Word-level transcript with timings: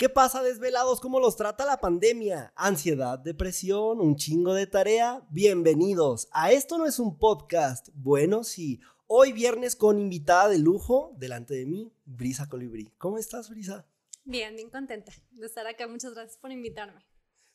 ¿Qué 0.00 0.08
pasa 0.08 0.42
desvelados? 0.42 0.98
¿Cómo 0.98 1.20
los 1.20 1.36
trata 1.36 1.66
la 1.66 1.76
pandemia? 1.76 2.54
Ansiedad, 2.56 3.18
depresión, 3.18 4.00
un 4.00 4.16
chingo 4.16 4.54
de 4.54 4.66
tarea. 4.66 5.28
Bienvenidos 5.28 6.26
a 6.32 6.52
Esto 6.52 6.78
no 6.78 6.86
es 6.86 6.98
un 6.98 7.18
podcast. 7.18 7.90
Bueno, 7.92 8.42
sí. 8.42 8.80
Hoy 9.06 9.32
viernes 9.32 9.76
con 9.76 9.98
invitada 9.98 10.48
de 10.48 10.58
lujo 10.58 11.14
delante 11.18 11.52
de 11.52 11.66
mí, 11.66 11.92
Brisa 12.06 12.48
Colibrí. 12.48 12.90
¿Cómo 12.96 13.18
estás, 13.18 13.50
Brisa? 13.50 13.86
Bien, 14.24 14.56
bien 14.56 14.70
contenta 14.70 15.12
de 15.32 15.44
estar 15.44 15.66
acá. 15.66 15.86
Muchas 15.86 16.14
gracias 16.14 16.38
por 16.38 16.50
invitarme. 16.50 17.04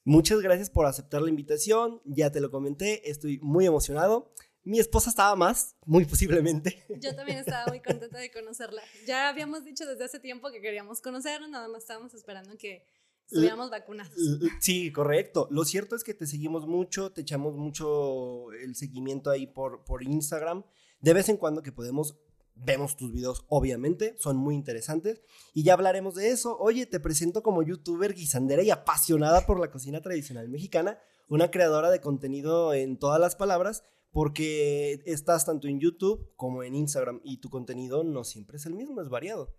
Muchas 0.04 0.39
gracias 0.41 0.70
por 0.70 0.86
aceptar 0.86 1.23
la 1.23 1.30
invitación. 1.30 2.00
Ya 2.05 2.32
te 2.32 2.41
lo 2.41 2.52
comenté, 2.52 3.09
estoy 3.09 3.39
muy 3.39 3.66
emocionado. 3.66 4.32
Mi 4.66 4.79
esposa 4.79 5.11
estaba 5.11 5.36
más, 5.36 5.75
muy 5.86 6.05
posiblemente. 6.05 6.84
Yo 7.00 7.15
también 7.15 7.38
estaba 7.38 7.68
muy 7.68 7.82
contenta 7.82 8.18
de 8.18 8.32
conocerla. 8.32 8.82
Ya 9.05 9.29
habíamos 9.29 9.64
dicho 9.64 9.86
desde 9.86 10.05
hace 10.05 10.20
tiempo 10.20 10.52
que 10.52 10.59
queríamos 10.59 11.02
conocerla, 11.02 11.47
nada 11.47 11.68
más 11.68 11.84
estábamos 11.84 12.15
esperando 12.15 12.57
que 12.57 12.83
estuviéramos 13.28 13.70
vacunados. 13.70 14.15
Sí, 14.60 14.91
correcto. 14.91 15.47
Lo 15.51 15.65
cierto 15.65 15.96
es 15.96 16.04
que 16.04 16.15
te 16.15 16.25
seguimos 16.25 16.65
mucho, 16.65 17.11
te 17.11 17.21
echamos 17.21 17.55
mucho 17.55 18.51
el 18.54 18.75
seguimiento 18.75 19.29
ahí 19.29 19.46
por, 19.46 19.86
por 19.86 20.01
Instagram. 20.01 20.64
De 21.00 21.13
vez 21.13 21.29
en 21.29 21.38
cuando 21.38 21.61
que 21.61 21.71
podemos, 21.71 22.18
vemos 22.55 22.97
tus 22.97 23.13
videos, 23.13 23.46
obviamente, 23.50 24.16
son 24.18 24.36
muy 24.36 24.55
interesantes. 24.55 25.21
Y 25.54 25.61
ya 25.61 25.74
hablaremos 25.74 26.16
de 26.16 26.32
eso. 26.32 26.57
Oye, 26.57 26.88
te 26.88 27.00
presento 27.00 27.43
como 27.43 27.61
youtuber 27.61 28.16
guisandera 28.16 28.63
y 28.63 28.71
apasionada 28.71 29.46
por 29.46 29.60
la 29.60 29.69
cocina 29.69 30.02
tradicional 30.02 30.50
mexicana, 30.50 30.97
una 31.27 31.52
creadora 31.52 31.91
de 31.91 32.02
contenido 32.02 32.73
en 32.73 32.97
todas 32.97 33.19
las 33.19 33.36
palabras 33.36 33.83
porque 34.16 35.03
estás 35.05 35.44
tanto 35.44 35.67
en 35.67 35.81
YouTube 35.81 36.31
como 36.38 36.64
en 36.64 36.73
Instagram 36.73 37.19
y 37.25 37.42
tu 37.42 37.50
contenido 37.50 38.05
no 38.05 38.23
siempre 38.23 38.55
es 38.55 38.66
el 38.66 38.73
mismo, 38.73 39.02
es 39.02 39.09
variado. 39.09 39.53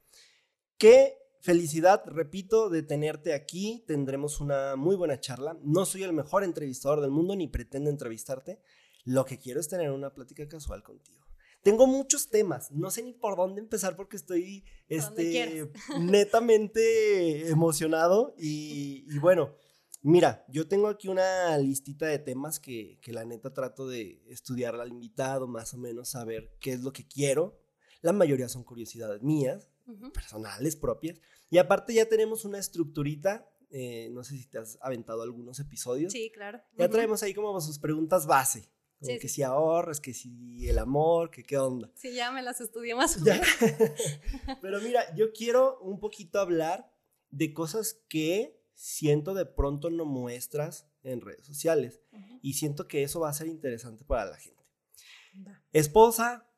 Qué 0.79 1.19
felicidad, 1.43 2.03
repito, 2.07 2.71
de 2.71 2.83
tenerte 2.83 3.35
aquí. 3.35 3.85
Tendremos 3.87 4.41
una 4.41 4.75
muy 4.77 4.97
buena 4.97 5.21
charla. 5.21 5.59
No 5.63 5.85
soy 5.85 6.05
el 6.05 6.15
mejor 6.15 6.43
entrevistador 6.43 7.03
del 7.03 7.11
mundo 7.11 7.37
ni 7.37 7.49
pretendo 7.49 7.91
entrevistarte. 7.91 8.59
Lo 9.05 9.27
que 9.27 9.39
quiero 9.39 9.61
es 9.61 9.69
tener 9.69 9.91
una 9.91 10.15
plática 10.15 10.49
casual 10.49 10.83
contigo. 10.83 11.27
Tengo 11.63 11.87
muchos 11.87 12.31
temas, 12.31 12.73
no 12.73 12.91
sé 12.91 13.03
ni 13.03 13.13
por 13.13 13.37
dónde 13.37 13.61
empezar 13.61 13.95
porque 13.95 14.17
estoy 14.17 14.65
este, 14.89 15.71
netamente 16.01 17.51
emocionado 17.51 18.35
y, 18.39 19.05
y 19.07 19.19
bueno, 19.19 19.55
Mira, 20.09 20.45
yo 20.47 20.69
tengo 20.69 20.87
aquí 20.87 21.09
una 21.09 21.59
listita 21.59 22.07
de 22.07 22.21
temas 22.21 22.61
que, 22.61 23.01
la 23.07 23.25
neta 23.25 23.53
trato 23.53 23.89
de 23.89 24.23
estudiar 24.29 24.77
al 24.77 24.91
invitado, 24.91 25.49
más 25.49 25.75
o 25.75 25.79
menos 25.79 26.11
saber 26.11 26.53
qué 26.61 26.75
es 26.75 26.83
lo 26.83 26.93
que 26.93 27.09
quiero. 27.09 27.61
La 28.03 28.13
mayoría 28.13 28.49
son 28.49 28.63
curiosidades 28.63 29.21
mías, 29.25 29.69
personales, 30.15 30.77
propias. 30.77 31.21
Y 31.51 31.59
aparte 31.59 31.93
ya 31.93 32.09
tenemos 32.09 32.45
una 32.45 32.61
estructurita, 32.61 33.51
eh, 33.71 34.09
no 34.13 34.23
sé 34.23 34.37
si 34.37 34.47
te 34.47 34.59
has 34.59 34.79
aventado 34.81 35.23
algunos 35.23 35.59
episodios. 35.59 36.13
Sí, 36.13 36.31
claro. 36.33 36.61
Ya 36.79 36.89
traemos 36.89 37.25
ahí 37.25 37.35
como 37.35 37.61
sus 37.61 37.81
preguntas 37.81 38.29
base. 38.29 38.71
Como 39.01 39.19
que 39.19 39.29
si 39.29 39.43
ahorras, 39.43 40.01
que 40.01 40.15
si 40.15 40.69
el 40.69 40.79
amor, 40.79 41.33
que 41.33 41.43
qué 41.43 41.59
onda. 41.59 41.91
Sí, 41.97 42.15
ya 42.15 42.31
me 42.31 42.43
las 42.43 42.61
estudié 42.61 42.95
más 42.95 43.17
o 43.17 43.25
menos. 43.25 43.45
Pero 44.63 44.81
mira, 44.83 45.13
yo 45.17 45.33
quiero 45.33 45.81
un 45.81 45.99
poquito 45.99 46.39
hablar 46.39 46.95
de 47.31 47.53
cosas 47.53 48.05
que 48.09 48.56
siento 48.77 49.35
de 49.35 49.47
pronto 49.47 49.91
no 49.91 50.05
muestras 50.05 50.87
en 51.03 51.21
redes 51.21 51.47
sociales. 51.47 52.01
Y 52.43 52.55
siento 52.55 52.87
que 52.87 53.03
eso 53.03 53.21
va 53.21 53.31
a 53.31 53.35
ser 53.35 53.49
interesante 53.49 54.05
para 54.05 54.27
la 54.27 54.37
gente. 54.37 54.63
Esposa, 55.73 56.49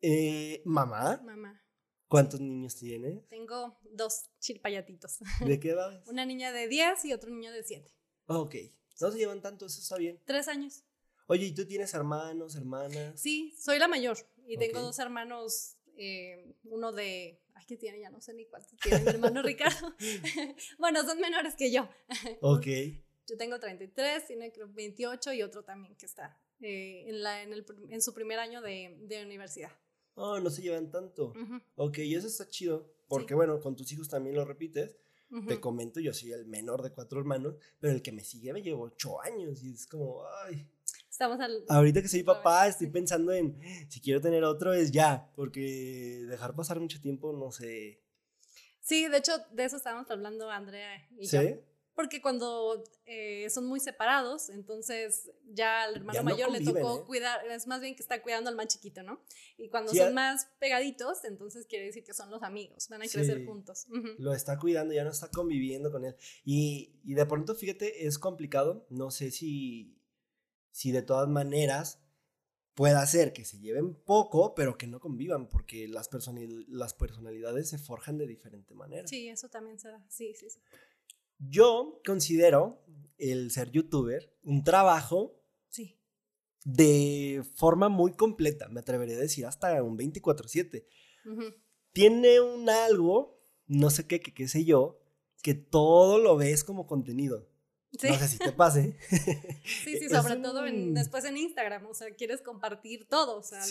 eh, 0.00 0.62
mamá. 0.64 1.20
Mamá. 1.24 1.62
¿Cuántos 2.08 2.40
niños 2.40 2.76
tiene? 2.76 3.24
Tengo 3.28 3.78
dos 3.82 4.30
chilpayatitos. 4.40 5.18
¿De 5.46 5.60
qué 5.60 5.70
edad? 5.70 6.02
Una 6.08 6.24
niña 6.24 6.52
de 6.52 6.68
10 6.68 7.04
y 7.04 7.12
otro 7.12 7.30
niño 7.30 7.52
de 7.52 7.62
7. 7.62 7.88
ok. 8.26 8.54
No 8.98 9.12
se 9.12 9.18
llevan 9.18 9.42
tanto, 9.42 9.66
eso 9.66 9.80
está 9.80 9.96
bien. 9.98 10.18
Tres 10.24 10.48
años. 10.48 10.82
Oye, 11.26 11.46
¿y 11.46 11.54
tú 11.54 11.66
tienes 11.66 11.92
hermanos, 11.92 12.56
hermanas? 12.56 13.20
Sí, 13.20 13.54
soy 13.58 13.78
la 13.78 13.88
mayor 13.88 14.16
y 14.46 14.56
tengo 14.56 14.80
dos 14.80 14.98
hermanos, 14.98 15.76
eh, 15.98 16.54
uno 16.64 16.92
de 16.92 17.42
Ay, 17.56 17.64
¿qué 17.66 17.76
tiene? 17.78 17.98
Ya 18.00 18.10
no 18.10 18.20
sé 18.20 18.34
ni 18.34 18.44
cuántos 18.44 18.78
tiene 18.78 19.00
mi 19.00 19.08
hermano 19.08 19.42
Ricardo. 19.42 19.94
bueno, 20.78 21.02
son 21.02 21.18
menores 21.18 21.54
que 21.56 21.72
yo. 21.72 21.88
Ok. 22.42 22.66
Yo 23.26 23.36
tengo 23.38 23.58
33, 23.58 24.26
tiene 24.26 24.52
creo 24.52 24.68
28 24.72 25.32
y 25.32 25.42
otro 25.42 25.64
también 25.64 25.96
que 25.96 26.04
está 26.04 26.38
eh, 26.60 27.04
en, 27.08 27.22
la, 27.22 27.42
en, 27.42 27.54
el, 27.54 27.64
en, 27.88 28.02
su 28.02 28.12
primer 28.12 28.38
año 28.38 28.60
de, 28.60 28.98
de 29.00 29.24
universidad. 29.24 29.72
Oh, 30.14 30.38
no 30.38 30.50
se 30.50 30.62
llevan 30.62 30.90
tanto. 30.90 31.32
Ok, 31.76 31.98
y 31.98 32.14
eso 32.14 32.26
está 32.26 32.46
chido. 32.46 32.94
Porque 33.08 33.34
bueno, 33.34 33.58
con 33.60 33.74
tus 33.74 33.90
hijos 33.92 34.08
también 34.08 34.36
lo 34.36 34.44
repites. 34.44 34.96
Te 35.48 35.58
comento, 35.58 35.98
yo 35.98 36.14
soy 36.14 36.32
el 36.32 36.46
menor 36.46 36.82
de 36.82 36.92
cuatro 36.92 37.18
hermanos, 37.18 37.56
pero 37.80 37.92
el 37.92 38.00
que 38.00 38.12
me 38.12 38.22
sigue 38.22 38.52
me 38.52 38.62
llevo 38.62 38.84
ocho 38.84 39.20
años 39.20 39.60
y 39.64 39.72
es 39.72 39.86
como, 39.86 40.24
ay, 40.44 40.68
Estamos 41.16 41.40
al... 41.40 41.64
Ahorita 41.70 42.02
que 42.02 42.08
soy 42.08 42.22
papá, 42.22 42.68
estoy 42.68 42.88
pensando 42.88 43.32
en 43.32 43.58
si 43.88 44.02
quiero 44.02 44.20
tener 44.20 44.44
otro 44.44 44.74
es 44.74 44.92
ya, 44.92 45.32
porque 45.34 46.26
dejar 46.28 46.54
pasar 46.54 46.78
mucho 46.78 47.00
tiempo, 47.00 47.32
no 47.32 47.50
sé. 47.50 48.02
Sí, 48.82 49.08
de 49.08 49.16
hecho, 49.16 49.32
de 49.50 49.64
eso 49.64 49.78
estábamos 49.78 50.10
hablando 50.10 50.50
Andrea 50.50 51.08
y 51.18 51.26
¿Sí? 51.26 51.38
yo. 51.38 51.56
Porque 51.94 52.20
cuando 52.20 52.84
eh, 53.06 53.48
son 53.48 53.64
muy 53.64 53.80
separados, 53.80 54.50
entonces 54.50 55.30
ya 55.46 55.84
al 55.84 55.96
hermano 55.96 56.22
mayor 56.22 56.50
le 56.50 56.60
tocó 56.60 56.98
¿eh? 56.98 57.04
cuidar, 57.06 57.46
es 57.46 57.66
más 57.66 57.80
bien 57.80 57.96
que 57.96 58.02
está 58.02 58.20
cuidando 58.20 58.50
al 58.50 58.56
más 58.56 58.66
chiquito, 58.66 59.02
¿no? 59.02 59.18
Y 59.56 59.70
cuando 59.70 59.94
son 59.94 60.12
más 60.12 60.50
pegaditos, 60.58 61.24
entonces 61.24 61.64
quiere 61.66 61.86
decir 61.86 62.04
que 62.04 62.12
son 62.12 62.30
los 62.30 62.42
amigos, 62.42 62.90
van 62.90 63.00
a 63.00 63.08
crecer 63.08 63.46
juntos. 63.46 63.86
Lo 64.18 64.34
está 64.34 64.58
cuidando, 64.58 64.92
ya 64.92 65.02
no 65.02 65.12
está 65.12 65.30
conviviendo 65.30 65.90
con 65.90 66.04
él. 66.04 66.14
Y, 66.44 67.00
y 67.04 67.14
de 67.14 67.24
pronto, 67.24 67.54
fíjate, 67.54 68.06
es 68.06 68.18
complicado, 68.18 68.86
no 68.90 69.10
sé 69.10 69.30
si 69.30 69.95
si 70.76 70.92
de 70.92 71.00
todas 71.00 71.26
maneras 71.26 72.02
pueda 72.74 73.06
ser 73.06 73.32
que 73.32 73.46
se 73.46 73.58
lleven 73.58 73.94
poco, 73.94 74.54
pero 74.54 74.76
que 74.76 74.86
no 74.86 75.00
convivan, 75.00 75.48
porque 75.48 75.88
las, 75.88 76.10
las 76.68 76.92
personalidades 76.92 77.70
se 77.70 77.78
forjan 77.78 78.18
de 78.18 78.26
diferente 78.26 78.74
manera. 78.74 79.08
Sí, 79.08 79.26
eso 79.26 79.48
también 79.48 79.80
se 79.80 79.88
da. 79.88 80.04
Sí, 80.10 80.34
sí, 80.34 80.50
sí. 80.50 80.60
Yo 81.38 82.02
considero 82.04 82.84
el 83.16 83.50
ser 83.52 83.70
youtuber 83.70 84.36
un 84.42 84.64
trabajo 84.64 85.42
sí. 85.70 85.98
de 86.66 87.42
forma 87.54 87.88
muy 87.88 88.12
completa, 88.12 88.68
me 88.68 88.80
atrevería 88.80 89.16
a 89.16 89.20
decir, 89.20 89.46
hasta 89.46 89.82
un 89.82 89.96
24/7. 89.96 90.86
Tiene 91.92 92.40
un 92.40 92.68
algo, 92.68 93.40
no 93.66 93.88
sé 93.88 94.06
qué, 94.06 94.20
qué 94.20 94.46
sé 94.46 94.66
yo, 94.66 95.00
que 95.42 95.54
todo 95.54 96.18
lo 96.18 96.36
ves 96.36 96.64
como 96.64 96.86
contenido. 96.86 97.48
No 98.02 98.18
sé 98.18 98.28
si 98.28 98.38
te 98.38 98.52
pase. 98.52 98.96
Sí, 99.84 99.98
sí, 99.98 100.08
sobre 100.08 100.36
todo 100.36 100.62
después 100.62 101.24
en 101.24 101.36
Instagram, 101.36 101.86
o 101.86 101.94
sea, 101.94 102.10
quieres 102.14 102.40
compartir 102.42 103.08
todo, 103.08 103.38
o 103.38 103.42
sea, 103.42 103.62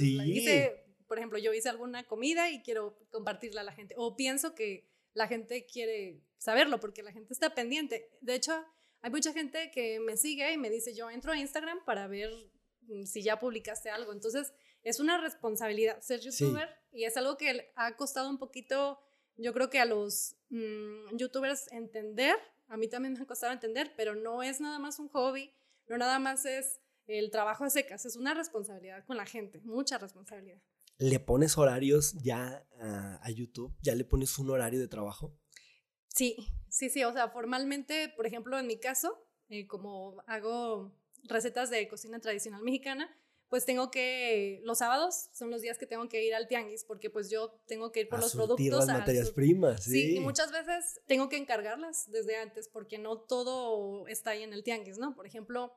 por 1.08 1.18
ejemplo, 1.18 1.38
yo 1.38 1.54
hice 1.54 1.70
alguna 1.70 2.04
comida 2.06 2.50
y 2.50 2.62
quiero 2.62 2.98
compartirla 3.12 3.62
a 3.62 3.64
la 3.64 3.74
gente, 3.74 3.94
o 3.98 4.16
pienso 4.16 4.56
que 4.56 4.88
la 5.14 5.28
gente 5.28 5.66
quiere 5.66 6.22
saberlo 6.38 6.80
porque 6.80 7.04
la 7.04 7.12
gente 7.12 7.34
está 7.34 7.54
pendiente. 7.54 8.10
De 8.22 8.36
hecho, 8.36 8.54
hay 9.02 9.12
mucha 9.12 9.34
gente 9.34 9.72
que 9.72 10.00
me 10.00 10.18
sigue 10.18 10.52
y 10.52 10.58
me 10.58 10.70
dice, 10.70 10.94
yo 10.94 11.10
entro 11.10 11.32
a 11.32 11.38
Instagram 11.38 11.84
para 11.86 12.08
ver 12.08 12.32
mm, 12.82 13.06
si 13.06 13.22
ya 13.22 13.40
publicaste 13.40 13.90
algo, 13.90 14.12
entonces 14.12 14.54
es 14.84 15.00
una 15.00 15.20
responsabilidad 15.20 16.02
ser 16.02 16.20
youtuber 16.20 16.70
y 16.92 17.06
es 17.06 17.18
algo 17.18 17.38
que 17.38 17.72
ha 17.76 17.96
costado 17.96 18.30
un 18.30 18.38
poquito, 18.38 19.00
yo 19.38 19.54
creo 19.54 19.70
que 19.70 19.80
a 19.80 19.86
los 19.86 20.36
mm, 20.50 21.18
youtubers 21.18 21.72
entender 21.72 22.36
a 22.68 22.78
mí 22.78 22.88
también 22.88 23.14
me 23.14 23.22
ha 23.22 23.26
costado 23.26 23.54
entender, 23.54 23.94
pero 23.96 24.16
no 24.16 24.44
es 24.44 24.62
nada 24.62 24.80
más 24.80 25.00
un 25.00 25.10
hobby, 25.10 25.54
no 25.88 25.98
nada 25.98 26.20
más 26.20 26.46
es 26.46 26.82
el 27.08 27.30
trabajo 27.32 27.64
a 27.64 27.70
secas, 27.70 28.06
es 28.06 28.16
una 28.16 28.34
responsabilidad 28.34 29.06
con 29.06 29.18
la 29.18 29.26
gente, 29.26 29.62
mucha 29.62 29.98
responsabilidad. 29.98 30.62
¿Le 30.98 31.20
pones 31.20 31.58
horarios 31.58 32.14
ya 32.24 32.66
a, 32.80 33.30
YouTube? 33.30 33.76
¿Ya 33.82 33.96
le 33.96 34.06
pones 34.06 34.38
un 34.40 34.50
horario 34.50 34.80
de 34.80 34.88
trabajo? 34.88 35.38
Sí, 36.08 36.38
sí, 36.70 36.90
sí, 36.90 37.04
o 37.04 37.12
sea, 37.12 37.30
formalmente, 37.30 38.14
por 38.16 38.26
ejemplo, 38.26 38.58
en 38.58 38.68
mi 38.68 38.80
caso, 38.80 39.28
eh, 39.50 39.68
como 39.68 40.24
hago 40.26 40.96
recetas 41.24 41.70
de 41.70 41.88
cocina 41.90 42.20
tradicional 42.20 42.64
mexicana, 42.64 43.14
pues 43.50 43.66
tengo 43.66 43.92
que, 43.92 44.62
los 44.64 44.80
sábados 44.80 45.30
son 45.34 45.52
los 45.52 45.62
días 45.62 45.78
que 45.78 45.86
tengo 45.86 46.10
que 46.10 46.24
ir 46.24 46.34
al 46.34 46.48
tianguis, 46.48 46.84
porque 46.84 47.10
pues 47.10 47.30
yo 47.30 47.62
tengo 47.68 47.92
que 47.92 48.02
ir 48.02 48.10
por 48.10 48.20
los 48.20 48.34
productos. 48.34 48.88
las 48.88 48.88
materias 48.88 49.32
primas, 49.32 49.84
sí. 49.84 49.92
sí. 49.92 50.16
y 50.16 50.20
muchas 50.20 50.52
veces 50.52 51.00
tengo 51.08 51.30
que 51.30 51.38
encargarlas 51.38 52.10
desde 52.12 52.38
antes, 52.38 52.68
porque 52.68 52.98
no 52.98 53.20
todo 53.20 54.08
está 54.08 54.32
ahí 54.32 54.44
en 54.44 54.54
el 54.54 54.64
tianguis, 54.64 54.98
¿no? 54.98 55.16
Por 55.16 55.28
ejemplo, 55.28 55.74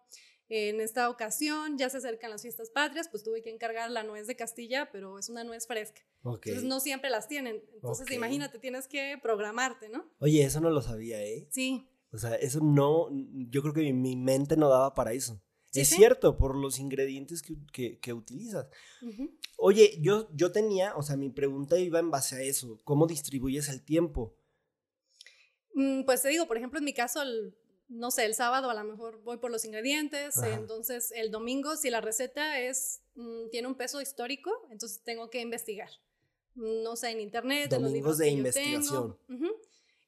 en 0.49 0.81
esta 0.81 1.11
ocasión 1.11 1.76
ya 1.76 1.91
se 1.91 1.99
acercan 1.99 2.31
las 2.31 2.43
fiestas 2.43 2.70
patrias, 2.70 3.09
pues 3.11 3.23
tuve 3.23 3.43
que 3.43 3.50
encargar 3.50 3.91
la 3.91 4.03
nuez 4.03 4.26
de 4.26 4.35
Castilla, 4.35 4.91
pero 4.91 5.19
es 5.19 5.29
una 5.29 5.44
nuez 5.44 5.67
fresca. 5.67 6.00
Entonces 6.25 6.65
no 6.65 6.81
siempre 6.81 7.11
las 7.11 7.29
tienen. 7.29 7.62
Entonces 7.75 8.11
imagínate, 8.11 8.59
tienes 8.59 8.88
que 8.88 9.19
programarte, 9.23 9.88
¿no? 9.91 10.11
Oye, 10.20 10.43
eso 10.43 10.61
no 10.61 10.70
lo 10.70 10.81
sabía, 10.81 11.23
¿eh? 11.23 11.49
Sí. 11.50 11.87
O 12.11 12.19
sea, 12.19 12.35
eso 12.37 12.61
no, 12.62 13.09
yo 13.50 13.61
creo 13.61 13.75
que 13.75 13.93
mi 13.93 14.17
mente 14.17 14.56
no 14.56 14.70
daba 14.70 14.94
para 14.94 15.12
eso 15.12 15.43
es 15.75 15.88
cierto, 15.88 16.38
por 16.38 16.56
los 16.56 16.79
ingredientes 16.79 17.43
que, 17.43 17.99
que, 17.99 18.12
utilizas. 18.12 18.67
Oye, 19.56 19.99
yo, 20.00 20.29
yo 20.35 20.53
tenía, 20.53 20.97
o 20.97 21.03
sea, 21.03 21.17
mi 21.17 21.31
pregunta 21.31 21.79
iba 21.79 21.99
en 21.99 22.11
base 22.11 22.37
a 22.37 22.43
eso. 22.43 22.81
¿Cómo 22.85 23.06
distribuyes 23.06 23.69
el 23.69 23.85
tiempo? 23.85 24.37
Mm, 25.75 26.05
pues 26.05 26.23
te 26.23 26.29
digo, 26.29 26.47
por 26.47 26.56
ejemplo, 26.56 26.79
en 26.79 26.85
mi 26.85 26.94
caso, 26.94 27.20
no 27.88 28.11
sé, 28.11 28.25
el 28.25 28.35
sábado 28.35 28.70
a 28.70 28.75
lo 28.75 28.85
mejor 28.85 29.23
voy 29.23 29.37
por 29.38 29.50
los 29.50 29.65
ingredientes, 29.65 30.37
entonces 30.43 31.12
el 31.15 31.31
domingo, 31.31 31.76
si 31.76 31.91
la 31.91 32.00
receta 32.00 32.61
es, 32.61 33.03
mm, 33.15 33.50
tiene 33.50 33.69
un 33.69 33.76
peso 33.76 34.00
histórico, 34.00 34.50
entonces 34.70 35.03
tengo 35.05 35.31
que 35.31 35.41
investigar. 35.41 35.91
No 36.55 36.97
sé, 36.97 37.11
en 37.11 37.20
internet, 37.20 37.73
en 37.73 37.82
los 37.82 37.93
libros 37.93 38.19
de 38.19 38.31
investigación. 38.31 39.17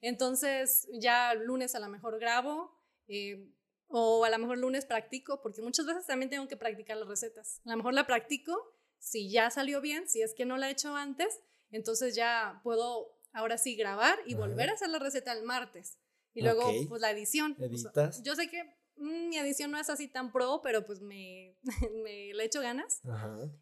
Entonces, 0.00 0.88
ya 0.92 1.34
lunes 1.34 1.74
a 1.74 1.78
lo 1.78 1.88
mejor 1.88 2.18
grabo, 2.18 2.72
eh, 3.06 3.46
o 3.90 4.24
a 4.24 4.30
lo 4.30 4.38
mejor 4.38 4.58
lunes 4.58 4.86
practico, 4.86 5.42
porque 5.42 5.62
muchas 5.62 5.84
veces 5.84 6.06
también 6.06 6.30
tengo 6.30 6.46
que 6.48 6.56
practicar 6.56 6.96
las 6.96 7.08
recetas. 7.08 7.60
A 7.66 7.70
lo 7.70 7.76
mejor 7.76 7.92
la 7.92 8.06
practico, 8.06 8.56
si 8.98 9.30
ya 9.30 9.50
salió 9.50 9.80
bien, 9.80 10.08
si 10.08 10.22
es 10.22 10.32
que 10.34 10.44
no 10.44 10.56
la 10.56 10.68
he 10.68 10.72
hecho 10.72 10.94
antes, 10.94 11.40
entonces 11.70 12.14
ya 12.14 12.60
puedo 12.62 13.18
ahora 13.32 13.58
sí 13.58 13.76
grabar 13.76 14.18
y 14.26 14.34
volver 14.34 14.70
a 14.70 14.74
hacer 14.74 14.88
la 14.90 14.98
receta 14.98 15.32
el 15.32 15.42
martes. 15.42 15.98
Y 16.34 16.42
luego, 16.42 16.70
pues 16.88 17.00
la 17.00 17.10
edición. 17.10 17.56
¿Editas? 17.58 18.22
yo 18.22 18.36
sé 18.36 18.48
que 18.48 18.62
mm, 18.96 19.28
mi 19.28 19.38
edición 19.38 19.72
no 19.72 19.78
es 19.78 19.90
así 19.90 20.06
tan 20.06 20.30
pro, 20.30 20.60
pero 20.62 20.86
pues 20.86 21.00
me, 21.00 21.56
me 22.04 22.32
le 22.32 22.44
echo 22.44 22.60
ganas. 22.60 23.00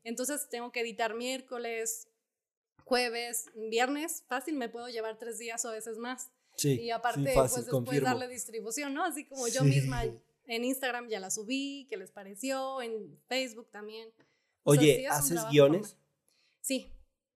Entonces 0.04 0.48
tengo 0.50 0.70
que 0.72 0.80
editar 0.80 1.14
miércoles, 1.14 2.08
jueves, 2.84 3.46
viernes. 3.54 4.25
Fácil, 4.28 4.56
me 4.56 4.69
puedo 4.69 4.88
llevar 4.88 5.19
tres 5.19 5.38
días 5.38 5.64
o 5.64 5.70
veces 5.70 5.96
más. 5.96 6.30
Sí, 6.58 6.81
y 6.81 6.90
aparte, 6.90 7.32
pues 7.32 7.55
después 7.55 8.02
darle 8.02 8.26
distribución, 8.26 8.93
¿no? 8.93 9.05
Así 9.05 9.25
como 9.25 9.46
yo 9.46 9.62
misma 9.62 10.05
en 10.49 10.64
Instagram 10.64 11.08
ya 11.08 11.20
la 11.20 11.31
subí, 11.31 11.87
¿qué 11.88 11.96
les 11.96 12.10
pareció? 12.10 12.82
En 12.82 13.16
Facebook 13.28 13.70
también. 13.70 14.10
Oye, 14.64 15.06
¿haces 15.06 15.40
guiones? 15.50 15.96
Sí. 16.60 16.93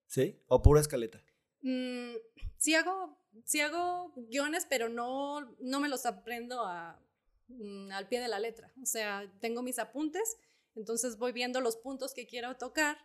¿Sí? 0.06 0.42
¿O 0.48 0.60
pura 0.60 0.80
escaleta? 0.80 1.22
Mm, 1.60 2.14
sí 2.58 2.74
hago, 2.74 3.16
sí 3.44 3.60
hago 3.60 4.12
guiones, 4.16 4.66
pero 4.68 4.88
no, 4.88 5.54
no 5.60 5.78
me 5.78 5.88
los 5.88 6.04
aprendo 6.04 6.66
a, 6.66 7.00
mm, 7.48 7.92
al 7.92 8.08
pie 8.08 8.20
de 8.20 8.28
la 8.28 8.40
letra. 8.40 8.72
O 8.82 8.86
sea, 8.86 9.30
tengo 9.40 9.62
mis 9.62 9.78
apuntes, 9.78 10.36
entonces 10.74 11.16
voy 11.16 11.32
viendo 11.32 11.60
los 11.60 11.76
puntos 11.76 12.12
que 12.14 12.26
quiero 12.26 12.56
tocar 12.56 12.98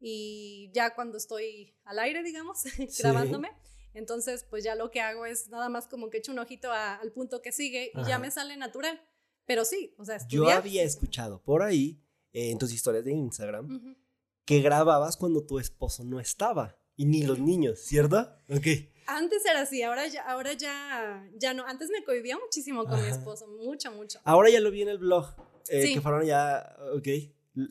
y 0.00 0.70
ya 0.72 0.94
cuando 0.94 1.18
estoy 1.18 1.74
al 1.84 1.98
aire, 1.98 2.22
digamos, 2.22 2.62
grabándome, 2.98 3.50
entonces 3.94 4.44
pues 4.48 4.64
ya 4.64 4.74
lo 4.74 4.90
que 4.90 5.00
hago 5.00 5.26
es 5.26 5.48
nada 5.48 5.68
más 5.68 5.86
como 5.86 6.10
que 6.10 6.18
echo 6.18 6.32
un 6.32 6.38
ojito 6.38 6.72
al 6.72 7.12
punto 7.12 7.42
que 7.42 7.52
sigue 7.52 7.92
y 7.94 8.04
ya 8.04 8.18
me 8.18 8.30
sale 8.30 8.56
natural. 8.56 9.00
Pero 9.46 9.64
sí, 9.64 9.94
o 9.98 10.04
sea, 10.04 10.18
Yo 10.28 10.48
había 10.48 10.84
escuchado 10.84 11.42
por 11.42 11.62
ahí, 11.62 12.00
en 12.32 12.58
tus 12.58 12.72
historias 12.72 13.04
de 13.04 13.12
Instagram, 13.12 13.96
que 14.44 14.60
grababas 14.60 15.16
cuando 15.16 15.44
tu 15.44 15.58
esposo 15.58 16.04
no 16.04 16.20
estaba 16.20 16.76
y 16.96 17.04
ni 17.04 17.22
los 17.22 17.38
niños, 17.38 17.80
¿cierto? 17.80 18.18
Ok. 18.48 18.66
Antes 19.06 19.44
era 19.44 19.62
así, 19.62 19.82
ahora 19.82 20.06
ya, 20.06 20.22
ahora 20.22 20.52
ya, 20.52 21.28
ya 21.34 21.52
no. 21.52 21.66
Antes 21.66 21.90
me 21.90 22.04
cohibía 22.04 22.38
muchísimo 22.38 22.84
con 22.84 23.02
mi 23.02 23.08
esposo, 23.08 23.48
mucho, 23.48 23.90
mucho. 23.90 24.20
Ahora 24.22 24.50
ya 24.50 24.60
lo 24.60 24.70
vi 24.70 24.82
en 24.82 24.88
el 24.90 24.98
blog, 24.98 25.34
eh, 25.68 25.82
sí. 25.82 25.94
que 25.94 26.00
fueron 26.00 26.24
ya, 26.24 26.76
ok. 26.94 27.06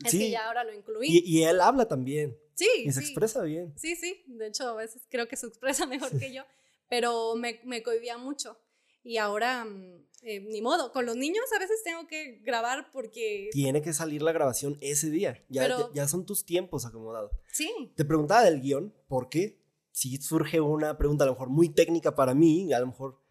Es 0.04 0.10
que 0.10 0.30
ya 0.30 0.46
ahora 0.46 0.64
lo 0.64 0.74
incluí. 0.74 1.06
Y, 1.08 1.38
y, 1.38 1.44
él 1.44 1.60
habla 1.60 1.86
también. 1.86 2.36
Sí. 2.60 2.84
Y 2.84 2.92
se 2.92 3.00
expresa 3.00 3.42
bien. 3.42 3.72
Sí, 3.76 3.96
sí. 3.96 4.22
De 4.26 4.48
hecho, 4.48 4.68
a 4.68 4.74
veces 4.74 5.02
creo 5.08 5.26
que 5.28 5.36
se 5.36 5.46
expresa 5.46 5.86
mejor 5.86 6.18
que 6.18 6.32
yo. 6.32 6.42
Pero 6.88 7.34
me, 7.36 7.60
me 7.64 7.82
cohibía 7.82 8.18
mucho. 8.18 8.58
Y 9.02 9.16
ahora, 9.16 9.64
mm, 9.64 10.06
eh, 10.22 10.40
ni 10.40 10.60
modo. 10.60 10.92
Con 10.92 11.06
los 11.06 11.16
niños 11.16 11.44
a 11.56 11.58
veces 11.58 11.82
tengo 11.82 12.06
que 12.06 12.40
grabar 12.42 12.90
porque. 12.92 13.48
Tiene 13.52 13.80
que 13.80 13.94
salir 13.94 14.20
la 14.20 14.32
grabación 14.32 14.76
ese 14.82 15.10
día. 15.10 15.42
Ya, 15.48 15.90
ya, 15.94 16.08
son 16.08 16.26
tus 16.26 16.44
tiempos 16.44 16.84
acomodados. 16.84 17.32
Sí. 17.52 17.92
Te 17.96 18.04
preguntaba 18.04 18.44
del 18.44 18.60
guion, 18.60 18.94
porque 19.08 19.62
si 19.92 20.18
surge 20.18 20.60
una 20.60 20.98
pregunta 20.98 21.24
a 21.24 21.28
lo 21.28 21.32
mejor 21.32 21.48
muy 21.48 21.70
técnica 21.70 22.14
para 22.14 22.34
mí, 22.34 22.72
a 22.72 22.80
lo 22.80 22.88
mejor 22.88 23.22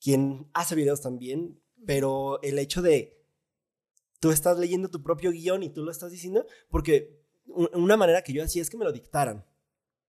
quien 0.00 0.50
hace 0.52 0.74
videos 0.74 1.00
también, 1.00 1.60
pero 1.86 2.40
el 2.42 2.58
hecho 2.58 2.82
de 2.82 3.24
tú 4.20 4.30
estás 4.30 4.58
leyendo 4.58 4.90
tu 4.90 5.02
propio 5.02 5.30
guion 5.30 5.62
y 5.62 5.70
tú 5.70 5.82
lo 5.82 5.90
estás 5.90 6.10
diciendo, 6.10 6.46
porque 6.68 7.25
una 7.46 7.96
manera 7.96 8.22
que 8.22 8.32
yo 8.32 8.42
hacía 8.42 8.62
es 8.62 8.70
que 8.70 8.76
me 8.76 8.84
lo 8.84 8.92
dictaran. 8.92 9.44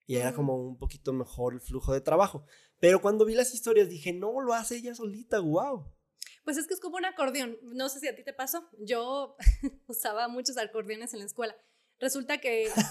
Y 0.05 0.15
era 0.15 0.33
como 0.33 0.55
un 0.55 0.77
poquito 0.77 1.11
mejor 1.13 1.53
el 1.53 1.61
flujo 1.61 1.93
de 1.93 2.01
trabajo. 2.01 2.45
Pero 2.79 3.01
cuando 3.01 3.25
vi 3.25 3.35
las 3.35 3.53
historias 3.53 3.89
dije, 3.89 4.13
no, 4.13 4.39
lo 4.41 4.53
hace 4.53 4.77
ella 4.77 4.95
solita, 4.95 5.39
wow. 5.39 5.93
Pues 6.43 6.57
es 6.57 6.67
que 6.67 6.73
es 6.73 6.79
como 6.79 6.97
un 6.97 7.05
acordeón. 7.05 7.57
No 7.61 7.89
sé 7.89 7.99
si 7.99 8.07
a 8.07 8.15
ti 8.15 8.23
te 8.23 8.33
pasó. 8.33 8.69
Yo 8.79 9.35
usaba 9.87 10.27
muchos 10.27 10.57
acordeones 10.57 11.13
en 11.13 11.19
la 11.19 11.25
escuela. 11.25 11.55
Resulta 11.99 12.37
que. 12.39 12.69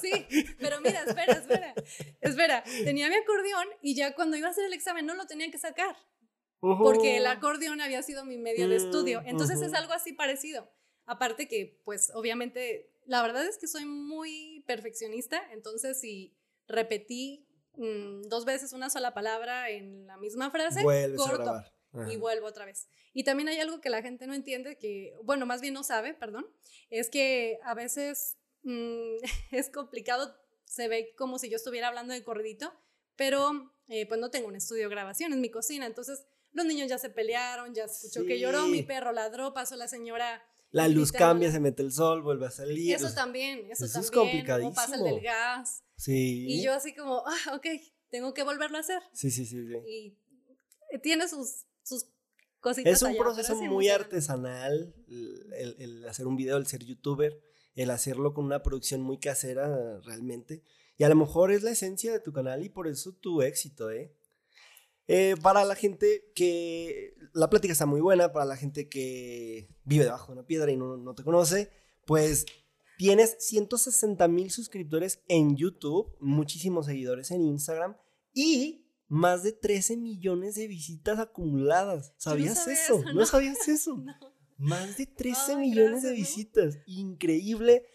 Sí, 0.00 0.26
pero 0.58 0.80
mira, 0.80 1.04
espera, 1.04 1.34
espera. 1.34 1.72
Espera, 2.20 2.64
tenía 2.82 3.08
mi 3.08 3.14
acordeón 3.14 3.68
y 3.80 3.94
ya 3.94 4.12
cuando 4.16 4.36
iba 4.36 4.48
a 4.48 4.50
hacer 4.50 4.64
el 4.64 4.72
examen 4.72 5.06
no 5.06 5.14
lo 5.14 5.24
tenía 5.26 5.48
que 5.52 5.56
sacar 5.56 5.96
porque 6.78 7.18
el 7.18 7.26
acordeón 7.26 7.80
había 7.80 8.02
sido 8.02 8.24
mi 8.24 8.38
medio 8.38 8.68
de 8.68 8.76
estudio. 8.76 9.22
Mm, 9.22 9.28
Entonces 9.28 9.60
es 9.60 9.74
algo 9.74 9.92
así 9.92 10.12
parecido. 10.12 10.70
Aparte 11.06 11.46
que, 11.46 11.80
pues, 11.84 12.10
obviamente, 12.14 12.93
la 13.06 13.22
verdad 13.22 13.46
es 13.46 13.58
que 13.58 13.68
soy 13.68 13.84
muy 13.84 14.64
perfeccionista, 14.66 15.42
entonces 15.52 16.00
si 16.00 16.36
repetí 16.66 17.46
mm, 17.76 18.22
dos 18.28 18.44
veces 18.44 18.72
una 18.72 18.90
sola 18.90 19.14
palabra 19.14 19.70
en 19.70 20.06
la 20.06 20.16
misma 20.16 20.50
frase, 20.50 20.82
corto 21.16 21.62
y 22.10 22.16
vuelvo 22.16 22.46
otra 22.46 22.64
vez. 22.64 22.88
Y 23.12 23.24
también 23.24 23.48
hay 23.48 23.60
algo 23.60 23.80
que 23.80 23.90
la 23.90 24.02
gente 24.02 24.26
no 24.26 24.34
entiende, 24.34 24.76
que, 24.76 25.14
bueno, 25.22 25.46
más 25.46 25.60
bien 25.60 25.74
no 25.74 25.84
sabe, 25.84 26.14
perdón, 26.14 26.46
es 26.90 27.08
que 27.08 27.58
a 27.62 27.74
veces 27.74 28.38
mm, 28.62 29.16
es 29.52 29.70
complicado, 29.70 30.36
se 30.64 30.88
ve 30.88 31.14
como 31.16 31.38
si 31.38 31.48
yo 31.48 31.56
estuviera 31.56 31.88
hablando 31.88 32.12
de 32.12 32.24
corridito, 32.24 32.72
pero 33.16 33.72
eh, 33.88 34.06
pues 34.06 34.20
no 34.20 34.30
tengo 34.30 34.48
un 34.48 34.56
estudio 34.56 34.84
de 34.84 34.94
grabación, 34.94 35.32
en 35.32 35.40
mi 35.40 35.50
cocina, 35.50 35.86
entonces 35.86 36.26
los 36.52 36.66
niños 36.66 36.88
ya 36.88 36.98
se 36.98 37.10
pelearon, 37.10 37.74
ya 37.74 37.84
escuchó 37.84 38.24
que 38.24 38.38
lloró, 38.38 38.66
mi 38.66 38.82
perro 38.82 39.12
ladró, 39.12 39.52
pasó 39.52 39.76
la 39.76 39.88
señora. 39.88 40.42
La 40.74 40.88
luz 40.88 41.12
cambia, 41.12 41.52
se 41.52 41.60
mete 41.60 41.84
el 41.84 41.92
sol, 41.92 42.20
vuelve 42.22 42.46
a 42.46 42.50
salir. 42.50 42.96
Eso 42.96 43.14
también, 43.14 43.70
eso, 43.70 43.86
también. 43.86 44.04
Es 44.04 44.10
complicadísimo. 44.10 44.72
O 44.72 44.74
pasa 44.74 44.96
el 44.96 45.04
del 45.04 45.20
gas. 45.20 45.84
Sí. 45.96 46.46
Y 46.48 46.64
yo 46.64 46.72
así 46.72 46.92
como, 46.92 47.22
ah, 47.24 47.54
ok, 47.54 47.66
tengo 48.10 48.34
que 48.34 48.42
volverlo 48.42 48.78
a 48.78 48.80
hacer. 48.80 49.00
Sí, 49.12 49.30
sí, 49.30 49.46
sí. 49.46 49.56
Y 49.86 50.18
tiene 51.00 51.28
sus, 51.28 51.66
sus 51.84 52.06
cositas. 52.58 52.92
Es 52.92 53.02
un 53.02 53.16
proceso 53.16 53.54
muy 53.54 53.88
artesanal 53.88 54.92
el, 55.06 55.76
el 55.78 56.08
hacer 56.08 56.26
un 56.26 56.34
video, 56.34 56.56
el 56.56 56.66
ser 56.66 56.82
youtuber, 56.84 57.40
el 57.76 57.90
hacerlo 57.90 58.34
con 58.34 58.44
una 58.44 58.64
producción 58.64 59.00
muy 59.00 59.18
casera 59.18 60.00
realmente. 60.00 60.64
Y 60.96 61.04
a 61.04 61.08
lo 61.08 61.14
mejor 61.14 61.52
es 61.52 61.62
la 61.62 61.70
esencia 61.70 62.10
de 62.10 62.18
tu 62.18 62.32
canal 62.32 62.64
y 62.64 62.68
por 62.68 62.88
eso 62.88 63.12
tu 63.12 63.42
éxito, 63.42 63.92
¿eh? 63.92 64.12
Eh, 65.06 65.34
para 65.42 65.64
la 65.64 65.74
gente 65.74 66.32
que 66.34 67.14
la 67.34 67.50
plática 67.50 67.72
está 67.72 67.86
muy 67.86 68.00
buena, 68.00 68.32
para 68.32 68.46
la 68.46 68.56
gente 68.56 68.88
que 68.88 69.68
vive 69.84 70.04
debajo 70.04 70.28
de 70.28 70.38
una 70.38 70.46
piedra 70.46 70.70
y 70.70 70.76
no, 70.76 71.14
te 71.14 71.24
conoce, 71.24 71.70
pues 72.06 72.46
tienes 72.96 73.36
160 73.40 74.26
mil 74.28 74.50
suscriptores 74.50 75.22
en 75.28 75.56
YouTube, 75.56 76.16
muchísimos 76.20 76.86
seguidores 76.86 77.30
en 77.32 77.42
Instagram 77.42 77.96
y 78.32 78.86
más 79.08 79.42
de 79.42 79.52
13 79.52 79.96
millones 79.96 80.54
de 80.54 80.68
visitas 80.68 81.18
acumuladas. 81.18 82.14
¿Sabías 82.16 82.66
eso? 82.66 83.02
¿No? 83.14 83.26
sabías 83.26 83.68
eso? 83.68 83.96
Más 84.56 84.96
de 84.96 85.06
13 85.06 85.56
millones 85.56 86.04
de 86.04 86.12
visitas. 86.12 86.78
Increíble. 86.86 87.86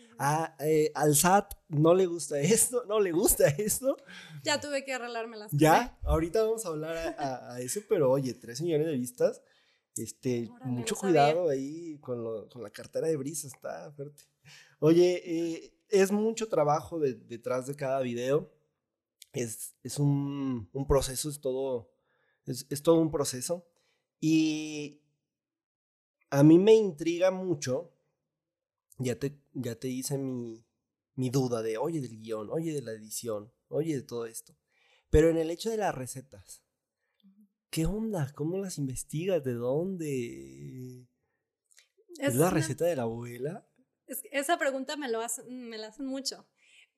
Eh, 0.59 0.91
al 0.95 1.15
SAT 1.15 1.53
no 1.69 1.93
le 1.93 2.05
gusta 2.05 2.39
esto, 2.41 2.83
no 2.85 2.99
le 2.99 3.11
gusta 3.11 3.47
esto. 3.47 3.97
Ya 4.43 4.59
tuve 4.59 4.83
que 4.83 4.93
arreglarme 4.93 5.37
las 5.37 5.51
Ya, 5.51 5.97
ahorita 6.03 6.43
vamos 6.43 6.65
a 6.65 6.69
hablar 6.69 7.15
a, 7.17 7.59
eso, 7.61 7.81
pero 7.87 8.11
oye, 8.11 8.33
13 8.33 8.63
millones 8.63 8.87
de 8.87 8.97
vistas. 8.97 9.41
Este, 9.95 10.49
mucho 10.63 10.95
cuidado 10.95 11.49
ahí 11.49 11.97
con, 11.99 12.47
con, 12.47 12.63
la 12.63 12.69
cartera 12.69 13.07
de 13.07 13.17
brisa, 13.17 13.47
está 13.47 13.91
fuerte. 13.91 14.23
Oye, 14.79 15.21
eh, 15.25 15.73
es 15.89 16.11
mucho 16.11 16.47
trabajo 16.47 16.99
detrás 16.99 17.67
de 17.67 17.75
cada 17.75 17.99
video. 18.01 18.49
Es, 19.33 19.75
es 19.83 19.99
un, 19.99 20.69
un, 20.71 20.87
proceso, 20.87 21.29
es 21.29 21.41
todo, 21.41 21.91
es, 22.45 22.65
es 22.69 22.81
todo 22.81 22.99
un 22.99 23.11
proceso. 23.11 23.67
Y 24.21 25.01
a 26.29 26.43
mí 26.43 26.59
me 26.59 26.73
intriga 26.73 27.31
mucho 27.31 27.93
ya 28.99 29.17
te, 29.17 29.38
ya 29.53 29.75
te 29.75 29.87
hice 29.87 30.17
mi, 30.17 30.65
mi 31.15 31.29
duda 31.29 31.61
de, 31.61 31.77
oye, 31.77 32.01
del 32.01 32.19
guion, 32.19 32.49
oye, 32.49 32.73
de 32.73 32.81
la 32.81 32.91
edición, 32.91 33.51
oye, 33.67 33.95
de 33.95 34.03
todo 34.03 34.25
esto. 34.25 34.55
Pero 35.09 35.29
en 35.29 35.37
el 35.37 35.51
hecho 35.51 35.69
de 35.69 35.77
las 35.77 35.93
recetas, 35.93 36.63
¿qué 37.69 37.85
onda? 37.85 38.31
¿Cómo 38.35 38.57
las 38.57 38.77
investigas? 38.77 39.43
¿De 39.43 39.53
dónde? 39.53 41.07
¿Es, 42.19 42.35
la 42.35 42.49
receta 42.49 42.85
de 42.85 42.95
la 42.95 43.03
abuela? 43.03 43.65
esa 44.31 44.57
pregunta 44.57 44.97
me, 44.97 45.07
lo 45.07 45.21
me 45.47 45.77
la 45.77 45.87
hacen 45.87 46.05
mucho. 46.05 46.47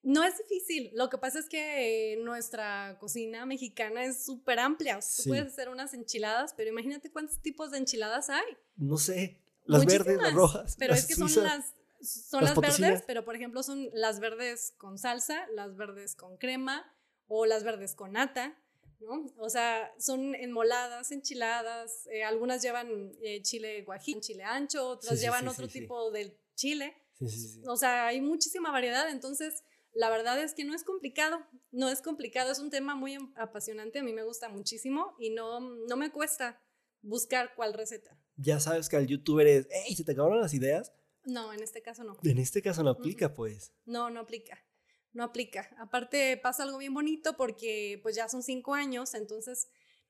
No 0.04 0.24
es 0.24 0.38
difícil. 0.38 0.92
Lo 0.94 1.10
que 1.10 1.18
pasa 1.18 1.40
es 1.40 1.48
que 1.48 2.18
nuestra 2.24 2.98
cocina 3.00 3.46
mexicana 3.46 4.04
es 4.04 4.26
súper 4.26 4.60
amplia. 4.60 5.00
tú 5.00 5.30
puedes 5.30 5.48
hacer 5.48 5.70
unas 5.70 5.94
enchiladas, 5.94 6.54
pero 6.56 6.70
imagínate 6.70 7.12
cuántos 7.12 7.40
tipos 7.42 7.72
de 7.72 7.78
enchiladas 7.78 8.30
hay. 8.30 8.58
No 8.76 8.98
sé. 8.98 9.42
Las 9.66 9.86
verdes, 9.86 10.18
las 10.18 10.34
rojas. 10.34 10.76
Pero 10.80 10.94
es 10.94 11.06
que 11.06 11.16
son 11.16 11.32
las 11.44 11.76
son 12.04 12.44
las, 12.44 12.60
verdes, 12.60 13.04
pero 13.06 13.24
por 13.24 13.36
ejemplo 13.36 13.64
son 13.64 13.90
las 13.94 14.20
verdes 14.20 14.74
con 14.78 14.98
salsa, 14.98 15.48
las 15.54 15.76
verdes 15.76 16.16
con 16.16 16.38
crema 16.38 16.86
o 17.28 17.46
las 17.46 17.64
verdes 17.64 17.96
con 17.96 18.14
nata. 18.14 18.58
¿no? 19.00 19.26
O 19.38 19.50
sea, 19.50 19.92
son 19.98 20.36
enmoladas, 20.36 21.12
enchiladas, 21.12 22.08
eh, 22.12 22.24
algunas 22.24 22.62
llevan 22.62 23.12
eh, 23.24 23.42
chile 23.42 23.82
guajillo, 23.84 24.20
chile 24.20 24.44
ancho, 24.44 24.88
otras 24.88 25.20
llevan 25.20 25.48
otro 25.48 25.68
tipo 25.68 26.12
de 26.12 26.38
chile. 26.56 26.96
O 27.68 27.78
sea, 27.78 28.08
hay 28.08 28.22
muchísima 28.22 28.72
variedad, 28.72 29.10
entonces 29.10 29.64
la 29.94 30.10
verdad 30.10 30.42
es 30.42 30.54
que 30.54 30.64
no 30.64 30.74
es 30.74 30.84
complicado, 30.84 31.46
no 31.72 31.90
es 31.90 32.02
complicado, 32.02 32.52
es 32.52 32.60
un 32.60 32.70
tema 32.70 32.96
muy 32.96 33.18
apasionante, 33.36 34.00
a 34.00 34.04
mí 34.04 34.14
me 34.14 34.24
gusta 34.24 34.50
muchísimo 34.50 35.16
y 35.20 35.32
no, 35.32 35.60
no 35.60 35.98
me 35.98 36.12
cuesta 36.12 36.62
buscar 37.02 37.54
cuál 37.56 37.74
receta. 37.74 38.18
Ya 38.38 38.60
sabes 38.60 38.90
que 38.90 38.98
al 38.98 39.08
youtuber 39.08 39.46
es, 39.48 39.68
hey, 39.70 39.96
¿se 39.96 40.04
te 40.04 40.14
acabaron 40.14 40.40
las 40.40 40.54
ideas? 40.54 40.94
No, 41.26 41.54
en 41.54 41.62
este 41.62 41.82
caso 41.82 42.04
no. 42.04 42.18
En 42.24 42.38
este 42.38 42.62
caso 42.62 42.84
no 42.84 42.92
aplica, 42.92 43.34
pues. 43.34 43.74
No, 43.86 44.10
no 44.10 44.22
aplica. 44.22 44.58
No 45.14 45.24
aplica. 45.24 45.70
Aparte 45.78 46.38
pasa 46.38 46.64
algo 46.64 46.78
bien 46.78 46.94
bonito 46.94 47.36
porque 47.36 48.00
pues 48.02 48.16
ya 48.16 48.30
son 48.30 48.44
cinco 48.44 48.74
años, 48.74 49.14
entonces 49.14 49.68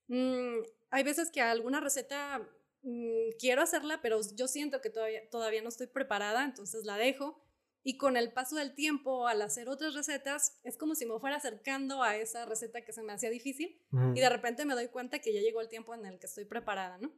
mm, 0.08 0.60
hay 0.92 1.04
veces 1.04 1.32
que 1.32 1.42
alguna 1.42 1.80
receta 1.80 2.48
mm, 2.84 3.32
quiero 3.40 3.62
hacerla, 3.62 4.00
pero 4.02 4.22
yo 4.36 4.48
siento 4.48 4.80
que 4.80 4.90
todavía, 4.90 5.28
todavía 5.30 5.62
no 5.62 5.70
estoy 5.70 5.88
preparada, 5.88 6.44
entonces 6.44 6.86
la 6.86 6.98
dejo. 6.98 7.44
Y 7.84 7.98
con 7.98 8.16
el 8.16 8.32
paso 8.32 8.56
del 8.58 8.76
tiempo, 8.76 9.28
al 9.28 9.42
hacer 9.42 9.68
otras 9.68 9.96
recetas, 9.96 10.60
es 10.64 10.78
como 10.78 10.94
si 10.94 11.08
me 11.08 11.20
fuera 11.20 11.38
acercando 11.38 12.04
a 12.04 12.16
esa 12.16 12.46
receta 12.46 12.82
que 12.82 12.94
se 12.94 13.02
me 13.02 13.12
hacía 13.12 13.32
difícil 13.32 13.82
y 14.14 14.20
de 14.20 14.30
repente 14.30 14.66
me 14.66 14.76
doy 14.76 14.90
cuenta 14.90 15.18
que 15.18 15.34
ya 15.34 15.42
llegó 15.42 15.62
el 15.62 15.68
tiempo 15.68 15.96
en 15.96 16.06
el 16.06 16.20
que 16.20 16.28
estoy 16.28 16.46
preparada, 16.46 17.00
¿no? 17.00 17.12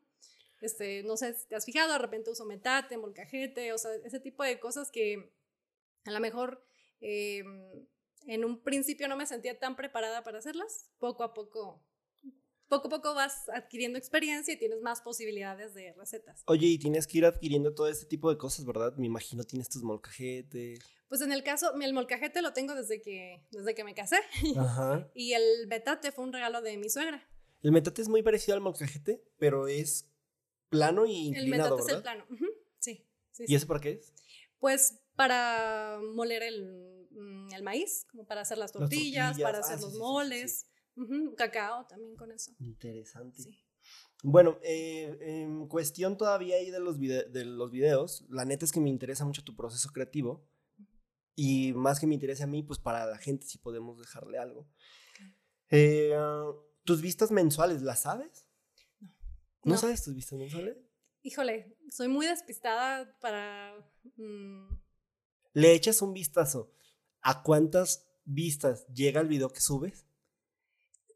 Este, 0.64 1.04
no 1.04 1.18
sé 1.18 1.34
si 1.34 1.46
te 1.48 1.56
has 1.56 1.66
fijado, 1.66 1.92
de 1.92 2.00
repente 2.00 2.32
uso 2.32 2.46
metate, 2.46 2.98
molcajete, 2.98 3.74
o 3.74 3.78
sea, 3.78 3.92
ese 4.06 4.22
tipo 4.22 4.44
de 4.44 4.62
cosas 4.62 4.92
que 4.92 5.30
a 6.06 6.12
lo 6.12 6.22
mejor 6.22 6.66
em, 7.02 7.86
en 8.28 8.46
un 8.46 8.64
principio 8.64 9.10
no 9.10 9.18
me 9.18 9.26
sentía 9.26 9.60
tan 9.60 9.76
preparada 9.76 10.24
para 10.24 10.40
hacerlas. 10.40 10.90
Poco 11.00 11.24
a 11.24 11.34
poco, 11.34 11.84
poco 12.70 12.88
a 12.88 12.90
poco 12.90 13.14
vas 13.14 13.50
adquiriendo 13.50 14.00
experiencia 14.00 14.54
y 14.54 14.58
tienes 14.58 14.82
más 14.82 15.02
posibilidades 15.02 15.74
de 15.74 15.92
recetas. 15.98 16.44
Oye, 16.46 16.68
y 16.68 16.80
tienes 16.80 17.08
que 17.08 17.18
ir 17.18 17.26
adquiriendo 17.26 17.74
todo 17.74 17.90
este 17.90 18.06
tipo 18.06 18.30
de 18.30 18.38
cosas, 18.38 18.66
¿verdad? 18.66 18.96
Me 18.96 19.08
imagino 19.08 19.44
tienes 19.44 19.68
tus 19.68 19.84
molcajetes. 19.84 20.80
Pues 21.10 21.20
en 21.20 21.34
el 21.34 21.44
caso, 21.44 21.74
el 21.80 21.94
molcajete 21.94 22.42
lo 22.42 22.54
tengo 22.54 22.74
desde 22.74 23.02
que, 23.02 23.46
desde 23.52 23.76
que 23.76 23.84
me 23.84 23.94
casé. 23.94 24.20
Ajá. 24.58 25.12
y 25.14 25.34
el 25.34 25.68
metate 25.68 26.14
fue 26.14 26.24
un 26.24 26.32
regalo 26.32 26.62
de 26.62 26.78
mi 26.78 26.90
suegra. 26.90 27.28
El 27.62 27.72
metate 27.72 28.02
es 28.02 28.10
muy 28.10 28.24
parecido 28.24 28.56
al 28.56 28.62
molcajete, 28.62 29.24
pero 29.38 29.68
es 29.68 30.13
plano 30.74 31.06
y 31.06 31.28
inclinado, 31.28 31.76
El 31.76 31.76
metate 31.76 31.82
es 31.82 31.96
el 31.98 32.02
plano, 32.02 32.26
sí, 32.80 33.06
¿Y 33.48 33.56
eso 33.56 33.68
para 33.68 33.80
qué 33.80 33.92
es? 33.94 34.14
Pues 34.60 35.00
para 35.16 36.00
moler 36.14 36.44
el, 36.44 37.08
mm, 37.12 37.54
el 37.54 37.64
maíz, 37.64 38.06
como 38.10 38.26
para 38.26 38.42
hacer 38.42 38.58
las 38.58 38.72
tortillas, 38.72 39.40
para 39.40 39.60
hacer 39.60 39.78
ah, 39.78 39.82
los 39.82 39.96
moles, 39.96 40.68
cacao 41.38 41.86
también 41.86 42.16
con 42.16 42.32
eso. 42.32 42.52
Interesante. 42.60 43.44
Bueno, 44.24 44.58
eh, 44.64 45.18
en 45.22 45.68
cuestión 45.68 46.18
todavía 46.18 46.56
ahí 46.56 46.72
de 46.72 46.80
los, 46.80 46.98
de 47.00 47.46
los 47.46 47.72
videos, 47.72 48.26
la 48.30 48.46
neta 48.46 48.64
es 48.64 48.72
que 48.72 48.80
me 48.80 48.90
interesa 48.90 49.26
mucho 49.26 49.44
tu 49.44 49.56
proceso 49.56 49.90
creativo 49.90 50.48
y 51.36 51.74
más 51.74 52.00
que 52.00 52.08
me 52.08 52.14
interese 52.14 52.44
a 52.44 52.48
mí, 52.48 52.64
pues 52.64 52.80
para 52.80 53.06
la 53.06 53.18
gente 53.18 53.46
si 53.46 53.58
podemos 53.58 54.00
dejarle 54.00 54.38
algo. 54.38 54.68
Eh, 55.70 56.16
¿Tus 56.84 57.02
vistas 57.02 57.32
mensuales 57.32 57.82
las 57.82 58.04
sabes? 58.04 58.43
¿No, 59.64 59.78
sabes 59.78 60.04
tus 60.04 60.14
vistas 60.14 60.38
mensuales? 60.38 60.78
Híjole, 61.22 61.78
soy 61.90 62.08
muy 62.08 62.26
despistada 62.26 63.18
para... 63.20 63.74
Mm, 64.18 64.68
¿Le 65.54 65.74
echas 65.74 66.02
un 66.02 66.14
vistazo 66.14 66.74
a 67.22 67.44
cuántas 67.44 68.08
vistas 68.26 68.86
llega 68.88 69.22
el 69.22 69.28
video 69.28 69.50
que 69.50 69.62
subes? 69.62 70.06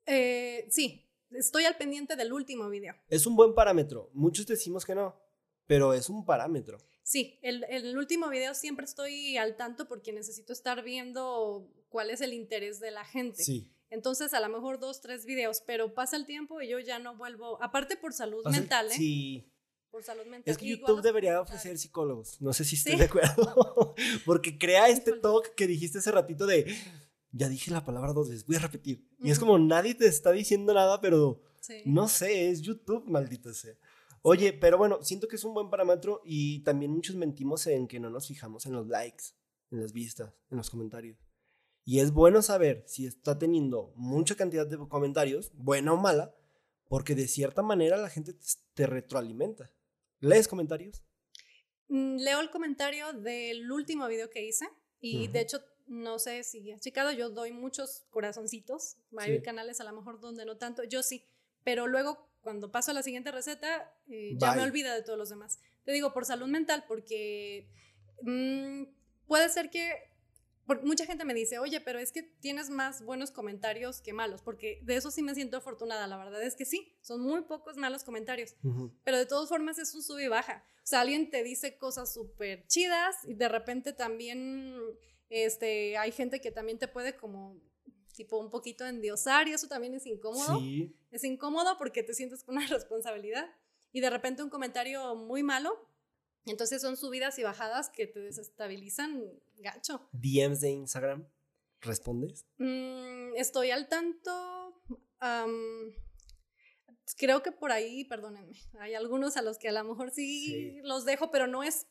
Eh, 0.06 0.68
sí, 0.70 1.06
estoy 1.32 1.66
al 1.66 1.78
pendiente 1.78 2.16
del 2.16 2.32
último 2.32 2.70
video. 2.70 2.96
Es 3.10 3.26
un 3.26 3.36
buen 3.36 3.54
parámetro. 3.54 4.10
Muchos 4.14 4.46
decimos 4.46 4.86
que 4.86 4.96
no, 4.96 5.20
pero 5.66 5.94
es 5.94 6.10
un 6.10 6.26
parámetro. 6.26 6.78
Sí, 7.04 7.40
el, 7.42 7.66
el, 7.70 7.98
último 7.98 8.30
video 8.30 8.54
siempre 8.54 8.86
estoy 8.86 9.38
al 9.38 9.56
tanto 9.56 9.88
porque 9.88 10.12
necesito 10.12 10.54
estar 10.54 10.84
viendo 10.84 11.70
cuál 11.90 12.10
es 12.10 12.22
el 12.22 12.34
interés 12.34 12.80
de 12.80 12.92
la 12.92 13.06
gente. 13.06 13.44
Sí. 13.44 13.74
Entonces, 13.90 14.34
a 14.34 14.40
lo 14.40 14.50
mejor 14.50 14.80
dos, 14.80 15.02
tres 15.02 15.26
videos, 15.26 15.62
pero 15.66 15.94
pasa 15.94 16.18
el 16.18 16.26
tiempo 16.26 16.62
y 16.62 16.68
yo 16.68 16.80
ya 16.80 17.00
no 17.00 17.16
vuelvo. 17.16 17.62
Aparte 17.62 17.96
por 17.98 18.14
salud 18.14 18.46
mental, 18.46 18.88
¿eh? 18.88 18.96
Sí. 18.96 19.54
Por 19.90 20.04
salud 20.04 20.26
mental. 20.26 20.52
Es 20.52 20.58
que 20.58 20.68
YouTube 20.68 21.02
debería 21.02 21.40
ofrecer 21.40 21.78
psicólogos. 21.78 22.42
No 22.42 22.52
sé 22.54 22.66
si 22.66 22.76
estoy 22.76 22.98
de 22.98 23.06
acuerdo. 23.06 23.96
Porque 24.26 24.58
crea 24.58 24.90
este 24.90 25.14
talk 25.14 25.56
que 25.56 25.68
dijiste 25.68 26.00
hace 26.00 26.12
ratito 26.12 26.46
de. 26.46 26.66
Ya 27.32 27.50
dije 27.50 27.72
la 27.72 27.86
palabra 27.86 28.14
dos 28.14 28.30
veces, 28.30 28.46
voy 28.46 28.56
a 28.56 28.60
repetir. 28.60 29.08
Y 29.20 29.32
es 29.32 29.38
como 29.38 29.60
nadie 29.60 29.94
te 29.96 30.08
está 30.08 30.32
diciendo 30.32 30.74
nada, 30.74 31.00
pero 31.02 31.42
no 31.86 32.08
sé, 32.08 32.50
es 32.50 32.62
YouTube, 32.62 33.06
maldito 33.06 33.54
sea. 33.54 33.76
Oye, 34.22 34.54
pero 34.54 34.78
bueno, 34.78 35.04
siento 35.04 35.28
que 35.28 35.36
es 35.36 35.44
un 35.44 35.54
buen 35.54 35.70
parámetro 35.70 36.22
y 36.26 36.60
también 36.64 36.92
muchos 36.92 37.16
mentimos 37.16 37.68
en 37.68 37.88
que 37.88 38.00
no 38.00 38.10
nos 38.10 38.28
fijamos 38.28 38.66
en 38.66 38.74
los 38.74 38.88
likes, 38.88 39.26
en 39.72 39.82
las 39.82 39.94
vistas, 39.94 40.34
en 40.50 40.58
los 40.58 40.70
comentarios. 40.70 41.27
Y 41.88 42.02
es 42.02 42.12
bueno 42.12 42.42
saber 42.42 42.84
si 42.86 43.06
está 43.06 43.40
teniendo 43.40 43.94
mucha 43.96 44.36
cantidad 44.36 44.68
de 44.68 44.78
comentarios, 44.90 45.52
buena 45.54 45.94
o 45.94 45.96
mala, 45.96 46.36
porque 46.90 47.16
de 47.16 47.30
cierta 47.30 47.62
manera 47.62 47.96
la 47.96 48.10
gente 48.10 48.36
te 48.74 48.86
retroalimenta. 48.86 49.72
¿Lees 50.20 50.50
comentarios? 50.50 51.02
Mm, 51.88 52.18
leo 52.18 52.42
el 52.42 52.50
comentario 52.50 53.14
del 53.14 53.72
último 53.72 54.06
video 54.10 54.30
que 54.30 54.46
hice 54.46 54.68
y 55.00 55.30
de 55.30 55.40
hecho 55.40 55.62
no 55.86 56.20
sé 56.20 56.44
si 56.44 56.70
has 56.74 56.82
checado, 56.82 57.14
yo 57.14 57.30
doy 57.30 57.54
muchos 57.54 58.04
corazoncitos, 58.10 58.98
hay 59.18 59.42
canales 59.42 59.80
a 59.80 59.86
lo 59.86 59.94
mejor 59.94 60.20
donde 60.20 60.44
no 60.44 60.58
tanto, 60.58 60.84
yo 60.84 61.02
sí, 61.02 61.24
pero 61.64 61.88
luego 61.88 62.30
cuando 62.42 62.70
paso 62.70 62.92
a 62.92 62.96
la 62.96 63.02
siguiente 63.02 63.32
receta 63.32 63.98
eh, 64.10 64.36
ya 64.38 64.52
me 64.56 64.64
olvida 64.64 64.94
de 64.94 65.04
todos 65.04 65.18
los 65.18 65.30
demás. 65.30 65.62
Te 65.86 65.94
digo 65.94 66.12
por 66.12 66.26
salud 66.26 66.48
mental 66.48 66.84
porque 66.86 67.70
mm, 68.24 68.84
puede 69.26 69.48
ser 69.48 69.70
que 69.70 70.17
mucha 70.84 71.06
gente 71.06 71.24
me 71.26 71.34
dice, 71.34 71.60
oye, 71.60 71.80
pero 71.82 72.00
es 72.00 72.12
que 72.12 72.24
tienes 72.24 72.70
más 72.70 73.02
buenos 73.04 73.32
comentarios 73.32 74.02
que 74.02 74.14
malos, 74.14 74.42
porque 74.42 74.80
de 74.84 74.96
eso 74.96 75.12
sí 75.12 75.22
me 75.22 75.34
siento 75.34 75.58
afortunada, 75.58 76.08
la 76.08 76.18
verdad 76.18 76.44
es 76.44 76.56
que 76.56 76.66
sí, 76.66 76.98
son 77.02 77.22
muy 77.22 77.42
pocos 77.42 77.78
malos 77.78 78.04
comentarios, 78.04 78.56
pero 79.04 79.18
de 79.18 79.26
todas 79.26 79.50
formas 79.50 79.80
es 79.80 79.94
un 79.94 80.04
sub 80.04 80.20
y 80.20 80.28
baja. 80.28 80.64
O 80.84 80.88
sea, 80.88 81.02
alguien 81.02 81.30
te 81.30 81.44
dice 81.44 81.78
cosas 81.78 82.14
súper 82.14 82.66
chidas 82.68 83.16
y 83.26 83.34
de 83.34 83.50
repente 83.50 83.94
también 83.94 84.76
este, 85.30 85.98
hay 85.98 86.12
gente 86.12 86.40
que 86.42 86.52
también 86.52 86.80
te 86.80 86.88
puede 86.88 87.16
como 87.16 87.60
tipo 88.14 88.38
un 88.38 88.50
poquito 88.50 88.86
endiosar 88.86 89.48
y 89.48 89.54
eso 89.54 89.68
también 89.68 89.94
es 89.94 90.06
incómodo. 90.06 90.60
Es 91.12 91.24
incómodo 91.24 91.78
porque 91.78 92.04
te 92.04 92.14
sientes 92.14 92.44
con 92.44 92.58
una 92.58 92.68
responsabilidad 92.68 93.48
y 93.92 94.02
de 94.02 94.10
repente 94.10 94.44
un 94.44 94.50
comentario 94.50 95.16
muy 95.16 95.44
malo 95.44 95.78
entonces 96.52 96.82
son 96.82 96.98
subidas 96.98 97.38
y 97.40 97.44
bajadas 97.44 97.90
que 97.90 98.08
te 98.08 98.20
desestabilizan 98.20 99.24
gacho. 99.58 100.10
DMs 100.12 100.62
de 100.62 100.72
Instagram, 100.72 101.28
¿respondes? 101.82 102.46
Mm, 102.58 103.36
estoy 103.36 103.72
al 103.72 103.88
tanto. 103.88 104.82
creo 107.18 107.44
que 107.44 107.52
por 107.52 107.72
ahí, 107.72 108.06
perdónenme, 108.06 108.58
hay 108.80 108.96
algunos 108.96 109.38
a 109.38 109.42
los 109.42 109.58
que 109.58 109.70
a 109.70 109.72
lo 109.72 109.84
mejor 109.84 110.12
sí, 110.12 110.80
los 110.84 111.06
dejo, 111.06 111.32
pero 111.32 111.48
no 111.48 111.64
es 111.64 111.88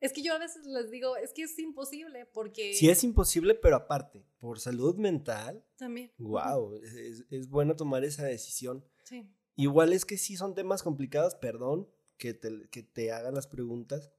es 0.00 0.12
que 0.12 0.22
yo 0.22 0.32
a 0.32 0.38
veces 0.38 0.64
les 0.66 0.90
digo, 0.90 1.16
es 1.16 1.32
que 1.32 1.42
es 1.42 1.58
imposible 1.58 2.26
porque... 2.26 2.74
Sí, 2.74 2.88
es 2.88 3.02
imposible, 3.02 3.54
pero 3.54 3.76
aparte, 3.76 4.24
por 4.38 4.60
salud 4.60 4.96
mental... 4.96 5.64
También. 5.76 6.12
Wow, 6.18 6.76
es, 6.76 7.24
es, 7.30 7.48
bueno 7.48 7.74
tomar 7.74 8.04
esa 8.04 8.24
decisión. 8.24 8.84
Sí. 9.02 9.28
Igual 9.56 9.92
es 9.92 10.04
que 10.04 10.16
sí 10.16 10.36
son 10.36 10.54
temas 10.54 10.84
complicados, 10.84 11.34
perdón, 11.34 11.88
que 12.18 12.34
te, 12.34 12.68
que 12.70 12.82
te 12.82 13.12
hagan 13.12 13.34
las 13.34 13.46
preguntas. 13.46 14.10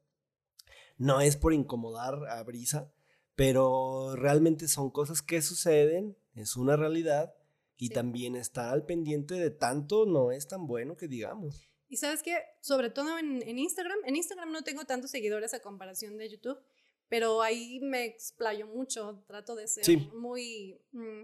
No 0.98 1.22
es 1.22 1.38
por 1.38 1.54
incomodar 1.54 2.28
a 2.30 2.42
Brisa, 2.44 2.92
pero 3.36 4.16
realmente 4.16 4.68
son 4.68 4.90
cosas 4.90 5.22
que 5.22 5.42
suceden, 5.42 6.18
es 6.36 6.58
una 6.58 6.76
realidad 6.76 7.36
y 7.78 7.90
también 7.90 8.36
estar 8.36 8.74
al 8.74 8.86
pendiente 8.86 9.36
de 9.36 9.52
tanto 9.52 10.06
no 10.06 10.32
es 10.32 10.48
tan 10.48 10.68
bueno 10.68 10.98
que 10.98 11.08
digamos. 11.08 11.70
Y 11.88 11.98
sabes 11.98 12.22
que, 12.22 12.38
sobre 12.60 12.90
todo 12.90 13.18
en, 13.18 13.42
en, 13.42 13.58
Instagram, 13.58 13.98
en 14.06 14.16
Instagram 14.16 14.52
no 14.52 14.64
tengo 14.64 14.86
tantos 14.86 15.12
seguidores 15.12 15.54
a 15.54 15.62
comparación 15.62 16.18
de 16.18 16.30
YouTube, 16.30 16.60
pero 17.08 17.42
ahí 17.42 17.80
me 17.80 18.06
explayo 18.06 18.68
mucho, 18.68 19.24
trato 19.26 19.56
de 19.56 19.68
ser 19.68 19.98
muy 20.14 20.80
mm, 20.92 21.24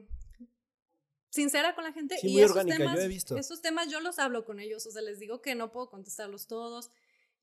sincera 1.36 1.76
con 1.76 1.84
la 1.84 1.92
gente. 1.92 2.18
y 2.24 2.34
muy 2.34 2.44
orgánica, 2.44 2.78
temas, 2.78 2.96
yo 2.96 3.02
he 3.02 3.08
visto. 3.08 3.38
Esos 3.38 3.62
temas 3.62 3.90
yo 3.90 4.00
los 4.00 4.18
hablo 4.20 4.46
con 4.46 4.60
ellos, 4.60 4.86
o 4.88 4.92
sea, 4.92 5.02
les 5.02 5.20
digo 5.20 5.42
que 5.42 5.54
no 5.54 5.72
puedo 5.72 5.90
contestarlos 5.90 6.48
todos, 6.48 6.92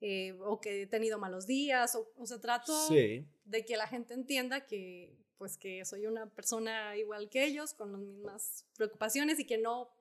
eh, 0.00 0.32
o 0.40 0.61
que 0.61 0.82
he 0.82 0.87
tenido 0.87 1.18
malos 1.18 1.46
días, 1.46 1.94
o, 1.94 2.11
o 2.16 2.26
sea, 2.26 2.40
trato 2.40 2.72
de 2.88 3.64
que 3.64 3.76
la 3.76 3.87
gente 3.87 4.14
entienda 4.14 4.66
que, 4.66 5.16
pues, 5.37 5.58
que 5.58 5.84
soy 5.84 6.06
una 6.06 6.26
persona 6.30 6.96
igual 6.96 7.28
que 7.28 7.44
ellos, 7.44 7.75
con 7.75 7.92
las 7.92 8.00
mismas 8.00 8.64
preocupaciones 8.75 9.38
y 9.38 9.46
que 9.46 9.58
no, 9.58 9.94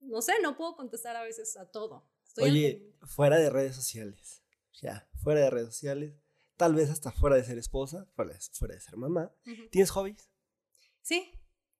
no 0.00 0.20
sé, 0.20 0.34
no 0.42 0.56
puedo 0.56 0.76
contestar 0.76 1.16
a 1.16 1.22
veces 1.22 1.56
a 1.56 1.66
todo. 1.70 2.06
Oye, 2.36 2.92
fuera 3.02 3.38
de 3.38 3.48
redes 3.48 3.74
sociales, 3.74 4.42
ya, 4.80 5.08
fuera 5.22 5.40
de 5.40 5.50
redes 5.50 5.68
sociales, 5.68 6.14
tal 6.56 6.74
vez 6.74 6.90
hasta 6.90 7.10
fuera 7.10 7.36
de 7.36 7.44
ser 7.44 7.58
esposa, 7.58 8.06
fuera 8.14 8.34
de, 8.34 8.40
fuera 8.52 8.74
de 8.74 8.80
ser 8.80 8.96
mamá, 8.96 9.32
¿tienes 9.70 9.90
hobbies? 9.90 10.28
Sí. 11.00 11.32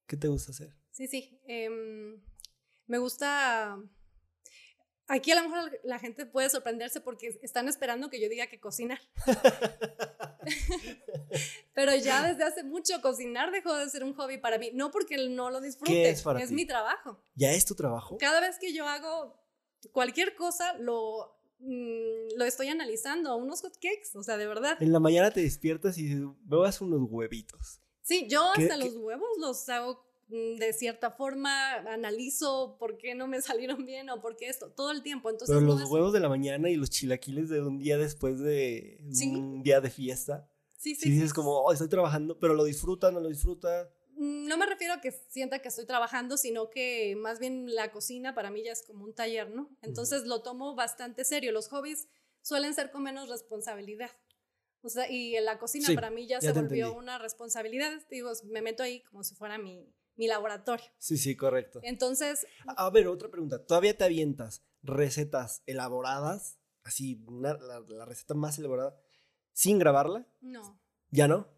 ¿Qué 0.07 0.17
te 0.17 0.29
gusta 0.29 0.53
hacer? 0.53 0.75
Sí, 0.95 1.09
sí. 1.09 1.41
Em, 1.47 2.21
Me 2.87 2.99
gusta 2.99 3.79
Aquí 5.07 5.33
a 5.33 5.35
lo 5.35 5.49
mejor 5.49 5.79
la 5.85 5.99
gente 5.99 6.25
puede 6.25 6.49
sorprenderse 6.49 7.01
porque 7.01 7.39
están 7.43 7.69
esperando 7.69 8.09
que 8.09 8.21
yo 8.21 8.29
diga 8.31 8.47
que 8.47 8.59
cocinar. 8.59 9.01
Pero 11.75 11.95
ya 11.97 12.27
desde 12.27 12.45
hace 12.45 12.65
mucho 12.65 13.03
cocinar 13.03 13.51
dejó 13.51 13.77
de 13.77 13.91
ser 13.91 14.03
un 14.03 14.15
hobby 14.15 14.39
para 14.39 14.59
mí. 14.59 14.71
No 14.73 14.91
porque 14.91 15.29
no 15.29 15.51
lo 15.51 15.61
disfrute, 15.61 16.09
es, 16.09 16.25
es 16.41 16.53
mi 16.53 16.65
trabajo. 16.65 17.23
¿Ya 17.35 17.53
es 17.53 17.67
tu 17.67 17.75
trabajo? 17.75 18.17
Cada 18.17 18.41
vez 18.41 18.59
que 18.59 18.73
yo 18.73 18.87
hago 18.87 19.39
cualquier 19.93 20.35
cosa, 20.37 20.73
lo, 20.79 21.37
mm, 21.59 22.37
lo 22.37 22.47
estoy 22.47 22.69
analizando. 22.69 23.37
Unos 23.37 23.61
hotcakes, 23.61 24.15
o 24.15 24.23
sea, 24.23 24.39
de 24.39 24.47
verdad. 24.47 24.79
En 24.81 24.93
la 24.93 25.01
mañana 25.01 25.31
te 25.31 25.43
despiertas 25.43 25.99
y 25.99 26.15
bebas 26.45 26.81
unos 26.81 27.03
huevitos. 27.11 27.81
Sí, 28.01 28.27
yo 28.27 28.51
hasta 28.53 28.79
los 28.79 28.97
huevos 28.97 29.29
los 29.39 29.69
hago 29.69 30.03
de 30.59 30.73
cierta 30.73 31.11
forma 31.11 31.75
analizo 31.93 32.77
por 32.79 32.97
qué 32.97 33.15
no 33.15 33.27
me 33.27 33.41
salieron 33.43 33.85
bien 33.87 34.11
o 34.11 34.21
por 34.21 34.37
qué 34.37 34.49
esto, 34.49 34.71
todo 34.71 34.91
el 34.91 35.03
tiempo. 35.03 35.31
Entonces, 35.31 35.57
Pero 35.57 35.67
los 35.67 35.91
huevos 35.91 36.13
de 36.13 36.21
la 36.21 36.29
mañana 36.29 36.71
y 36.71 36.77
los 36.77 36.91
chilaquiles 36.91 37.49
de 37.49 37.63
un 37.63 37.79
día 37.79 37.99
después 37.99 38.41
de 38.41 38.99
un 39.23 39.63
día 39.63 39.81
de 39.81 39.91
fiesta. 39.91 40.49
Sí, 40.77 40.95
sí. 40.95 41.11
dices 41.11 41.33
como, 41.33 41.61
oh, 41.61 41.73
estoy 41.73 41.89
trabajando, 41.89 42.39
pero 42.39 42.53
lo 42.53 42.65
disfruta, 42.65 43.11
no 43.11 43.21
lo 43.21 43.29
disfruta. 43.29 43.91
Mm, 44.17 44.47
no 44.47 44.59
me 44.59 44.67
refiero 44.67 44.93
a 44.93 45.01
que 45.01 45.13
sienta 45.13 45.61
que 45.61 45.69
estoy 45.69 45.87
trabajando, 45.87 46.37
sino 46.37 46.69
que 46.69 47.17
más 47.17 47.39
bien 47.39 47.75
la 47.75 47.91
cocina 47.91 48.35
para 48.35 48.51
mí 48.51 48.63
ya 48.63 48.73
es 48.73 48.83
como 48.83 49.05
un 49.05 49.15
taller, 49.15 49.51
¿no? 49.51 49.71
Entonces 49.81 50.25
lo 50.25 50.43
tomo 50.43 50.75
bastante 50.75 51.25
serio. 51.25 51.53
Los 51.53 51.69
hobbies 51.69 52.09
suelen 52.43 52.75
ser 52.75 52.91
con 52.91 53.03
menos 53.03 53.31
responsabilidad. 53.31 54.11
O 54.83 54.91
sea, 54.91 55.11
y 55.11 55.35
en 55.35 55.47
la 55.47 55.59
cocina 55.59 55.89
para 55.95 56.11
mí 56.11 56.27
ya, 56.27 56.43
se 56.43 56.53
volvió 56.53 56.95
una 56.95 57.17
responsabilidad. 57.19 57.91
Digo, 58.11 58.31
me 58.45 58.61
meto 58.61 58.83
ahí 58.83 59.01
como 59.05 59.25
si 59.25 59.35
fuera 59.35 59.57
mi, 59.57 59.91
mi 60.17 60.27
laboratorio. 60.27 60.87
Sí, 60.99 61.17
sí, 61.17 61.37
correcto. 61.37 61.81
Entonces... 61.83 62.47
A, 62.67 62.91
ver, 62.91 63.07
otra 63.09 63.31
pregunta. 63.31 63.65
¿Todavía 63.65 63.97
te 63.97 64.05
avientas 64.05 64.65
recetas 64.83 65.63
elaboradas, 65.67 66.59
así, 66.83 67.25
la, 67.29 68.05
receta 68.05 68.35
más 68.35 68.59
elaborada, 68.59 68.97
sin 69.53 69.79
grabarla? 69.79 70.27
No. 70.41 70.81
¿Ya 71.11 71.29
no? 71.29 71.49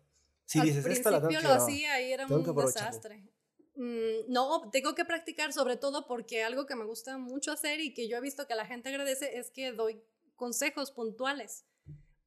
Sí, 0.45 0.61
Al 0.61 0.67
dices, 0.67 0.87
esta 0.87 1.11
la 1.11 1.27
tengo 1.27 1.41
lo 1.41 1.53
hacía 1.53 2.01
y 2.01 2.13
era 2.13 2.27
un 2.27 2.57
desastre. 2.57 3.29
Mm, 3.75 4.33
no, 4.33 4.71
tengo 4.71 4.95
que 4.95 5.05
practicar 5.05 5.53
sobre 5.53 5.77
todo 5.77 6.07
porque 6.07 6.45
algo 6.45 6.67
que 6.67 6.77
me 6.77 6.85
gusta 6.85 7.19
mucho 7.19 7.53
hacer 7.53 7.81
y 7.81 7.93
que 7.93 8.09
yo 8.09 8.17
he 8.17 8.21
visto 8.21 8.47
que 8.47 8.55
la 8.55 8.65
gente 8.65 8.89
agradece 8.89 9.39
es 9.39 9.51
que 9.51 9.73
doy 9.73 10.03
consejos 10.35 10.93
puntuales 10.93 11.67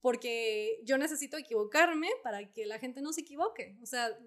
porque 0.01 0.79
yo 0.84 0.98
necesito 0.98 1.38
equivocarme 1.38 2.10
para 2.24 2.51
que 2.51 2.65
la 2.65 2.79
gente 2.79 3.01
no 3.01 3.13
se 3.13 3.22
equivoque. 3.22 3.77
O 3.82 3.86
sea, 3.86 4.18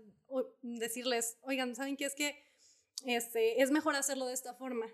decirles, 0.62 1.38
oigan, 1.42 1.74
¿saben 1.74 1.96
qué? 1.96 2.04
Es 2.04 2.14
que 2.14 2.42
este, 3.04 3.62
es 3.62 3.70
mejor 3.70 3.96
hacerlo 3.96 4.26
de 4.26 4.34
esta 4.34 4.54
forma, 4.54 4.86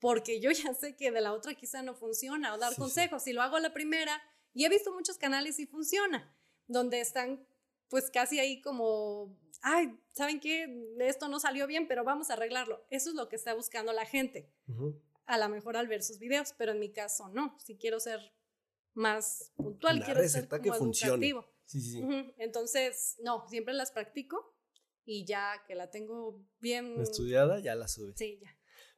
porque 0.00 0.40
yo 0.40 0.50
ya 0.50 0.74
sé 0.74 0.96
que 0.96 1.10
de 1.10 1.20
la 1.20 1.32
otra 1.32 1.54
quizá 1.54 1.82
no 1.82 1.94
funciona, 1.94 2.54
o 2.54 2.58
dar 2.58 2.74
consejos. 2.76 3.22
Si 3.22 3.32
lo 3.32 3.42
hago 3.42 3.56
a 3.56 3.60
la 3.60 3.72
primera, 3.72 4.20
y 4.54 4.64
he 4.64 4.68
visto 4.68 4.92
muchos 4.92 5.18
canales 5.18 5.58
y 5.58 5.66
funciona, 5.66 6.34
donde 6.66 7.00
están 7.00 7.46
pues 7.88 8.10
casi 8.10 8.40
ahí 8.40 8.62
como, 8.62 9.38
ay, 9.60 9.98
¿saben 10.12 10.40
qué? 10.40 10.66
Esto 11.00 11.28
no 11.28 11.38
salió 11.38 11.66
bien, 11.66 11.86
pero 11.86 12.04
vamos 12.04 12.30
a 12.30 12.32
arreglarlo. 12.32 12.86
Eso 12.88 13.10
es 13.10 13.14
lo 13.14 13.28
que 13.28 13.36
está 13.36 13.52
buscando 13.52 13.92
la 13.92 14.06
gente. 14.06 14.50
A 15.26 15.36
lo 15.36 15.48
mejor 15.50 15.76
al 15.76 15.88
ver 15.88 16.02
sus 16.02 16.18
videos, 16.18 16.54
pero 16.56 16.72
en 16.72 16.78
mi 16.78 16.90
caso 16.90 17.28
no. 17.28 17.54
Si 17.60 17.76
quiero 17.76 18.00
ser 18.00 18.32
más 18.94 19.52
puntual, 19.56 20.02
quiero 20.04 20.26
ser 20.28 20.48
como 20.48 20.62
que 20.62 20.68
educativo. 20.68 21.46
Sí, 21.64 21.80
sí. 21.80 22.02
Entonces, 22.38 23.16
no, 23.22 23.46
siempre 23.48 23.74
las 23.74 23.92
practico 23.92 24.56
y 25.04 25.24
ya 25.24 25.64
que 25.66 25.74
la 25.74 25.90
tengo 25.90 26.44
bien 26.60 27.00
estudiada, 27.00 27.58
ya 27.60 27.74
la 27.74 27.88
subes. 27.88 28.14
Sí, 28.16 28.38
ya. 28.42 28.50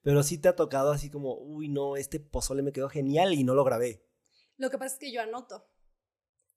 Pero 0.03 0.23
sí 0.23 0.39
te 0.39 0.49
ha 0.49 0.57
tocado 0.57 0.93
así 0.93 1.11
como, 1.11 1.39
uy, 1.39 1.69
no, 1.69 1.97
este 1.97 2.21
pozole 2.21 2.63
me 2.63 2.73
quedó 2.73 2.89
genial 2.89 3.33
y 3.33 3.43
no 3.43 3.55
lo 3.55 3.65
grabé. 3.65 4.07
Lo 4.57 4.71
que 4.71 4.79
pasa 4.79 4.95
es 4.95 5.01
que 5.01 5.13
yo 5.13 5.23
anoto. 5.23 5.67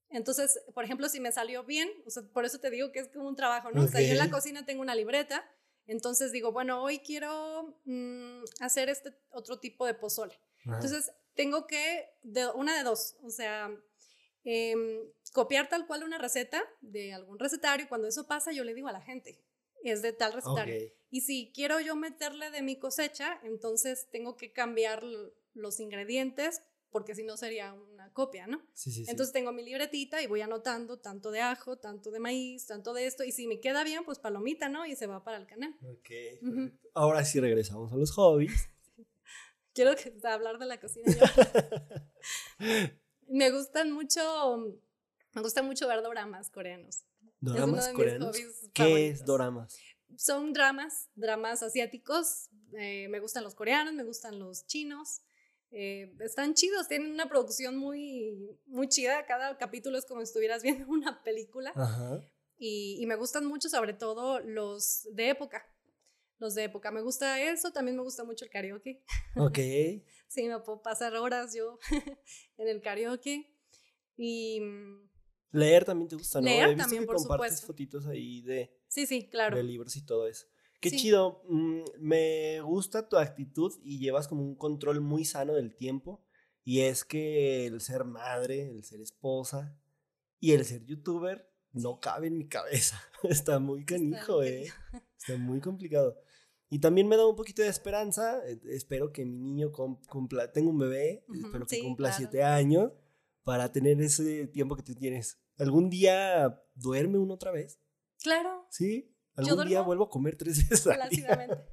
Entonces, 0.09 0.59
por 0.73 0.83
ejemplo, 0.83 1.09
si 1.09 1.19
me 1.19 1.31
salió 1.31 1.63
bien, 1.63 1.89
o 2.05 2.09
sea, 2.09 2.23
por 2.33 2.45
eso 2.45 2.59
te 2.59 2.69
digo 2.69 2.91
que 2.91 2.99
es 2.99 3.09
como 3.09 3.27
un 3.27 3.35
trabajo, 3.35 3.71
¿no? 3.71 3.83
O 3.83 3.87
sea, 3.87 4.01
yo 4.01 4.11
en 4.11 4.17
la 4.17 4.29
cocina 4.29 4.65
tengo 4.65 4.81
una 4.81 4.95
libreta, 4.95 5.45
entonces 5.85 6.31
digo, 6.31 6.51
bueno, 6.51 6.81
hoy 6.81 6.99
quiero 6.99 7.79
mm, 7.85 8.43
hacer 8.61 8.89
este 8.89 9.17
otro 9.29 9.59
tipo 9.59 9.85
de 9.85 9.93
pozole. 9.93 10.33
Entonces, 10.65 11.11
tengo 11.37 11.67
que, 11.67 12.09
de, 12.23 12.47
una 12.47 12.75
de 12.77 12.83
dos, 12.83 13.15
o 13.23 13.29
sea, 13.29 13.71
em, 14.43 14.99
copiar 15.31 15.69
tal 15.69 15.87
cual 15.87 16.03
una 16.03 16.17
receta 16.17 16.61
de 16.81 17.13
algún 17.13 17.39
recetario 17.39 17.87
cuando 17.87 18.07
eso 18.07 18.27
pasa 18.27 18.51
yo 18.51 18.63
le 18.65 18.73
digo 18.73 18.89
a 18.89 18.91
la 18.91 19.01
gente, 19.01 19.39
es 19.83 20.01
de 20.01 20.11
tal 20.11 20.33
recetario. 20.33 20.91
Y 21.09 21.21
si 21.21 21.53
quiero 21.53 21.79
yo 21.79 21.95
meterle 21.95 22.51
de 22.51 22.61
mi 22.61 22.77
cosecha, 22.77 23.39
entonces 23.43 24.09
tengo 24.11 24.35
que 24.35 24.51
cambiar 24.51 25.03
los 25.53 25.79
ingredientes 25.79 26.61
porque 26.89 27.15
si 27.15 27.23
no 27.23 27.37
sería 27.37 27.73
una 27.73 28.11
copia, 28.13 28.47
¿no? 28.47 28.61
Sí, 28.73 28.91
sí, 28.91 29.05
entonces 29.07 29.31
tengo 29.31 29.51
mi 29.51 29.63
libretita 29.63 30.21
y 30.23 30.27
voy 30.27 30.41
anotando 30.41 30.97
tanto 30.97 31.31
de 31.31 31.41
ajo, 31.41 31.77
tanto 31.77 32.11
de 32.11 32.19
maíz, 32.19 32.65
tanto 32.65 32.93
de 32.93 33.05
esto 33.05 33.23
y 33.23 33.31
si 33.31 33.45
me 33.45 33.59
queda 33.59 33.83
bien, 33.83 34.03
pues 34.03 34.19
palomita, 34.19 34.69
¿no? 34.69 34.85
Y 34.85 34.95
se 34.95 35.05
va 35.05 35.23
para 35.23 35.37
el 35.37 35.45
canal. 35.45 35.75
Ok. 35.83 36.09
Ahora 36.93 37.23
sí 37.23 37.39
regresamos 37.39 37.91
a 37.93 37.95
los 37.95 38.11
hobbies. 38.11 38.69
Quiero 39.77 39.91
hablar 40.23 40.57
de 40.57 40.65
la 40.65 40.79
cocina. 40.79 41.05
me 43.27 43.51
gustan 43.51 43.91
mucho, 43.91 44.73
me 45.35 45.41
gusta 45.43 45.61
mucho 45.61 45.87
ver 45.87 46.01
doramas 46.01 46.49
coreanos. 46.49 47.03
¿Doramas 47.39 47.89
coreanos? 47.89 48.35
¿Qué 48.73 49.09
es 49.09 49.23
doramas? 49.23 49.77
Son 50.17 50.51
dramas, 50.51 51.09
dramas 51.13 51.61
asiáticos. 51.61 52.49
Eh, 52.75 53.07
me 53.09 53.19
gustan 53.19 53.43
los 53.43 53.53
coreanos, 53.53 53.93
me 53.93 54.03
gustan 54.03 54.39
los 54.39 54.65
chinos. 54.65 55.21
Eh, 55.69 56.11
están 56.21 56.55
chidos, 56.55 56.87
tienen 56.87 57.11
una 57.11 57.29
producción 57.29 57.77
muy, 57.77 58.57
muy 58.65 58.89
chida. 58.89 59.27
Cada 59.27 59.59
capítulo 59.59 59.99
es 59.99 60.07
como 60.07 60.21
si 60.21 60.23
estuvieras 60.23 60.63
viendo 60.63 60.87
una 60.91 61.21
película. 61.21 61.71
Y, 62.57 62.97
y, 62.99 63.05
me 63.05 63.15
gustan 63.15 63.45
mucho, 63.45 63.69
sobre 63.69 63.93
todo 63.93 64.39
los 64.39 65.07
de 65.11 65.29
época 65.29 65.71
los 66.39 66.55
de 66.55 66.65
época. 66.65 66.91
Me 66.91 67.01
gusta 67.01 67.41
eso, 67.41 67.71
también 67.71 67.97
me 67.97 68.03
gusta 68.03 68.23
mucho 68.23 68.45
el 68.45 68.51
karaoke. 68.51 69.03
Ok. 69.35 69.57
sí, 70.27 70.47
me 70.47 70.59
puedo 70.59 70.81
pasar 70.81 71.15
horas 71.15 71.53
yo 71.55 71.79
en 72.57 72.67
el 72.67 72.81
karaoke. 72.81 73.53
Y... 74.15 74.59
Mm, 74.61 75.09
leer 75.51 75.85
también 75.85 76.07
te 76.07 76.15
gusta, 76.15 76.39
¿no? 76.39 76.45
Leer 76.45 76.63
He 76.63 76.67
visto 76.69 76.83
también, 76.83 77.03
que 77.03 77.07
por 77.07 77.15
compartes 77.17 77.65
fotitos 77.65 78.07
ahí 78.07 78.41
de... 78.41 78.75
Sí, 78.87 79.05
sí, 79.05 79.29
claro. 79.29 79.57
De 79.57 79.63
libros 79.63 79.95
y 79.95 80.05
todo 80.05 80.27
eso. 80.27 80.47
Qué 80.79 80.91
chido. 80.91 81.41
Mm, 81.49 81.81
me 81.99 82.61
gusta 82.61 83.09
tu 83.09 83.17
actitud 83.17 83.73
y 83.83 83.99
llevas 83.99 84.27
como 84.27 84.43
un 84.43 84.55
control 84.55 85.01
muy 85.01 85.25
sano 85.25 85.53
del 85.53 85.75
tiempo. 85.75 86.23
Y 86.63 86.81
es 86.81 87.05
que 87.05 87.65
el 87.65 87.81
ser 87.81 88.03
madre, 88.03 88.69
el 88.69 88.83
ser 88.83 89.01
esposa 89.01 89.79
y 90.39 90.51
el 90.51 90.65
ser 90.65 90.85
youtuber 90.85 91.49
no 91.71 91.99
cabe 91.99 92.27
en 92.27 92.37
mi 92.37 92.47
cabeza. 92.47 93.01
Está 93.23 93.59
muy 93.59 93.85
canijo, 93.85 94.43
eh. 94.43 94.67
Está 95.17 95.37
muy 95.37 95.61
complicado. 95.61 96.19
Y 96.69 96.79
también 96.79 97.07
me 97.07 97.15
da 97.15 97.25
un 97.25 97.35
poquito 97.35 97.61
de 97.61 97.69
esperanza. 97.69 98.41
Eh, 98.45 98.59
espero 98.65 99.11
que 99.11 99.25
mi 99.25 99.39
niño 99.39 99.71
cumpla, 99.71 100.51
tengo 100.51 100.69
un 100.69 100.79
bebé, 100.79 101.23
espero 101.33 101.65
que 101.65 101.81
cumpla 101.81 102.11
siete 102.11 102.43
años 102.43 102.91
para 103.43 103.71
tener 103.71 104.01
ese 104.01 104.47
tiempo 104.47 104.75
que 104.75 104.83
tú 104.83 104.93
tienes. 104.93 105.39
¿Algún 105.57 105.89
día 105.89 106.61
duerme 106.75 107.17
uno 107.17 107.35
otra 107.35 107.51
vez? 107.51 107.79
Claro. 108.21 108.67
¿Sí? 108.69 109.15
¿Algún 109.35 109.67
día 109.67 109.81
vuelvo 109.81 110.05
a 110.05 110.09
comer 110.09 110.35
tres 110.35 110.67
veces 110.69 110.87
al 110.87 111.09
día? 111.09 111.65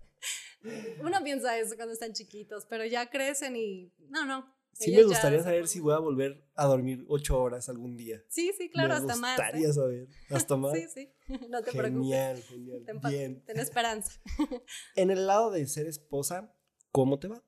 Uno 1.03 1.23
piensa 1.23 1.59
eso 1.59 1.77
cuando 1.77 1.93
están 1.93 2.13
chiquitos, 2.13 2.65
pero 2.67 2.87
ya 2.87 3.11
crecen 3.11 3.57
y 3.57 3.93
no, 4.09 4.25
no, 4.25 4.54
Sí 4.75 4.93
me 4.93 5.05
gustaría 5.05 5.43
saber 5.43 5.69
si 5.69 5.81
voy 5.81 5.95
a 5.95 5.99
volver 5.99 6.45
a 6.55 6.67
dormir 6.67 7.05
ocho 7.09 7.41
horas 7.41 7.69
algún 7.69 7.97
día. 7.97 8.23
Sí, 8.29 8.53
sí, 8.59 8.69
claro, 8.69 8.95
hasta 8.95 9.17
más. 9.17 9.39
Me 9.39 9.45
gustaría 9.45 9.73
saber, 9.73 10.09
hasta 10.31 10.57
más. 10.57 10.73
sí, 10.73 10.87
sí, 10.93 11.13
no 11.49 11.63
te 11.63 11.71
genial, 11.71 12.35
preocupes. 12.35 12.49
Genial, 12.49 12.85
ten, 12.85 13.01
Bien. 13.09 13.45
Ten 13.45 13.59
esperanza. 13.59 14.21
en 14.97 15.11
el 15.11 15.27
lado 15.27 15.51
de 15.51 15.67
ser 15.67 15.87
esposa, 15.87 16.53
¿cómo 16.91 17.19
te 17.19 17.29
va? 17.29 17.43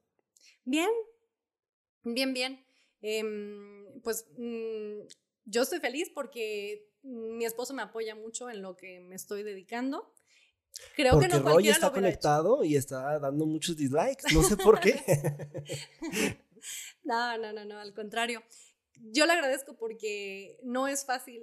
Bien, 0.64 0.90
bien, 2.04 2.32
bien. 2.32 2.64
Em, 3.02 4.00
pues 4.02 4.26
mm, 4.36 5.00
yo 5.44 5.62
estoy 5.62 5.80
feliz 5.80 6.10
porque 6.14 6.88
mi 7.02 7.44
esposo 7.44 7.74
me 7.74 7.82
apoya 7.82 8.14
mucho 8.14 8.50
en 8.50 8.62
lo 8.62 8.76
que 8.76 9.00
me 9.00 9.16
estoy 9.16 9.42
dedicando. 9.42 10.12
Creo 10.94 11.14
porque 11.14 11.28
que 11.28 11.38
no 11.38 11.42
Roy 11.42 11.68
está 11.68 11.90
conectado 11.90 12.64
y 12.64 12.76
está 12.76 13.18
dando 13.18 13.46
muchos 13.46 13.76
dislikes, 13.76 14.34
no 14.34 14.42
sé 14.42 14.56
por 14.56 14.78
qué. 14.80 14.94
No, 17.04 17.38
no, 17.38 17.52
no, 17.52 17.64
no, 17.64 17.78
al 17.78 17.94
contrario. 17.94 18.42
Yo 18.98 19.26
le 19.26 19.32
agradezco 19.32 19.76
porque 19.76 20.58
no 20.62 20.88
es 20.88 21.04
fácil 21.04 21.42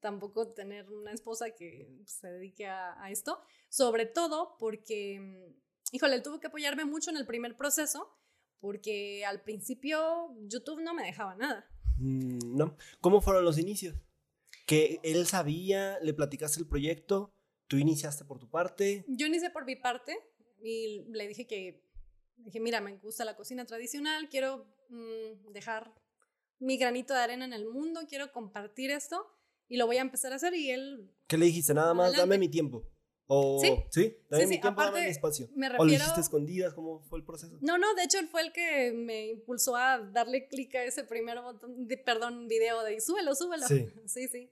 tampoco 0.00 0.52
tener 0.52 0.90
una 0.90 1.12
esposa 1.12 1.50
que 1.50 1.88
se 2.06 2.28
dedique 2.28 2.66
a, 2.66 3.10
esto, 3.10 3.40
sobre 3.68 4.06
todo 4.06 4.56
porque, 4.58 5.20
mm, 5.20 5.94
híjole, 5.94 6.16
él 6.16 6.22
tuvo 6.22 6.40
que 6.40 6.48
apoyarme 6.48 6.84
mucho 6.84 7.10
en 7.10 7.16
el 7.16 7.26
primer 7.26 7.56
proceso 7.56 8.18
porque 8.60 9.24
al 9.24 9.42
principio 9.42 10.34
YouTube 10.48 10.80
no 10.80 10.94
me 10.94 11.04
dejaba 11.04 11.36
nada. 11.36 11.70
Mm, 11.98 12.56
no. 12.56 12.76
¿Cómo 13.00 13.20
fueron 13.20 13.44
los 13.44 13.58
inicios? 13.58 13.96
Que 14.66 15.00
él 15.02 15.26
sabía, 15.26 15.98
le 16.00 16.14
platicaste 16.14 16.60
el 16.60 16.66
proyecto, 16.66 17.32
tú 17.68 17.76
iniciaste 17.76 18.24
por 18.24 18.38
tu 18.38 18.50
parte. 18.50 19.04
Yo 19.08 19.26
inicié 19.26 19.50
por 19.50 19.64
mi 19.64 19.76
parte 19.76 20.18
y 20.60 21.04
le 21.10 21.28
dije 21.28 21.46
que 21.46 21.87
dije, 22.38 22.60
mira, 22.60 22.80
me 22.80 22.96
gusta 22.96 23.24
la 23.24 23.36
cocina 23.36 23.64
tradicional, 23.64 24.28
quiero 24.28 24.66
mm, 24.88 25.52
dejar 25.52 25.92
mi 26.58 26.76
granito 26.76 27.14
de 27.14 27.20
arena 27.20 27.44
en 27.44 27.52
el 27.52 27.66
mundo, 27.66 28.00
quiero 28.08 28.32
compartir 28.32 28.90
esto 28.90 29.26
y 29.68 29.76
lo 29.76 29.86
voy 29.86 29.98
a 29.98 30.02
empezar 30.02 30.32
a 30.32 30.36
hacer 30.36 30.54
y 30.54 30.70
él... 30.70 31.14
¿Qué 31.26 31.36
le 31.36 31.46
dijiste? 31.46 31.74
Nada 31.74 31.94
más, 31.94 32.16
dame 32.16 32.38
mi 32.38 32.48
tiempo. 32.48 32.88
O, 33.30 33.60
sí, 33.60 33.74
sí, 33.90 34.16
dame 34.30 34.46
mi 34.46 34.58
tiempo, 34.58 34.80
dame 34.80 35.02
mi 35.02 35.08
espacio. 35.08 35.50
¿O 35.78 35.84
lo 35.84 35.92
hiciste 35.92 36.20
escondidas? 36.20 36.72
¿Cómo 36.72 37.02
fue 37.02 37.18
el 37.18 37.26
proceso? 37.26 37.58
No, 37.60 37.76
no, 37.76 37.94
de 37.94 38.04
hecho 38.04 38.18
él 38.18 38.26
fue 38.26 38.40
el 38.40 38.52
que 38.52 38.90
me 38.92 39.28
impulsó 39.28 39.76
a 39.76 39.98
darle 39.98 40.48
clic 40.48 40.74
a 40.76 40.84
ese 40.84 41.04
primer 41.04 41.38
botón, 41.42 41.86
de, 41.86 41.98
perdón, 41.98 42.48
video 42.48 42.82
de 42.82 42.98
súbelo, 43.02 43.34
súbelo. 43.34 43.66
Sí, 43.66 43.86
sí. 44.06 44.28
Sí, 44.28 44.50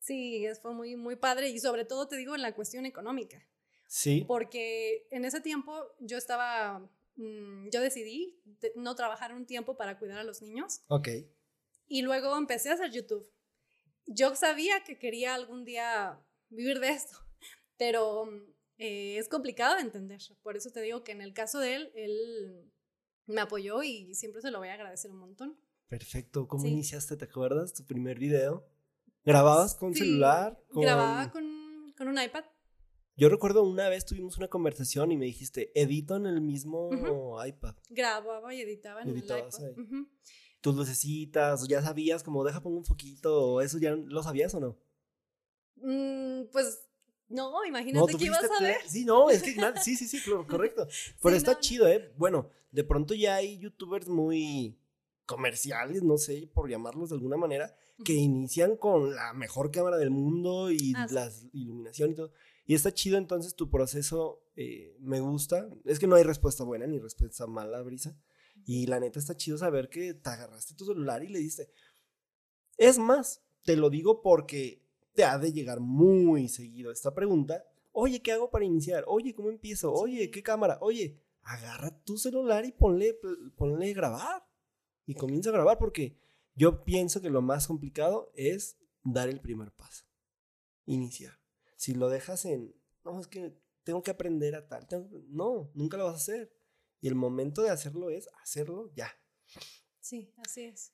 sí 0.00 0.46
fue 0.62 0.72
muy, 0.72 0.96
muy 0.96 1.16
padre 1.16 1.50
y 1.50 1.58
sobre 1.60 1.84
todo 1.84 2.08
te 2.08 2.16
digo 2.16 2.34
en 2.34 2.40
la 2.40 2.54
cuestión 2.54 2.86
económica. 2.86 3.46
Sí. 3.86 4.24
Porque 4.26 5.06
en 5.10 5.26
ese 5.26 5.42
tiempo 5.42 5.74
yo 6.00 6.16
estaba, 6.16 6.90
mm, 7.18 7.68
yo 7.70 7.80
decidí 7.82 8.40
no 8.74 8.94
trabajar 8.94 9.34
un 9.34 9.46
tiempo 9.46 9.76
para 9.76 9.98
cuidar 9.98 10.18
a 10.18 10.24
los 10.24 10.40
niños. 10.40 10.80
Ok. 10.88 11.08
Y 11.86 12.02
luego 12.02 12.36
empecé 12.36 12.70
a 12.70 12.74
hacer 12.74 12.90
YouTube. 12.90 13.30
Yo 14.06 14.34
sabía 14.34 14.82
que 14.84 14.98
quería 14.98 15.34
algún 15.34 15.64
día 15.64 16.24
vivir 16.48 16.80
de 16.80 16.88
esto 16.88 17.18
pero 17.76 18.26
eh, 18.78 19.18
es 19.18 19.28
complicado 19.28 19.76
de 19.76 19.82
entender. 19.82 20.20
Por 20.42 20.56
eso 20.56 20.70
te 20.70 20.80
digo 20.80 21.04
que 21.04 21.12
en 21.12 21.20
el 21.20 21.34
caso 21.34 21.58
de 21.58 21.74
él, 21.74 21.92
él 21.94 22.72
me 23.26 23.40
apoyó 23.40 23.82
y 23.82 24.14
siempre 24.14 24.40
se 24.40 24.50
lo 24.50 24.58
voy 24.58 24.68
a 24.68 24.74
agradecer 24.74 25.10
un 25.10 25.18
montón. 25.18 25.58
Perfecto. 25.88 26.48
¿Cómo 26.48 26.66
iniciaste? 26.66 27.16
¿Te 27.16 27.24
acuerdas? 27.24 27.74
Tu 27.74 27.84
primer 27.84 28.18
video. 28.18 28.66
¿Grababas 29.24 29.74
con 29.74 29.94
celular? 29.94 30.58
Grababa 30.70 31.30
con, 31.30 31.92
con, 31.96 32.08
un 32.08 32.20
iPad. 32.20 32.44
Yo 33.18 33.28
recuerdo 33.28 33.64
una 33.64 33.88
vez 33.88 34.04
tuvimos 34.04 34.38
una 34.38 34.46
conversación 34.46 35.10
y 35.10 35.16
me 35.16 35.24
dijiste, 35.24 35.72
edito 35.74 36.14
en 36.14 36.26
el 36.26 36.40
mismo 36.40 36.88
iPad. 37.44 37.74
Grababa 37.90 38.54
y 38.54 38.60
editaba 38.60 39.02
en 39.02 39.08
el 39.08 39.18
iPad. 39.18 39.50
Tus 40.60 40.76
lucecitas, 40.76 41.66
ya 41.66 41.82
sabías 41.82 42.22
como 42.22 42.44
deja 42.44 42.62
pongo 42.62 42.78
un 42.78 42.84
foquito, 42.84 43.60
¿eso 43.60 43.78
ya 43.78 43.96
lo 43.96 44.22
sabías 44.22 44.54
o 44.54 44.60
no? 44.60 44.78
Mm, 45.76 46.44
pues 46.52 46.88
no, 47.28 47.64
imagínate 47.64 48.14
que 48.14 48.24
ibas 48.24 48.44
a 48.44 48.62
ver. 48.62 48.76
Sí, 48.86 49.04
no, 49.04 49.30
es 49.30 49.42
que 49.42 49.50
sí, 49.82 49.96
sí, 49.96 50.06
sí, 50.06 50.20
correcto. 50.46 50.86
Pero 51.20 51.34
está 51.34 51.58
chido, 51.58 51.88
¿eh? 51.88 52.12
Bueno, 52.16 52.50
de 52.70 52.84
pronto 52.84 53.14
ya 53.14 53.34
hay 53.34 53.58
youtubers 53.58 54.06
muy 54.06 54.78
comerciales, 55.26 56.04
no 56.04 56.18
sé, 56.18 56.48
por 56.54 56.70
llamarlos 56.70 57.10
de 57.10 57.16
alguna 57.16 57.36
manera, 57.36 57.74
que 58.04 58.14
inician 58.14 58.76
con 58.76 59.14
la 59.14 59.34
mejor 59.34 59.72
cámara 59.72 59.98
del 59.98 60.10
mundo 60.10 60.70
y 60.70 60.94
ah, 60.96 61.06
la 61.10 61.30
iluminación 61.52 62.12
y 62.12 62.14
todo. 62.14 62.32
Y 62.68 62.74
está 62.74 62.92
chido 62.92 63.16
entonces 63.16 63.54
tu 63.54 63.70
proceso, 63.70 64.42
eh, 64.54 64.94
me 65.00 65.20
gusta. 65.20 65.70
Es 65.86 65.98
que 65.98 66.06
no 66.06 66.16
hay 66.16 66.22
respuesta 66.22 66.64
buena 66.64 66.86
ni 66.86 66.98
respuesta 66.98 67.46
mala, 67.46 67.80
Brisa. 67.80 68.14
Y 68.66 68.86
la 68.86 69.00
neta 69.00 69.18
está 69.18 69.34
chido 69.34 69.56
saber 69.56 69.88
que 69.88 70.12
te 70.12 70.28
agarraste 70.28 70.74
tu 70.74 70.84
celular 70.84 71.24
y 71.24 71.28
le 71.28 71.38
diste. 71.38 71.70
Es 72.76 72.98
más, 72.98 73.42
te 73.64 73.74
lo 73.74 73.88
digo 73.88 74.20
porque 74.20 74.84
te 75.14 75.24
ha 75.24 75.38
de 75.38 75.54
llegar 75.54 75.80
muy 75.80 76.50
seguido 76.50 76.92
esta 76.92 77.14
pregunta. 77.14 77.64
Oye, 77.92 78.20
¿qué 78.20 78.32
hago 78.32 78.50
para 78.50 78.66
iniciar? 78.66 79.02
Oye, 79.06 79.34
¿cómo 79.34 79.48
empiezo? 79.48 79.90
Oye, 79.90 80.30
¿qué 80.30 80.42
cámara? 80.42 80.76
Oye, 80.82 81.22
agarra 81.40 81.98
tu 82.04 82.18
celular 82.18 82.66
y 82.66 82.72
ponle, 82.72 83.18
ponle 83.56 83.94
grabar. 83.94 84.46
Y 85.06 85.14
comienza 85.14 85.48
a 85.48 85.54
grabar 85.54 85.78
porque 85.78 86.18
yo 86.54 86.84
pienso 86.84 87.22
que 87.22 87.30
lo 87.30 87.40
más 87.40 87.66
complicado 87.66 88.30
es 88.34 88.76
dar 89.02 89.30
el 89.30 89.40
primer 89.40 89.72
paso. 89.72 90.04
Iniciar. 90.84 91.37
Si 91.78 91.94
lo 91.94 92.08
dejas 92.08 92.44
en, 92.44 92.74
no, 93.04 93.20
es 93.20 93.28
que 93.28 93.56
tengo 93.84 94.02
que 94.02 94.10
aprender 94.10 94.56
a 94.56 94.66
tal. 94.66 94.86
no, 95.28 95.70
nunca 95.74 95.96
lo 95.96 96.04
vas 96.04 96.14
a 96.14 96.16
hacer. 96.16 96.52
Y 97.00 97.06
el 97.06 97.14
momento 97.14 97.62
de 97.62 97.70
hacerlo 97.70 98.10
es 98.10 98.28
hacerlo 98.42 98.90
ya. 98.94 99.10
Sí, 100.00 100.34
así 100.36 100.64
es. 100.64 100.92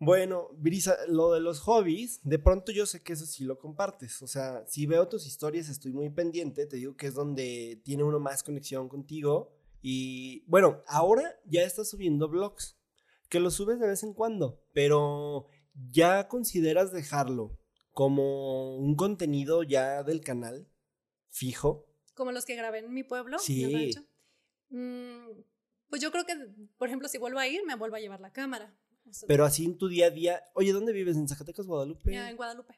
Bueno, 0.00 0.50
Brisa, 0.58 0.96
lo 1.08 1.32
de 1.32 1.40
los 1.40 1.60
hobbies, 1.60 2.20
de 2.24 2.40
pronto 2.40 2.72
yo 2.72 2.84
sé 2.84 3.02
que 3.02 3.12
eso 3.12 3.24
sí 3.24 3.44
lo 3.44 3.58
compartes. 3.58 4.20
O 4.20 4.26
sea, 4.26 4.66
si 4.66 4.84
veo 4.86 5.06
tus 5.06 5.26
historias, 5.26 5.68
estoy 5.68 5.92
muy 5.92 6.10
pendiente. 6.10 6.66
Te 6.66 6.76
digo 6.76 6.96
que 6.96 7.06
es 7.06 7.14
donde 7.14 7.80
tiene 7.84 8.02
uno 8.02 8.18
más 8.18 8.42
conexión 8.42 8.88
contigo. 8.88 9.54
Y 9.80 10.44
bueno, 10.48 10.82
ahora 10.88 11.40
ya 11.44 11.62
estás 11.62 11.88
subiendo 11.88 12.28
vlogs, 12.28 12.76
que 13.28 13.38
los 13.38 13.54
subes 13.54 13.78
de 13.78 13.86
vez 13.86 14.02
en 14.02 14.14
cuando, 14.14 14.60
pero 14.72 15.46
ya 15.90 16.26
consideras 16.26 16.92
dejarlo 16.92 17.56
como 17.96 18.76
un 18.76 18.94
contenido 18.94 19.62
ya 19.62 20.02
del 20.02 20.20
canal 20.20 20.68
fijo. 21.30 21.88
Como 22.14 22.30
los 22.30 22.44
que 22.44 22.54
grabé 22.54 22.80
en 22.80 22.92
mi 22.92 23.02
pueblo. 23.02 23.38
Sí. 23.38 23.94
Mm, 24.68 25.30
pues 25.88 26.02
yo 26.02 26.12
creo 26.12 26.26
que, 26.26 26.34
por 26.76 26.88
ejemplo, 26.88 27.08
si 27.08 27.16
vuelvo 27.16 27.38
a 27.38 27.48
ir, 27.48 27.64
me 27.64 27.74
vuelvo 27.74 27.96
a 27.96 28.00
llevar 28.00 28.20
la 28.20 28.32
cámara 28.32 28.76
pero 29.26 29.44
así 29.44 29.64
en 29.64 29.78
tu 29.78 29.88
día 29.88 30.06
a 30.06 30.10
día, 30.10 30.44
oye, 30.54 30.72
¿dónde 30.72 30.92
vives? 30.92 31.16
¿En 31.16 31.28
Zacatecas, 31.28 31.66
Guadalupe? 31.66 32.12
Ya, 32.12 32.28
en 32.28 32.36
Guadalupe. 32.36 32.74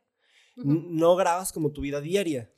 No 0.57 1.15
grabas 1.15 1.53
como 1.53 1.73
tu 1.73 1.83
vida 1.83 2.01
diaria. 2.01 2.53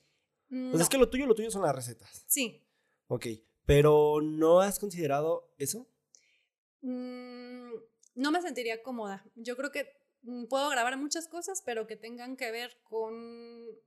No. 0.48 0.80
es 0.80 0.88
que 0.88 0.98
lo 0.98 1.08
tuyo, 1.08 1.26
lo 1.26 1.34
tuyo 1.34 1.50
son 1.50 1.62
las 1.62 1.74
recetas. 1.74 2.24
Sí. 2.26 2.66
Ok, 3.08 3.26
pero 3.66 4.20
¿no 4.22 4.60
has 4.60 4.78
considerado 4.78 5.52
eso? 5.58 5.86
Mm, 6.80 7.72
no 8.14 8.32
me 8.32 8.40
sentiría 8.40 8.82
cómoda. 8.82 9.24
Yo 9.36 9.56
creo 9.56 9.70
que 9.70 9.99
puedo 10.48 10.68
grabar 10.70 10.96
muchas 10.96 11.28
cosas, 11.28 11.62
pero 11.64 11.86
que 11.86 11.96
tengan 11.96 12.36
que 12.36 12.50
ver 12.50 12.78
con, 12.82 13.14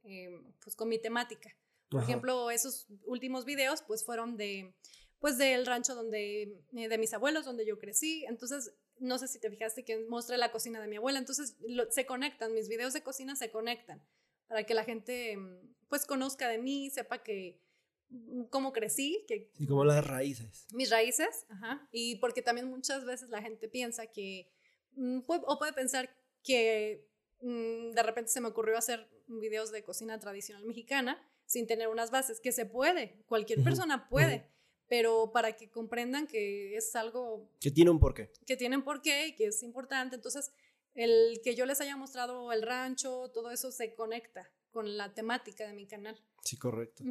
em, 0.03 0.53
pues, 0.61 0.75
con 0.75 0.89
mi 0.89 0.99
temática. 0.99 1.55
Por 1.89 2.01
ejemplo, 2.01 2.49
esos 2.49 2.87
últimos 3.05 3.45
videos 3.45 3.83
pues 3.83 4.03
fueron 4.03 4.35
de 4.35 4.73
pues 5.19 5.37
del 5.37 5.65
rancho 5.65 5.95
donde 5.95 6.59
eh, 6.75 6.89
de 6.89 6.97
mis 6.97 7.13
abuelos 7.13 7.45
donde 7.45 7.65
yo 7.65 7.79
crecí, 7.79 8.25
entonces 8.25 8.73
no 8.99 9.17
sé 9.17 9.27
si 9.27 9.39
te 9.39 9.49
fijaste 9.49 9.85
que 9.85 10.05
mostré 10.09 10.37
la 10.37 10.51
cocina 10.51 10.81
de 10.81 10.87
mi 10.87 10.97
abuela, 10.97 11.19
entonces 11.19 11.55
se 11.91 12.05
conectan, 12.05 12.53
mis 12.53 12.67
videos 12.67 12.93
de 12.93 13.03
cocina 13.03 13.35
se 13.35 13.51
conectan 13.51 14.03
para 14.47 14.65
que 14.65 14.73
la 14.73 14.83
gente 14.83 15.37
mm, 15.37 15.75
pues 15.87 16.05
conozca 16.05 16.49
de 16.49 16.57
mí, 16.57 16.89
sepa 16.89 17.23
que 17.23 17.61
mm, 18.09 18.45
cómo 18.45 18.73
crecí, 18.73 19.23
que 19.27 19.49
y 19.57 19.65
como 19.65 19.85
las 19.85 20.05
raíces. 20.05 20.67
Mis 20.73 20.89
raíces, 20.89 21.45
ajá, 21.47 21.87
y 21.91 22.17
porque 22.17 22.41
también 22.41 22.67
muchas 22.67 23.05
veces 23.05 23.29
la 23.29 23.41
gente 23.41 23.69
piensa 23.69 24.07
que 24.07 24.51
mm, 24.95 25.19
o 25.27 25.57
puede 25.57 25.71
pensar 25.71 26.09
que 26.43 27.07
de 27.41 28.03
repente 28.03 28.31
se 28.31 28.41
me 28.41 28.47
ocurrió 28.47 28.77
hacer 28.77 29.09
videos 29.27 29.71
de 29.71 29.83
cocina 29.83 30.19
tradicional 30.19 30.65
mexicana 30.65 31.21
sin 31.45 31.67
tener 31.67 31.87
unas 31.87 32.09
bases, 32.09 32.39
que 32.39 32.51
se 32.51 32.65
puede, 32.65 33.23
cualquier 33.27 33.63
persona 33.63 34.07
puede 34.09 34.47
pero 34.93 35.31
para 35.31 35.53
que 35.53 35.71
comprendan 35.71 36.27
que 36.27 36.75
es 36.77 36.95
algo... 36.95 37.49
Que 37.59 37.71
tiene 37.71 37.89
un 37.89 37.99
porqué. 37.99 38.31
Que 38.45 38.57
tiene 38.57 38.77
un 38.77 38.83
porqué 38.83 39.27
y 39.27 39.35
que 39.35 39.47
es 39.47 39.63
importante. 39.63 40.15
Entonces, 40.15 40.51
el 40.93 41.41
que 41.43 41.55
yo 41.55 41.65
les 41.65 41.81
haya 41.81 41.97
mostrado 41.97 42.51
el 42.51 42.61
rancho, 42.61 43.31
todo 43.33 43.49
eso 43.49 43.71
se 43.71 43.95
conecta 43.95 44.51
con 44.69 44.95
la 44.95 45.13
temática 45.13 45.65
de 45.65 45.73
mi 45.73 45.87
canal. 45.87 46.21
Sí, 46.43 46.57
correcto. 46.57 47.03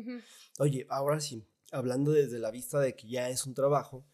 Oye, 0.60 0.86
ahora 0.90 1.20
sí, 1.20 1.44
hablando 1.72 2.12
desde 2.12 2.38
la 2.38 2.52
vista 2.52 2.78
de 2.78 2.94
que 2.94 3.08
ya 3.08 3.28
es 3.30 3.46
un 3.46 3.54
trabajo, 3.54 4.04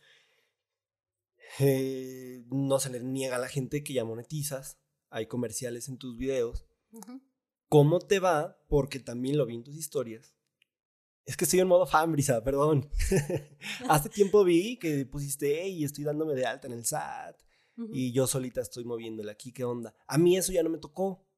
eh, 1.59 2.43
no 2.51 2.79
se 2.79 2.89
le 2.89 3.01
niega 3.01 3.37
a 3.37 3.41
la 3.41 3.49
gente 3.49 3.83
que 3.85 3.93
ya 3.93 4.05
monetizas, 4.05 4.79
hay 5.11 5.27
comerciales 5.27 5.89
en 5.89 5.99
tus 5.99 6.17
videos. 6.17 6.67
¿Cómo 7.69 7.99
te 7.99 8.19
va? 8.19 8.59
Porque 8.69 8.99
también 8.99 9.37
lo 9.37 9.47
vi 9.47 9.55
en 9.55 9.65
tus 9.65 9.77
historias 9.77 10.39
es 11.29 11.37
que 11.37 11.45
estoy 11.45 11.61
en 11.61 11.69
modo 11.69 11.87
fan, 11.87 12.11
Brisa, 12.11 12.43
perdón. 12.43 12.89
Hace 13.91 14.09
tiempo 14.09 14.45
vi 14.45 14.79
que 14.79 15.05
pusiste, 15.05 15.61
hey, 15.61 15.85
estoy 15.85 16.05
dándome 16.05 16.35
de 16.35 16.47
alta 16.47 16.69
en 16.69 16.73
el 16.73 16.87
SAT. 16.87 17.37
Y 17.93 18.13
yo 18.13 18.27
solita 18.27 18.63
estoy 18.63 18.85
moviéndole 18.85 19.31
aquí, 19.31 19.53
¿qué 19.53 19.63
onda? 19.63 19.95
A 20.07 20.17
mí 20.17 20.39
eso 20.39 20.53
ya 20.53 20.63
no 20.63 20.71
me 20.71 20.79
tocó. 20.79 21.29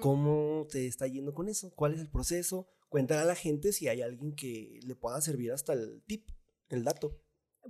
¿Cómo 0.00 0.68
te 0.70 0.86
está 0.86 1.08
yendo 1.08 1.34
con 1.34 1.48
eso? 1.48 1.74
¿Cuál 1.74 1.94
es 1.94 2.00
el 2.00 2.08
proceso? 2.08 2.70
Cuéntale 2.88 3.22
a 3.22 3.24
la 3.24 3.34
gente 3.34 3.72
si 3.72 3.88
hay 3.88 4.02
alguien 4.02 4.36
que 4.36 4.78
le 4.86 4.94
pueda 4.94 5.20
servir 5.20 5.50
hasta 5.50 5.72
el 5.72 6.00
tip, 6.06 6.30
el 6.68 6.84
dato. 6.84 7.20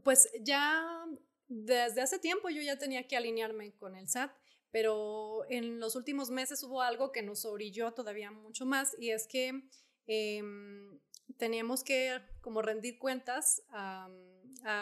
Pues 0.04 0.28
ya 0.42 1.06
desde 1.48 2.02
hace 2.02 2.18
tiempo 2.18 2.50
yo 2.50 2.60
ya 2.60 2.78
tenía 2.78 3.08
que 3.08 3.16
alinearme 3.16 3.74
con 3.76 3.96
el 3.96 4.06
SAT, 4.06 4.30
pero 4.70 5.44
en 5.48 5.80
los 5.80 5.96
últimos 5.96 6.30
meses 6.30 6.62
hubo 6.62 6.82
algo 6.82 7.12
que 7.12 7.22
nos 7.22 7.44
orilló 7.44 7.92
todavía 7.92 8.30
mucho 8.30 8.66
más 8.66 8.96
y 8.98 9.10
es 9.10 9.26
que 9.26 9.62
em, 10.06 10.98
teníamos 11.36 11.82
que 11.82 12.20
como 12.40 12.62
rendir 12.62 12.98
cuentas 12.98 13.62
a, 13.70 14.08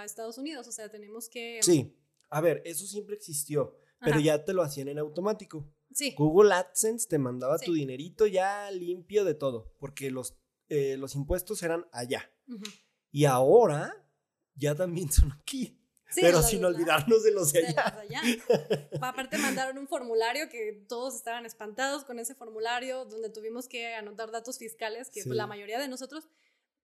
Estados 0.04 0.38
Unidos, 0.38 0.66
o 0.66 0.72
sea, 0.72 0.90
tenemos 0.90 1.28
que... 1.28 1.60
Sí, 1.62 1.96
a 2.30 2.40
ver, 2.40 2.62
eso 2.64 2.84
siempre 2.84 3.14
existió, 3.14 3.78
pero 4.00 4.18
ya 4.18 4.44
te 4.44 4.52
lo 4.52 4.62
hacían 4.62 4.88
en 4.88 4.98
automático. 4.98 5.72
Sí. 5.92 6.16
Google 6.18 6.52
AdSense 6.52 7.06
te 7.06 7.16
mandaba 7.16 7.60
tu 7.60 7.72
dinerito 7.74 8.26
ya 8.26 8.72
limpio 8.72 9.24
de 9.24 9.34
todo, 9.34 9.72
porque 9.78 10.10
los, 10.10 10.36
eh, 10.68 10.96
los 10.96 11.14
impuestos 11.14 11.62
eran 11.62 11.86
allá. 11.92 12.28
Y 13.12 13.26
ahora 13.26 14.04
ya 14.56 14.74
también 14.74 15.12
son 15.12 15.30
aquí. 15.30 15.77
Pero 16.14 16.42
sin 16.42 16.64
olvidarnos 16.64 17.22
de 17.22 17.32
los 17.32 17.52
de 17.52 17.66
allá. 17.66 18.22
Aparte 19.00 19.38
mandaron 19.38 19.78
un 19.78 19.88
formulario 19.88 20.48
que 20.48 20.84
todos 20.88 21.14
estaban 21.14 21.46
espantados 21.46 22.04
con 22.04 22.18
ese 22.18 22.34
formulario 22.34 23.04
donde 23.04 23.30
tuvimos 23.30 23.68
que 23.68 23.94
anotar 23.94 24.30
datos 24.30 24.58
fiscales 24.58 25.10
que 25.10 25.22
la 25.24 25.46
mayoría 25.46 25.78
de 25.78 25.88
nosotros 25.88 26.28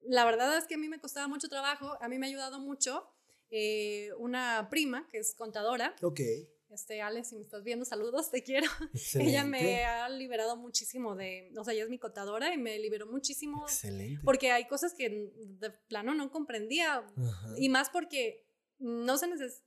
la 0.07 0.25
verdad 0.25 0.57
es 0.57 0.67
que 0.67 0.75
a 0.75 0.79
mí 0.79 0.89
me 0.89 1.01
costaba 1.01 1.29
mucho 1.29 1.49
trabajo, 1.49 1.97
a 2.01 2.09
mí 2.09 2.19
me 2.19 2.27
ha 2.27 2.29
ayudado 2.29 2.61
mucho 2.61 3.09
eh, 3.51 4.11
una 4.19 4.69
prima 4.71 5.09
que 5.11 5.19
es 5.19 5.35
contadora. 5.35 5.95
Ok. 6.03 6.21
Este, 6.71 7.03
Ale, 7.03 7.23
si 7.25 7.37
me 7.37 7.43
estás 7.43 7.63
viendo, 7.63 7.85
saludos, 7.85 8.31
te 8.31 8.43
quiero. 8.43 8.69
ella 9.15 9.45
me 9.45 9.85
ha 9.85 10.09
liberado 10.09 10.57
muchísimo 10.57 11.15
de, 11.15 11.53
o 11.57 11.65
sea, 11.65 11.73
ella 11.73 11.85
es 11.85 11.91
mi 11.91 11.99
contadora 11.99 12.53
y 12.53 12.59
me 12.59 12.79
liberó 12.79 13.07
muchísimo. 13.07 13.63
Excelente. 13.63 14.21
Porque 14.25 14.51
hay 14.51 14.67
cosas 14.67 14.93
que 14.95 15.31
de 15.37 15.71
plano 15.71 16.15
no 16.15 16.31
comprendía. 16.31 17.07
Y 17.57 17.69
más 17.69 17.91
porque 17.91 18.45
no 18.79 19.17
se 19.19 19.29
necesita 19.29 19.65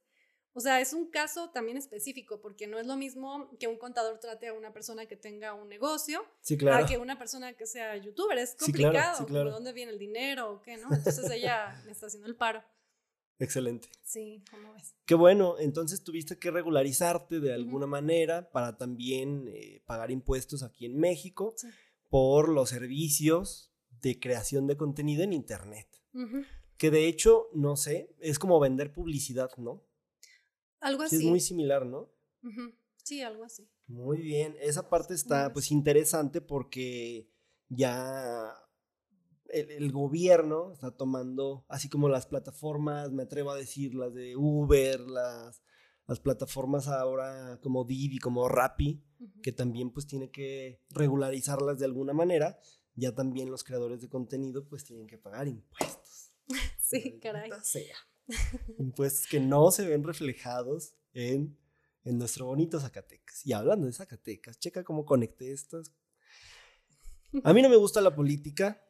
o 0.58 0.60
sea, 0.60 0.82
es 0.82 0.91
un 0.91 1.12
caso 1.12 1.52
también 1.52 1.78
específico, 1.78 2.41
porque 2.41 2.65
no 2.65 2.80
es 2.80 2.88
lo 2.88 2.98
mismo 2.98 3.48
que 3.60 3.67
un 3.67 3.78
contador 3.78 4.17
trate 4.20 4.48
a 4.48 4.54
una 4.54 4.74
persona 4.74 5.06
que 5.06 5.15
tenga 5.15 5.54
un 5.54 5.70
negocio 5.70 6.26
sí, 6.41 6.58
claro. 6.58 6.84
a 6.84 6.88
que 6.88 6.98
una 6.98 7.20
persona 7.20 7.54
que 7.54 7.67
sea 7.67 7.96
youtuber. 7.96 8.39
Es 8.39 8.56
complicado, 8.56 9.20
sí, 9.20 9.26
claro, 9.26 9.50
¿de 9.50 9.52
dónde 9.52 9.72
viene 9.72 9.91
el 9.91 10.00
dinero 10.00 10.52
o 10.52 10.62
qué, 10.63 10.78
no? 10.78 10.91
Entonces 10.91 11.30
ella 11.30 11.80
me 11.86 11.91
está 11.91 12.08
haciendo 12.08 12.28
el 12.28 12.36
paro. 12.36 12.63
Excelente. 13.38 13.88
Sí, 14.02 14.43
¿cómo 14.50 14.74
ves? 14.74 14.96
Qué 15.06 15.13
bueno, 15.13 15.60
entonces 15.60 16.04
tuviste 16.04 16.39
que 16.39 16.50
regularizarte 16.50 17.39
de 17.39 17.54
alguna 17.54 17.86
manera 17.86 18.50
para 18.50 18.78
también 18.78 19.48
eh, 19.50 19.84
pagar 19.86 20.10
impuestos 20.10 20.63
aquí 20.63 20.88
en 20.88 20.98
México 20.98 21.54
por 22.10 22.50
los 22.50 22.70
servicios 22.70 23.72
de 24.02 24.20
creación 24.20 24.65
de 24.65 24.76
contenido 24.76 25.22
en 25.22 25.34
Internet. 25.34 25.88
Que 26.78 26.92
de 26.92 27.08
hecho, 27.08 27.50
no 27.54 27.76
sé, 27.76 28.16
es 28.20 28.40
como 28.40 28.60
vender 28.60 28.94
publicidad, 28.94 29.50
¿no? 29.58 29.84
Algo 30.80 31.04
así. 31.04 31.16
es 31.16 31.24
muy 31.24 31.40
similar, 31.40 31.86
¿no? 31.86 32.12
Sí, 33.04 33.22
algo 33.22 33.44
así. 33.44 33.70
Muy 33.88 34.22
bien, 34.22 34.56
esa 34.60 34.90
parte 34.90 35.13
está 35.13 35.52
pues 35.54 35.72
interesante 35.72 36.42
porque 36.42 37.30
ya 37.70 38.54
el, 39.50 39.92
gobierno 39.92 40.74
está 40.74 40.92
tomando, 40.92 41.66
así 41.70 41.90
como 41.90 42.10
las 42.10 42.28
plataformas, 42.28 43.12
me 43.12 43.24
atrevo 43.24 43.52
a 43.52 43.56
decir, 43.56 43.96
las 43.96 44.13
de 44.13 44.36
Uber, 44.36 45.00
las, 45.00 45.63
las 46.06 46.20
plataformas 46.20 46.88
ahora 46.88 47.60
como 47.62 47.86
Didi, 47.86 48.20
como 48.20 48.48
Rappi, 48.48 49.04
que 49.42 49.52
también 49.52 49.92
pues 49.92 50.06
tiene 50.06 50.30
que 50.30 50.82
regularizarlas 50.90 51.80
de 51.80 51.86
alguna 51.86 52.13
manera, 52.13 52.60
ya 52.96 53.13
también 53.13 53.50
los 53.50 53.63
creadores 53.63 54.02
de 54.02 54.10
contenido 54.10 54.68
pues 54.68 54.84
tienen 54.84 55.08
que 55.08 55.18
pagar 55.18 55.48
impuestos. 55.48 56.07
sí, 56.80 57.20
caray. 57.20 57.50
Sea. 57.64 57.96
Impuestos 58.78 59.28
que 59.28 59.40
no 59.40 59.72
se 59.72 59.88
ven 59.88 60.04
reflejados 60.04 60.94
en, 61.14 61.58
en 62.04 62.18
nuestro 62.18 62.46
bonito 62.46 62.80
Zacatecas. 62.80 63.46
Y 63.46 63.54
hablando 63.54 63.88
de 63.88 63.94
Zacatecas, 63.94 64.60
checa 64.60 64.84
cómo 64.84 65.06
conecté 65.06 65.52
estas. 65.52 65.94
A 67.44 67.54
mí 67.54 67.62
no 67.62 67.70
me 67.70 67.76
gusta 67.76 68.02
la 68.02 68.16
política, 68.16 68.82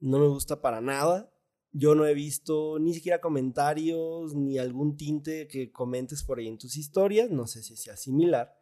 no 0.00 0.18
me 0.18 0.28
gusta 0.28 0.60
para 0.60 0.80
nada. 0.80 1.32
Yo 1.70 1.94
no 1.94 2.06
he 2.06 2.14
visto 2.14 2.78
ni 2.78 2.94
siquiera 2.94 3.20
comentarios 3.20 4.34
ni 4.34 4.58
algún 4.58 4.96
tinte 4.96 5.48
que 5.48 5.70
comentes 5.70 6.22
por 6.22 6.38
ahí 6.38 6.48
en 6.48 6.58
tus 6.58 6.76
historias. 6.76 7.30
No 7.30 7.46
sé 7.46 7.62
si 7.62 7.76
sea 7.76 7.96
similar 7.96 8.58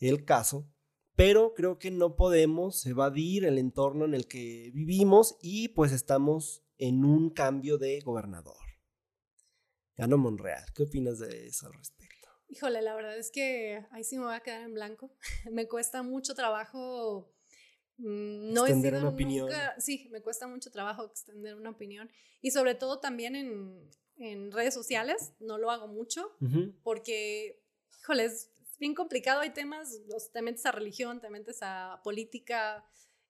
el 0.00 0.24
caso, 0.24 0.68
pero 1.16 1.54
creo 1.54 1.78
que 1.78 1.90
no 1.90 2.16
podemos 2.16 2.84
evadir 2.86 3.44
el 3.44 3.58
entorno 3.58 4.04
en 4.04 4.14
el 4.14 4.26
que 4.26 4.70
vivimos 4.74 5.36
y 5.42 5.68
pues 5.68 5.92
estamos 5.92 6.63
en 6.78 7.04
un 7.04 7.30
cambio 7.30 7.78
de 7.78 8.00
gobernador. 8.00 8.56
Ganó 9.96 10.18
Monreal. 10.18 10.64
¿Qué 10.74 10.82
opinas 10.82 11.18
de 11.18 11.46
eso 11.46 11.66
al 11.66 11.74
respecto? 11.74 12.28
Híjole, 12.48 12.82
la 12.82 12.94
verdad 12.94 13.16
es 13.16 13.30
que 13.30 13.84
ahí 13.90 14.04
sí 14.04 14.18
me 14.18 14.24
voy 14.24 14.34
a 14.34 14.40
quedar 14.40 14.62
en 14.62 14.74
blanco. 14.74 15.12
me 15.52 15.68
cuesta 15.68 16.02
mucho 16.02 16.34
trabajo 16.34 17.32
mm, 17.98 18.52
no 18.52 18.66
extender 18.66 18.94
una 18.94 19.08
opinión. 19.08 19.50
sí, 19.78 20.08
me 20.10 20.20
cuesta 20.20 20.46
mucho 20.46 20.70
trabajo 20.70 21.04
extender 21.04 21.54
una 21.54 21.70
opinión. 21.70 22.10
Y 22.40 22.50
sobre 22.50 22.74
todo 22.74 23.00
también 23.00 23.36
en, 23.36 23.90
en 24.16 24.52
redes 24.52 24.74
sociales, 24.74 25.32
no 25.40 25.58
lo 25.58 25.70
hago 25.70 25.88
mucho, 25.88 26.36
porque, 26.82 27.62
híjole, 28.00 28.26
es 28.26 28.50
bien 28.78 28.94
complicado. 28.94 29.40
Hay 29.40 29.50
temas, 29.50 30.00
te 30.32 30.42
metes 30.42 30.66
a 30.66 30.72
religión, 30.72 31.20
te 31.20 31.30
metes 31.30 31.58
a 31.62 32.00
política, 32.04 32.84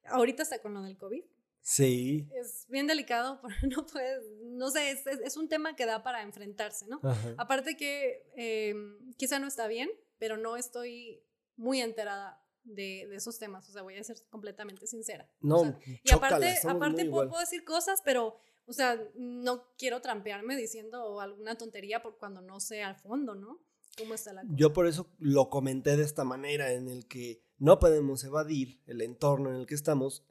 ahorita 0.05 0.43
está 0.43 0.61
con 0.61 0.75
lo 0.75 0.83
del 0.83 0.97
COVID. 0.97 1.25
Sí. 1.65 2.29
Es 2.35 2.67
bien 2.69 2.87
delicado, 2.87 3.41
no 3.75 3.87
puedes, 3.87 4.23
no 4.43 4.71
sé, 4.71 4.91
es, 4.91 5.07
es, 5.07 5.37
un 5.39 5.49
tema 5.49 5.75
que 5.75 5.87
da 5.87 6.03
para 6.03 6.23
enfrentarse, 6.23 6.87
¿no? 6.87 7.01
Aparte 7.39 7.75
que 7.75 8.23
em, 8.37 9.15
quizá 9.15 9.39
no 9.39 9.47
está 9.47 9.67
bien, 9.67 9.91
pero 10.19 10.37
no 10.37 10.59
estoy 10.59 11.25
muy 11.57 11.81
enterada 11.81 12.39
de, 12.65 13.07
de, 13.09 13.17
esos 13.17 13.39
temas, 13.39 13.67
o 13.71 13.73
sea, 13.73 13.81
voy 13.81 13.97
a 13.97 14.05
ser 14.05 14.19
completamente 14.29 14.87
sincera. 14.87 15.27
No, 15.41 15.79
y 15.87 16.13
aparte, 16.13 16.55
aparte 16.69 17.07
puedo, 17.07 17.31
puedo, 17.31 17.41
decir 17.41 17.65
cosas, 17.65 18.03
pero, 18.05 18.37
o 18.67 18.73
sea, 18.75 19.01
no 19.15 19.75
quiero 19.79 20.03
trampearme 20.03 20.57
diciendo 20.57 21.19
alguna 21.19 21.57
tontería 21.57 22.03
por 22.03 22.19
cuando 22.19 22.43
no 22.43 22.61
sé 22.61 22.83
al 22.83 22.97
fondo, 22.97 23.35
¿no? 23.35 23.59
¿Cómo 23.97 24.13
está 24.13 24.35
la 24.35 24.43
cosa? 24.43 24.55
Yo 24.55 24.75
por 24.75 24.87
eso 24.87 25.09
lo 25.19 25.49
comenté 25.49 25.97
de 25.97 26.05
esta 26.05 26.25
manera, 26.25 26.73
en 26.73 26.89
el 26.89 27.09
que 27.09 27.43
no 27.57 27.79
podemos 27.79 28.23
evadir 28.23 28.83
el 28.87 29.01
entorno 29.01 29.49
en 29.49 29.57
el 29.57 29.67
que 29.67 29.75
estamos 29.75 30.27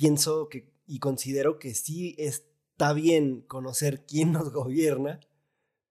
pienso 0.00 0.48
que 0.48 0.72
y 0.86 0.98
considero 0.98 1.58
que 1.58 1.74
sí 1.74 2.16
está 2.18 2.94
bien 2.94 3.42
conocer 3.42 4.06
quién 4.06 4.32
nos 4.32 4.50
gobierna, 4.50 5.20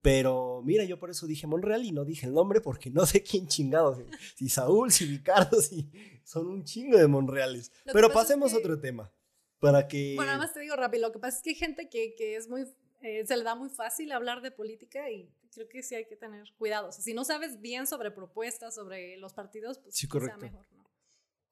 pero 0.02 0.64
mira, 0.66 0.84
yo 0.84 0.98
por 0.98 1.12
eso 1.12 1.28
dije 1.28 1.46
Monreal 1.46 1.86
y 1.86 1.92
no 1.92 2.06
dije 2.06 2.26
el 2.26 2.34
nombre 2.34 2.60
porque 2.60 2.90
no 2.90 3.06
sé 3.06 3.22
quién 3.22 3.48
chingados, 3.48 4.00
si 4.36 4.50
Saúl, 4.50 4.92
si 4.92 5.06
Ricardo, 5.06 5.62
si 5.62 5.92
son 6.24 6.48
un 6.48 6.64
chingo 6.64 6.98
de 6.98 7.08
Monreales. 7.08 7.72
pero 7.94 8.12
pasemos 8.12 8.54
a 8.54 8.58
otro 8.58 8.80
tema. 8.80 9.14
Para 9.60 9.88
que... 9.88 10.14
Bueno, 10.16 10.32
nada 10.32 10.46
más 10.46 10.54
te 10.54 10.62
digo 10.62 10.76
rápido, 10.76 11.08
lo 11.08 11.14
que 11.14 11.20
pasa 11.20 11.38
es 11.38 11.44
que 11.44 11.50
hay 11.52 11.56
gente 11.56 11.90
que, 11.90 12.16
que 12.16 12.36
es 12.36 12.48
muy, 12.48 12.66
eh, 13.02 13.26
se 13.28 13.38
le 13.38 13.44
da 13.44 13.56
muy 13.56 13.70
fácil 13.70 14.12
hablar 14.12 14.42
de 14.42 14.52
política 14.52 15.12
y 15.12 15.30
creo 15.54 15.68
que 15.68 15.84
sí 15.84 15.96
hay 15.96 16.08
que 16.08 16.16
tener 16.16 16.48
cuidado. 16.58 16.92
si 16.94 17.14
no 17.14 17.26
sabes 17.26 17.62
bien 17.62 17.86
sobre 17.86 18.10
propuestas, 18.10 18.74
sobre 18.74 19.18
los 19.18 19.34
partidos, 19.34 19.78
pues 19.80 19.96
sí, 19.96 20.08
sea 20.08 20.38
mejor, 20.38 20.66
¿no? 20.72 20.90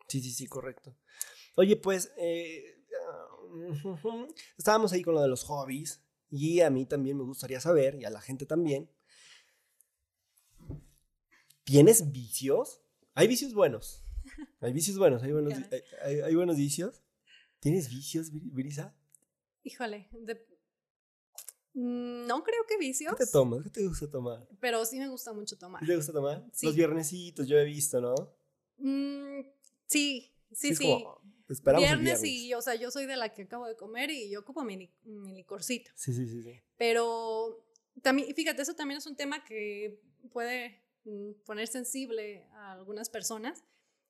Sí, 0.08 0.22
sí, 0.22 0.32
sí, 0.32 0.48
correcto. 0.48 0.98
Oye, 1.60 1.76
pues 1.76 2.14
eh, 2.18 2.78
estábamos 4.58 4.94
ahí 4.94 5.02
con 5.02 5.16
lo 5.16 5.22
de 5.22 5.28
los 5.28 5.44
hobbies 5.44 6.04
y 6.30 6.62
a 6.62 6.70
mí 6.70 6.86
también 6.86 7.18
me 7.18 7.24
gustaría 7.24 7.60
saber, 7.60 7.96
y 8.00 8.06
a 8.06 8.12
la 8.12 8.22
gente 8.22 8.46
también, 8.46 8.92
¿tienes 11.64 12.12
vicios? 12.12 12.84
Hay 13.16 13.28
vicios 13.28 13.54
buenos. 13.54 14.04
Hay 14.60 14.74
vicios 14.74 14.98
buenos, 14.98 15.24
hay 15.24 15.32
buenos, 15.32 15.54
hay, 16.04 16.36
buenos 16.36 16.58
vicios. 16.58 17.02
¿Tienes 17.60 17.90
vicios, 17.90 18.30
Brisa? 18.32 18.94
Híjole, 19.64 20.10
mm, 21.74 22.28
no 22.28 22.44
creo 22.44 22.66
que 22.68 22.78
vicios. 22.78 23.16
¿Qué 23.16 23.26
te 23.26 23.32
tomas? 23.32 23.64
¿Qué 23.64 23.70
te 23.70 23.88
gusta 23.88 24.10
tomar? 24.10 24.46
Pero 24.60 24.84
sí 24.84 25.00
me 25.00 25.08
gusta 25.08 25.32
mucho 25.32 25.58
tomar. 25.58 25.86
¿Te 25.86 25.96
gusta 25.96 26.12
tomar? 26.12 26.46
Los 26.62 26.76
viernesitos, 26.76 27.48
yo 27.48 27.58
he 27.58 27.64
visto, 27.64 28.02
¿no? 28.02 28.16
Mm, 28.80 29.48
sí, 29.86 30.36
sí, 30.52 30.76
sí. 30.76 31.06
Esperamos 31.50 31.88
viernes, 31.88 32.24
y, 32.24 32.54
o 32.54 32.62
sea, 32.62 32.76
yo 32.76 32.92
soy 32.92 33.06
de 33.06 33.16
la 33.16 33.34
que 33.34 33.44
acabo 33.44 33.66
de 33.68 33.76
comer 33.76 34.12
y 34.12 34.30
yo 34.30 34.42
ocupo 34.42 34.64
mi, 34.64 34.92
mi 35.04 35.34
licorcito. 35.34 35.92
Sí, 35.96 36.14
sí, 36.14 36.28
sí, 36.28 36.44
sí. 36.44 36.60
Pero 36.78 37.66
también, 38.02 38.34
fíjate, 38.36 38.62
eso 38.62 38.76
también 38.76 38.98
es 38.98 39.08
un 39.08 39.16
tema 39.16 39.44
que 39.44 40.02
puede 40.32 40.84
mm, 41.06 41.32
poner 41.46 41.68
sensible 41.68 42.46
a 42.54 42.74
algunas 42.74 43.10
personas. 43.10 43.64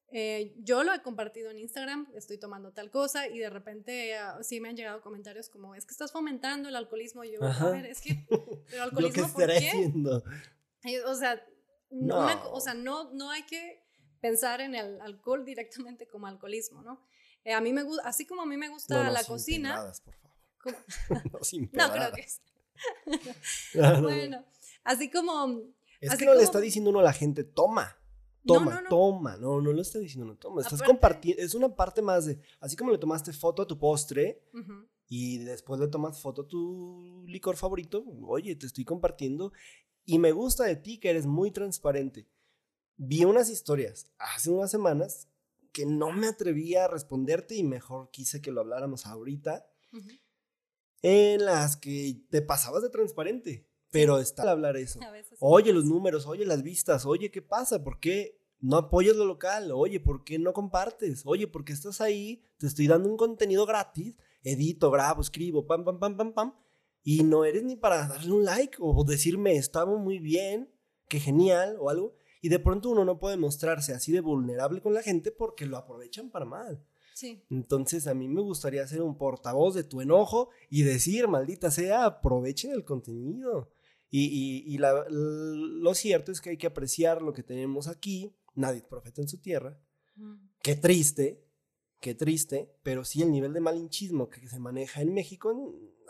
Eh, 0.10 0.56
yo 0.60 0.84
lo 0.84 0.93
he 0.93 1.02
compartido 1.02 1.52
en 1.52 1.60
Instagram, 1.60 2.08
estoy 2.15 2.38
tomando 2.38 2.71
tal 2.71 2.89
cosa 2.89 3.28
y 3.28 3.39
de 3.39 3.50
repente 3.50 4.15
uh, 4.15 4.41
sí 4.41 4.62
me 4.62 4.69
han 4.69 4.78
llegado 4.78 5.02
comentarios 5.02 5.50
como, 5.50 5.76
es 5.76 5.86
que 5.86 5.91
estás 5.91 6.12
fomentando 6.12 6.69
el 6.69 6.76
alcoholismo. 6.76 7.23
Y 7.23 7.34
yo, 7.34 7.43
a 7.43 7.69
ver, 7.71 7.86
es 7.86 8.02
que, 8.02 8.26
pero 8.69 8.84
alcoholismo, 8.84 9.32
¿por 9.32 9.47
qué? 9.47 9.58
Haciendo? 9.58 10.23
O 11.06 11.15
sea, 11.15 11.45
no. 11.89 12.52
o 12.52 12.62
sea 12.62 12.73
no, 12.73 13.12
no 13.13 13.30
hay 13.32 13.43
que 13.43 13.84
pensar 14.21 14.62
en 14.62 14.76
el 14.76 15.00
alcohol 15.02 15.45
directamente 15.45 16.08
como 16.08 16.28
alcoholismo, 16.28 16.82
¿no? 16.82 17.06
Eh, 17.47 17.53
a 17.53 17.62
mí 17.62 17.71
me 17.71 17.83
gusta, 17.83 18.05
así 18.05 18.25
como 18.25 18.41
a 18.41 18.45
mí 18.45 18.57
me 18.57 18.67
gusta 18.67 19.10
la 19.10 19.23
cocina. 19.23 19.89
por 20.03 20.75
favor. 20.75 20.83
no, 21.31 21.43
sin 21.43 21.69
no 21.71 21.91
creo 21.93 22.12
que 22.12 22.21
es. 22.21 22.41
bueno, 24.01 24.45
así 24.83 25.10
como. 25.10 25.62
Es 26.01 26.17
que 26.17 26.25
no 26.25 26.36
le 26.36 26.43
está 26.43 26.60
diciendo 26.60 26.89
uno 26.89 26.99
a 26.99 27.03
la 27.03 27.13
gente, 27.13 27.45
toma. 27.45 27.95
Toma, 28.45 28.83
toma, 28.89 29.38
no, 29.38 29.62
no 29.62 29.71
lo 29.71 29.81
está 29.81 29.99
diciendo 29.99 30.25
uno, 30.25 30.38
toma. 30.38 30.62
Estás 30.62 30.81
compartiendo, 30.81 31.41
es 31.41 31.53
una 31.53 31.73
parte 31.73 32.01
más 32.01 32.25
de, 32.25 32.39
así 32.60 32.75
como 32.75 32.91
le 32.91 32.97
tomaste 32.97 33.31
foto 33.33 33.62
a 33.62 33.67
tu 33.67 33.77
postre 33.77 34.41
y 35.10 35.39
después 35.39 35.81
le 35.81 35.88
tomas 35.89 36.21
foto 36.21 36.43
a 36.43 36.47
tu 36.47 37.25
licor 37.27 37.57
favorito, 37.57 38.05
oye, 38.25 38.55
te 38.55 38.65
estoy 38.65 38.86
compartiendo 38.86 39.51
y 40.05 40.17
me 40.19 40.31
gusta 40.31 40.63
de 40.63 40.77
ti 40.77 40.97
que 40.97 41.10
eres 41.10 41.25
muy 41.25 41.51
transparente. 41.51 42.25
Vi 42.95 43.25
unas 43.25 43.49
historias 43.49 44.10
hace 44.17 44.49
unas 44.49 44.71
semanas 44.71 45.27
que 45.77 45.85
no 45.85 46.11
me 46.11 46.25
atrevía 46.25 46.85
a 46.85 46.87
responderte 46.87 47.53
y 47.53 47.63
mejor 47.63 48.09
quise 48.09 48.41
que 48.41 48.51
lo 48.51 48.61
habláramos 48.61 49.05
ahorita, 49.05 49.69
en 51.03 51.45
las 51.45 51.77
que 51.77 52.25
te 52.31 52.41
pasabas 52.41 52.81
de 52.81 52.89
transparente, 52.89 53.69
pero 53.91 54.17
está 54.17 54.41
al 54.41 54.49
hablar 54.49 54.75
eso. 54.75 54.99
Oye 55.39 55.71
los 55.73 55.85
números, 55.85 56.25
oye 56.25 56.47
las 56.47 56.63
vistas, 56.63 57.05
oye 57.05 57.29
qué 57.29 57.43
pasa, 57.43 57.83
¿por 57.83 57.99
qué 57.99 58.41
no 58.59 58.77
apoyas 58.77 59.15
lo 59.15 59.25
local? 59.25 59.71
Oye, 59.71 59.99
¿por 59.99 60.23
qué 60.23 60.39
no 60.39 60.51
compartes? 60.51 61.21
Oye, 61.25 61.45
¿por 61.45 61.63
qué 61.63 61.73
estás 61.73 62.01
ahí? 62.01 62.41
Te 62.57 62.65
estoy 62.65 62.87
dando 62.87 63.07
un 63.07 63.15
contenido 63.15 63.67
gratis, 63.67 64.17
edito, 64.41 64.89
grabo, 64.89 65.21
escribo, 65.21 65.67
pam, 65.67 65.85
pam, 65.85 65.99
pam, 65.99 66.17
pam, 66.17 66.33
pam. 66.33 66.53
y 67.03 67.23
no 67.23 67.45
eres 67.45 67.61
ni 67.61 67.75
para 67.75 68.07
darle 68.07 68.31
un 68.31 68.45
like 68.45 68.77
o 68.79 69.03
decirme 69.03 69.57
estaba 69.57 69.95
muy 69.95 70.17
bien, 70.17 70.73
qué 71.07 71.19
genial 71.19 71.77
o 71.79 71.91
algo. 71.91 72.15
Y 72.47 72.49
de 72.49 72.60
pronto 72.60 72.91
uno 72.91 73.03
no 73.03 73.19
puede 73.19 73.36
mostrarse 73.36 73.91
así 73.91 74.13
de 74.13 74.21
vulnerable 74.21 74.79
con 74.79 74.93
la 74.93 75.01
gente 75.01 75.33
porque 75.33 75.65
lo 75.65 75.75
aprovechan 75.75 76.29
para 76.29 76.45
mal. 76.45 76.81
Sí. 77.13 77.43
Entonces 77.49 78.07
a 78.07 78.13
mí 78.13 78.29
me 78.29 78.39
gustaría 78.39 78.88
ser 78.88 79.01
un 79.01 79.17
portavoz 79.17 79.75
de 79.75 79.83
tu 79.83 79.99
enojo 79.99 80.49
y 80.69 80.83
decir, 80.83 81.27
maldita 81.27 81.71
sea, 81.71 82.05
aprovechen 82.05 82.71
el 82.71 82.86
contenido. 82.86 83.69
Y, 84.10 84.63
y, 84.65 84.77
lo 84.77 85.93
cierto 85.93 86.31
es 86.31 86.39
que 86.39 86.51
hay 86.51 86.57
que 86.57 86.67
apreciar 86.67 87.21
lo 87.21 87.33
que 87.33 87.43
tenemos 87.43 87.89
aquí. 87.89 88.33
Nadie 88.55 88.77
es 88.77 88.86
profeta 88.86 89.21
en 89.21 89.27
su 89.27 89.41
tierra. 89.41 89.77
Mm. 90.15 90.36
Qué 90.63 90.75
triste, 90.77 91.43
qué 91.99 92.15
triste, 92.15 92.71
pero 92.81 93.03
sí 93.03 93.23
el 93.23 93.31
nivel 93.33 93.51
de 93.51 93.60
malinchismo 93.60 94.29
que 94.29 94.47
se 94.47 94.57
maneja 94.57 95.01
en 95.01 95.13
México 95.13 95.53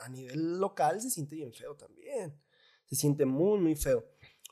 a 0.03 0.07
nivel 0.07 0.59
local 0.59 1.01
se 1.01 1.09
siente 1.09 1.35
bien 1.35 1.51
feo 1.51 1.73
también. 1.73 2.39
Se 2.85 2.95
siente 2.95 3.25
muy, 3.25 3.59
muy 3.59 3.75
feo. 3.75 4.05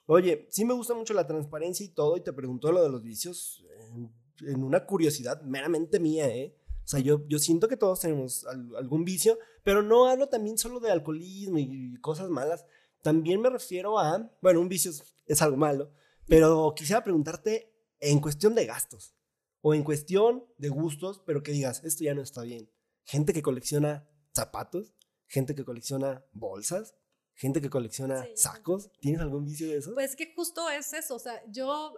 Oye, 0.08 0.48
sí 0.52 0.65
me 0.65 0.74
gusta 0.74 0.94
mucho 0.94 1.13
la 1.13 1.26
transparencia 1.26 1.86
y 1.86 1.89
todo, 1.89 2.18
y 2.18 2.22
te 2.22 2.34
pregunto 2.34 2.72
lo 2.72 2.84
de 2.84 2.89
los 2.89 3.02
vicios 3.02 3.65
en, 3.91 4.63
una 4.63 4.86
curiosidad 4.86 5.41
meramente 5.44 6.00
mía, 6.00 6.28
¿eh? 6.28 6.56
O 6.84 6.88
sea, 6.88 7.00
yo, 7.00 7.26
yo 7.28 7.39
siento 7.39 7.68
que 7.68 7.78
todos 7.78 8.02
tenemos 8.02 8.46
algún 8.78 9.06
vicio, 9.06 9.39
pero 9.63 9.82
no 9.82 10.08
hablo 10.08 10.28
también 10.28 10.58
solo 10.58 10.80
de 10.80 10.91
alcoholismo 10.91 11.58
y 11.58 11.96
cosas 12.02 12.30
malas. 12.30 12.65
También 13.02 13.41
me 13.41 13.50
refiero 13.50 13.98
a, 13.98 14.32
bueno, 14.41 14.60
un 14.60 14.70
vicio 14.70 14.91
es 15.26 15.41
algo 15.41 15.58
malo, 15.58 15.91
pero 16.28 16.74
quisiera 16.76 17.04
preguntarte 17.04 17.74
en 18.00 18.20
cuestión 18.20 18.54
de 18.54 18.65
gastos 18.65 19.15
o 19.62 19.74
en 19.74 19.84
cuestión 19.84 20.46
de 20.58 20.70
gustos, 20.70 21.24
pero 21.26 21.41
que 21.41 21.52
digas, 21.52 21.84
esto 21.84 22.04
ya 22.04 22.13
no 22.13 22.22
está 22.22 22.44
bien. 22.44 22.70
Gente 23.04 23.34
que 23.34 23.41
colecciona 23.41 24.08
zapatos, 24.36 24.94
gente 25.28 25.56
que 25.56 25.65
colecciona 25.65 26.24
bolsas, 26.34 26.96
gente 27.36 27.62
que 27.62 27.69
colecciona 27.69 28.26
sacos. 28.36 28.89
¿Tienes 29.00 29.21
algún 29.21 29.45
vicio 29.45 29.67
de 29.67 29.78
eso? 29.78 29.93
Pues 29.93 30.15
que 30.15 30.34
justo 30.34 30.69
es 30.69 30.93
eso, 30.93 31.15
o 31.15 31.19
sea, 31.19 31.41
yo 31.48 31.93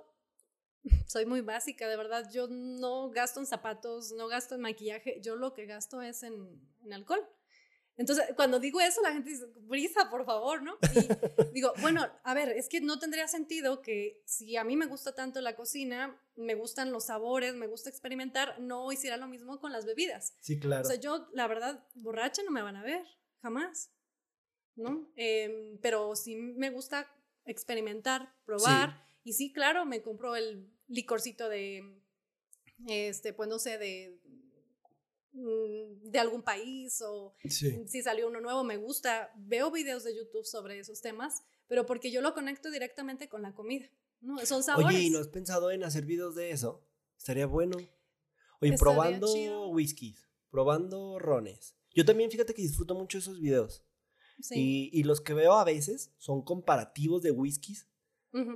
soy 1.08 1.26
muy 1.26 1.42
básica, 1.42 1.88
de 1.88 1.98
verdad, 1.98 2.30
yo 2.32 2.48
no 2.48 3.10
gasto 3.10 3.40
en 3.40 3.46
zapatos, 3.46 4.12
no 4.12 4.28
gasto 4.28 4.56
en 4.56 4.62
maquillaje, 4.62 5.20
yo 5.22 5.36
lo 5.36 5.54
que 5.54 5.66
gasto 5.66 6.02
es 6.02 6.24
en, 6.24 6.62
en 6.84 6.94
alcohol. 6.94 7.26
Entonces, 7.98 8.26
cuando 8.36 8.60
digo 8.60 8.80
eso, 8.80 9.02
la 9.02 9.12
gente 9.12 9.32
dice, 9.32 9.48
brisa, 9.62 10.12
por 10.12 10.24
favor, 10.24 10.62
¿no? 10.62 10.78
Y 10.94 11.54
digo, 11.54 11.74
bueno, 11.82 12.08
a 12.24 12.34
ver, 12.36 12.50
es 12.50 12.70
que 12.70 12.80
no 12.80 13.00
tendría 13.00 13.28
sentido 13.28 13.82
que 13.82 14.22
si 14.24 14.56
a 14.56 14.64
mí 14.64 14.78
me 14.78 14.86
gusta 14.86 15.16
tanto 15.16 15.42
la 15.42 15.56
cocina, 15.56 16.16
me 16.36 16.54
gustan 16.54 16.92
los 16.92 17.06
sabores, 17.06 17.56
me 17.56 17.66
gusta 17.66 17.90
experimentar, 17.90 18.60
no 18.60 18.92
hiciera 18.92 19.18
lo 19.18 19.28
mismo 19.28 19.60
con 19.60 19.72
las 19.72 19.88
bebidas. 19.88 20.36
Sí, 20.42 20.60
claro. 20.60 20.84
O 20.84 20.86
sea, 20.86 21.00
yo, 21.00 21.28
la 21.34 21.48
verdad, 21.48 21.88
borracha 21.96 22.44
no 22.44 22.52
me 22.52 22.62
van 22.62 22.76
a 22.76 22.84
ver, 22.84 23.04
jamás, 23.42 23.90
¿no? 24.78 25.12
Em, 25.16 25.78
pero 25.82 26.16
sí 26.16 26.36
me 26.36 26.70
gusta 26.70 27.12
experimentar, 27.46 28.34
probar, 28.46 29.06
y 29.24 29.34
sí, 29.34 29.52
claro, 29.52 29.86
me 29.86 30.02
compro 30.02 30.36
el 30.36 30.72
licorcito 30.88 31.50
de, 31.50 32.02
este, 32.88 33.34
pues 33.34 33.50
no 33.50 33.60
sé, 33.60 33.78
de 33.78 34.18
Mm, 35.38 36.10
de 36.10 36.18
algún 36.18 36.42
país 36.42 37.00
o 37.06 37.36
si 37.48 38.02
salió 38.02 38.28
uno 38.28 38.42
nuevo, 38.42 38.64
me 38.64 38.78
gusta. 38.78 39.32
Veo 39.36 39.70
videos 39.70 40.04
de 40.04 40.16
YouTube 40.16 40.46
sobre 40.46 40.80
esos 40.80 41.00
temas, 41.02 41.44
pero 41.68 41.86
porque 41.86 42.12
yo 42.12 42.22
lo 42.22 42.34
conecto 42.34 42.72
directamente 42.72 43.30
con 43.30 43.44
la 43.44 43.54
comida. 43.54 43.88
¿no? 44.20 44.44
Son 44.48 44.64
sabores. 44.64 44.90
Oye, 44.96 45.06
¿y 45.06 45.10
no 45.12 45.20
has 45.20 45.28
pensado 45.28 45.70
en 45.70 45.84
hacer 45.84 46.06
videos 46.06 46.34
de 46.34 46.50
eso? 46.50 46.84
Estaría 47.18 47.46
bueno. 47.46 47.78
Oye, 48.62 48.76
probando 48.80 49.70
whiskies, 49.70 50.28
probando 50.50 51.20
rones. 51.20 51.76
Yo 51.94 52.04
también 52.04 52.32
fíjate 52.32 52.56
que 52.56 52.64
disfruto 52.64 52.96
mucho 52.96 53.20
esos 53.20 53.40
videos. 53.40 53.84
Y, 54.52 54.90
y, 54.94 55.04
los 55.04 55.22
que 55.22 55.34
veo 55.34 55.54
a 55.54 55.64
veces 55.64 56.12
son 56.18 56.44
comparativos 56.44 57.22
de 57.22 57.32
whiskies. 57.32 57.88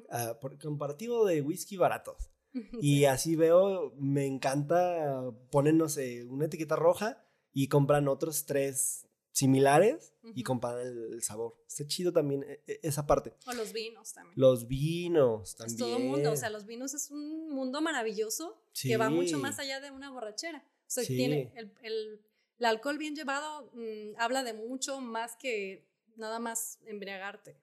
Ah, 0.10 0.38
por, 0.40 0.60
comparativo 0.60 1.26
de 1.26 1.42
whisky 1.42 1.78
baratos. 1.78 2.32
Y 2.82 3.06
así 3.06 3.36
veo, 3.36 3.94
me 3.98 4.26
encanta 4.26 5.32
poner, 5.50 5.74
no 5.74 5.88
sé, 5.88 6.26
una 6.26 6.46
etiqueta 6.46 6.76
roja 6.76 7.26
y 7.54 7.68
compran 7.68 8.08
otros 8.08 8.46
tres 8.46 9.08
similares 9.32 10.14
y 10.36 10.44
comparan 10.44 10.86
el, 10.86 11.24
sabor. 11.24 11.56
Está 11.66 11.88
chido 11.88 12.12
también 12.12 12.44
e, 12.44 12.62
e, 12.68 12.80
esa 12.84 13.08
parte. 13.08 13.34
O 13.48 13.54
los 13.54 13.72
vinos 13.72 14.14
también. 14.14 14.34
Los 14.38 14.68
vinos 14.68 15.56
también. 15.56 15.76
Es 15.76 15.80
todo 15.80 16.00
mundo, 16.00 16.34
o 16.34 16.36
sea, 16.36 16.50
los 16.50 16.66
vinos 16.66 16.94
es 16.94 17.10
un 17.10 17.50
mundo 17.50 17.82
maravilloso 17.82 18.62
que 18.74 18.98
va 18.98 19.10
mucho 19.10 19.38
más 19.40 19.60
allá 19.60 19.80
de 19.80 19.92
una 19.92 20.12
borrachera. 20.12 20.66
O 20.88 20.94
sea, 20.94 21.06
tiene 21.06 21.54
el, 21.56 21.74
el, 21.84 22.22
el, 22.62 22.66
alcohol 22.66 22.98
bien 22.98 23.16
llevado 23.16 23.72
mm, 23.74 24.16
habla 24.18 24.44
de 24.44 24.54
mucho 24.54 25.02
más 25.02 25.36
que 25.36 25.88
nada 26.16 26.40
más 26.40 26.80
embriagarte. 26.86 27.60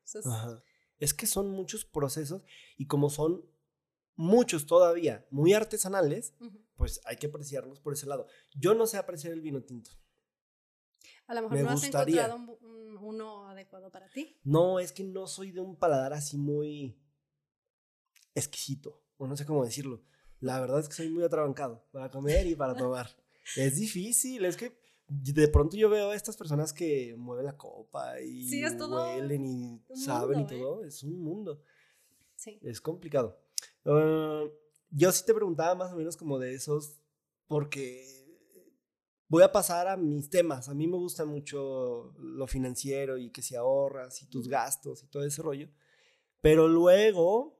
Es 0.98 1.14
que 1.14 1.26
son 1.26 1.50
muchos 1.50 1.84
procesos 1.84 2.42
y 2.76 2.86
como 2.86 3.08
son 3.08 3.44
muchos 4.16 4.66
todavía 4.66 5.26
muy 5.30 5.54
artesanales, 5.54 6.34
pues 6.76 7.00
hay 7.04 7.16
que 7.16 7.28
apreciarlos 7.28 7.80
por 7.80 7.92
ese 7.92 8.06
lado. 8.06 8.26
Yo 8.54 8.74
no 8.74 8.86
sé 8.86 8.96
apreciar 8.96 9.32
el 9.32 9.40
vino 9.40 9.62
tinto. 9.62 9.90
A 11.28 11.34
lo 11.34 11.42
mejor 11.42 11.60
no 11.60 11.70
has 11.70 11.84
encontrado 11.84 12.58
uno 13.00 13.48
adecuado 13.48 13.90
para 13.90 14.08
ti. 14.10 14.38
No, 14.42 14.80
es 14.80 14.92
que 14.92 15.04
no 15.04 15.26
soy 15.26 15.52
de 15.52 15.60
un 15.60 15.76
paladar 15.76 16.12
así 16.12 16.36
muy 16.36 17.00
exquisito, 18.34 19.02
o 19.16 19.26
no 19.26 19.36
sé 19.36 19.46
cómo 19.46 19.64
decirlo. 19.64 20.02
La 20.40 20.60
verdad 20.60 20.80
es 20.80 20.88
que 20.88 20.94
soy 20.94 21.08
muy 21.08 21.24
atrabancado 21.24 21.86
para 21.90 22.10
comer 22.10 22.46
y 22.46 22.54
para 22.54 22.74
tomar. 22.76 23.08
es 23.56 23.76
difícil, 23.76 24.44
es 24.44 24.56
que 24.56 24.78
de 25.08 25.48
pronto 25.48 25.76
yo 25.76 25.88
veo 25.88 26.10
a 26.10 26.14
estas 26.14 26.36
personas 26.36 26.72
que 26.72 27.14
mueven 27.16 27.46
la 27.46 27.56
copa 27.56 28.20
y 28.20 28.48
huelen 28.62 29.46
y 29.46 29.82
saben 29.94 30.40
y 30.40 30.42
¿eh? 30.42 30.46
todo. 30.48 30.84
Es 30.84 31.02
un 31.02 31.22
mundo. 31.22 31.62
Sí. 32.36 32.58
Es 32.62 32.80
complicado. 32.80 33.40
Ah, 33.84 34.44
yo 34.90 35.12
sí 35.12 35.24
te 35.24 35.34
preguntaba 35.34 35.74
más 35.74 35.92
o 35.92 35.96
menos 35.96 36.16
como 36.16 36.38
de 36.38 36.54
esos, 36.54 37.00
porque 37.46 38.26
voy 39.28 39.42
a 39.42 39.52
pasar 39.52 39.88
a 39.88 39.96
mis 39.96 40.28
temas. 40.28 40.68
A 40.68 40.74
mí 40.74 40.86
me 40.86 40.98
gusta 40.98 41.24
mucho 41.24 42.12
lo 42.18 42.46
financiero 42.46 43.16
y 43.16 43.30
que 43.30 43.42
si 43.42 43.54
ahorras 43.54 44.22
y 44.22 44.26
tus 44.26 44.46
gastos 44.46 45.02
y 45.02 45.06
todo 45.06 45.24
ese 45.24 45.42
rollo. 45.42 45.68
Pero 46.42 46.68
luego, 46.68 47.58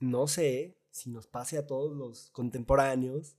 no 0.00 0.26
sé 0.26 0.76
si 0.90 1.10
nos 1.10 1.28
pase 1.28 1.58
a 1.58 1.66
todos 1.66 1.96
los 1.96 2.30
contemporáneos, 2.32 3.36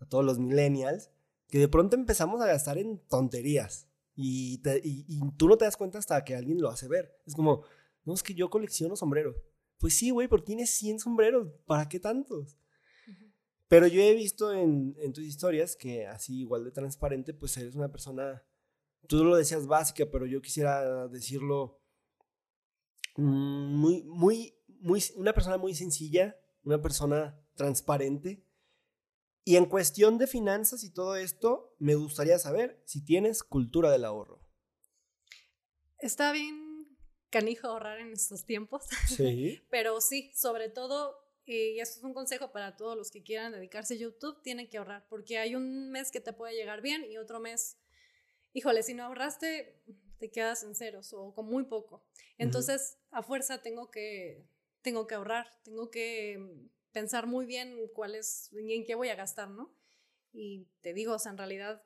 a 0.00 0.06
todos 0.06 0.24
los 0.24 0.38
millennials, 0.38 1.10
que 1.48 1.58
de 1.58 1.68
pronto 1.68 1.96
empezamos 1.96 2.40
a 2.40 2.46
gastar 2.46 2.78
en 2.78 2.98
tonterías. 3.08 3.88
Y, 4.14 4.60
y, 4.82 5.04
y, 5.06 5.20
tú 5.36 5.48
no 5.48 5.56
te 5.56 5.64
das 5.64 5.76
cuenta 5.76 5.98
hasta 5.98 6.24
que 6.24 6.34
alguien 6.34 6.60
lo 6.60 6.68
hace 6.70 6.88
ver. 6.88 7.16
Es 7.24 7.34
como, 7.34 7.62
no, 8.04 8.14
es 8.14 8.22
que 8.22 8.34
yo 8.34 8.50
colecciono 8.50 8.96
sombreros. 8.96 9.36
Pues 9.78 9.96
sí, 9.96 10.10
güey, 10.10 10.26
porque 10.28 10.46
tienes 10.46 10.70
100 10.70 10.98
sombreros, 10.98 11.52
¿para 11.66 11.88
qué 11.88 12.00
tantos? 12.00 12.56
Pero 13.68 13.86
yo 13.86 14.00
he 14.00 14.14
visto 14.14 14.52
en, 14.52 14.94
tus 15.12 15.24
historias 15.24 15.76
que 15.76 16.06
así 16.06 16.40
igual 16.40 16.64
de 16.64 16.70
transparente, 16.70 17.34
pues 17.34 17.56
eres 17.58 17.74
una 17.74 17.92
persona, 17.92 18.42
tú 19.06 19.22
lo 19.24 19.36
decías 19.36 19.66
básica, 19.66 20.06
pero 20.10 20.26
yo 20.26 20.40
quisiera 20.40 21.06
decirlo 21.08 21.78
mm, 23.16 23.74
muy, 23.76 24.02
muy, 24.04 24.54
muy, 24.80 25.04
una 25.16 25.34
persona 25.34 25.58
muy 25.58 25.74
sencilla, 25.74 26.36
una 26.64 26.80
persona 26.80 27.38
transparente. 27.54 28.42
Y 29.48 29.56
en 29.56 29.64
cuestión 29.64 30.18
de 30.18 30.26
finanzas 30.26 30.84
y 30.84 30.92
todo 30.92 31.16
esto, 31.16 31.74
me 31.78 31.94
gustaría 31.94 32.38
saber 32.38 32.82
si 32.84 33.02
tienes 33.02 33.42
cultura 33.42 33.90
del 33.90 34.04
ahorro. 34.04 34.46
Está 36.00 36.32
bien 36.32 36.98
canijo 37.30 37.68
ahorrar 37.68 37.98
en 37.98 38.12
estos 38.12 38.44
tiempos. 38.44 38.84
Sí. 39.06 39.58
Pero 39.70 40.02
sí, 40.02 40.30
sobre 40.34 40.68
todo, 40.68 41.16
y 41.46 41.80
esto 41.80 41.96
es 41.98 42.04
un 42.04 42.12
consejo 42.12 42.52
para 42.52 42.76
todos 42.76 42.94
los 42.94 43.10
que 43.10 43.22
quieran 43.22 43.52
dedicarse 43.52 43.94
a 43.94 43.96
YouTube, 43.96 44.42
tienen 44.42 44.68
que 44.68 44.76
ahorrar, 44.76 45.06
porque 45.08 45.38
hay 45.38 45.54
un 45.54 45.90
mes 45.92 46.10
que 46.10 46.20
te 46.20 46.34
puede 46.34 46.54
llegar 46.54 46.82
bien 46.82 47.10
y 47.10 47.16
otro 47.16 47.40
mes, 47.40 47.78
híjole, 48.52 48.82
si 48.82 48.92
no 48.92 49.04
ahorraste, 49.04 49.82
te 50.18 50.30
quedas 50.30 50.62
en 50.62 50.74
ceros 50.74 51.14
o 51.14 51.32
con 51.32 51.46
muy 51.46 51.64
poco. 51.64 52.04
Entonces, 52.36 52.98
a 53.10 53.22
fuerza 53.22 53.62
tengo 53.62 53.90
que, 53.90 54.46
tengo 54.82 55.06
que 55.06 55.14
ahorrar, 55.14 55.46
tengo 55.64 55.90
que 55.90 56.68
pensar 56.98 57.28
muy 57.28 57.46
bien 57.46 57.76
cuál 57.94 58.16
es, 58.16 58.50
en 58.52 58.84
qué 58.84 58.96
voy 58.96 59.08
a 59.08 59.14
gastar, 59.14 59.48
¿no? 59.50 59.72
Y 60.32 60.66
te 60.80 60.92
digo, 60.92 61.14
o 61.14 61.18
sea, 61.18 61.30
en 61.30 61.38
realidad, 61.38 61.82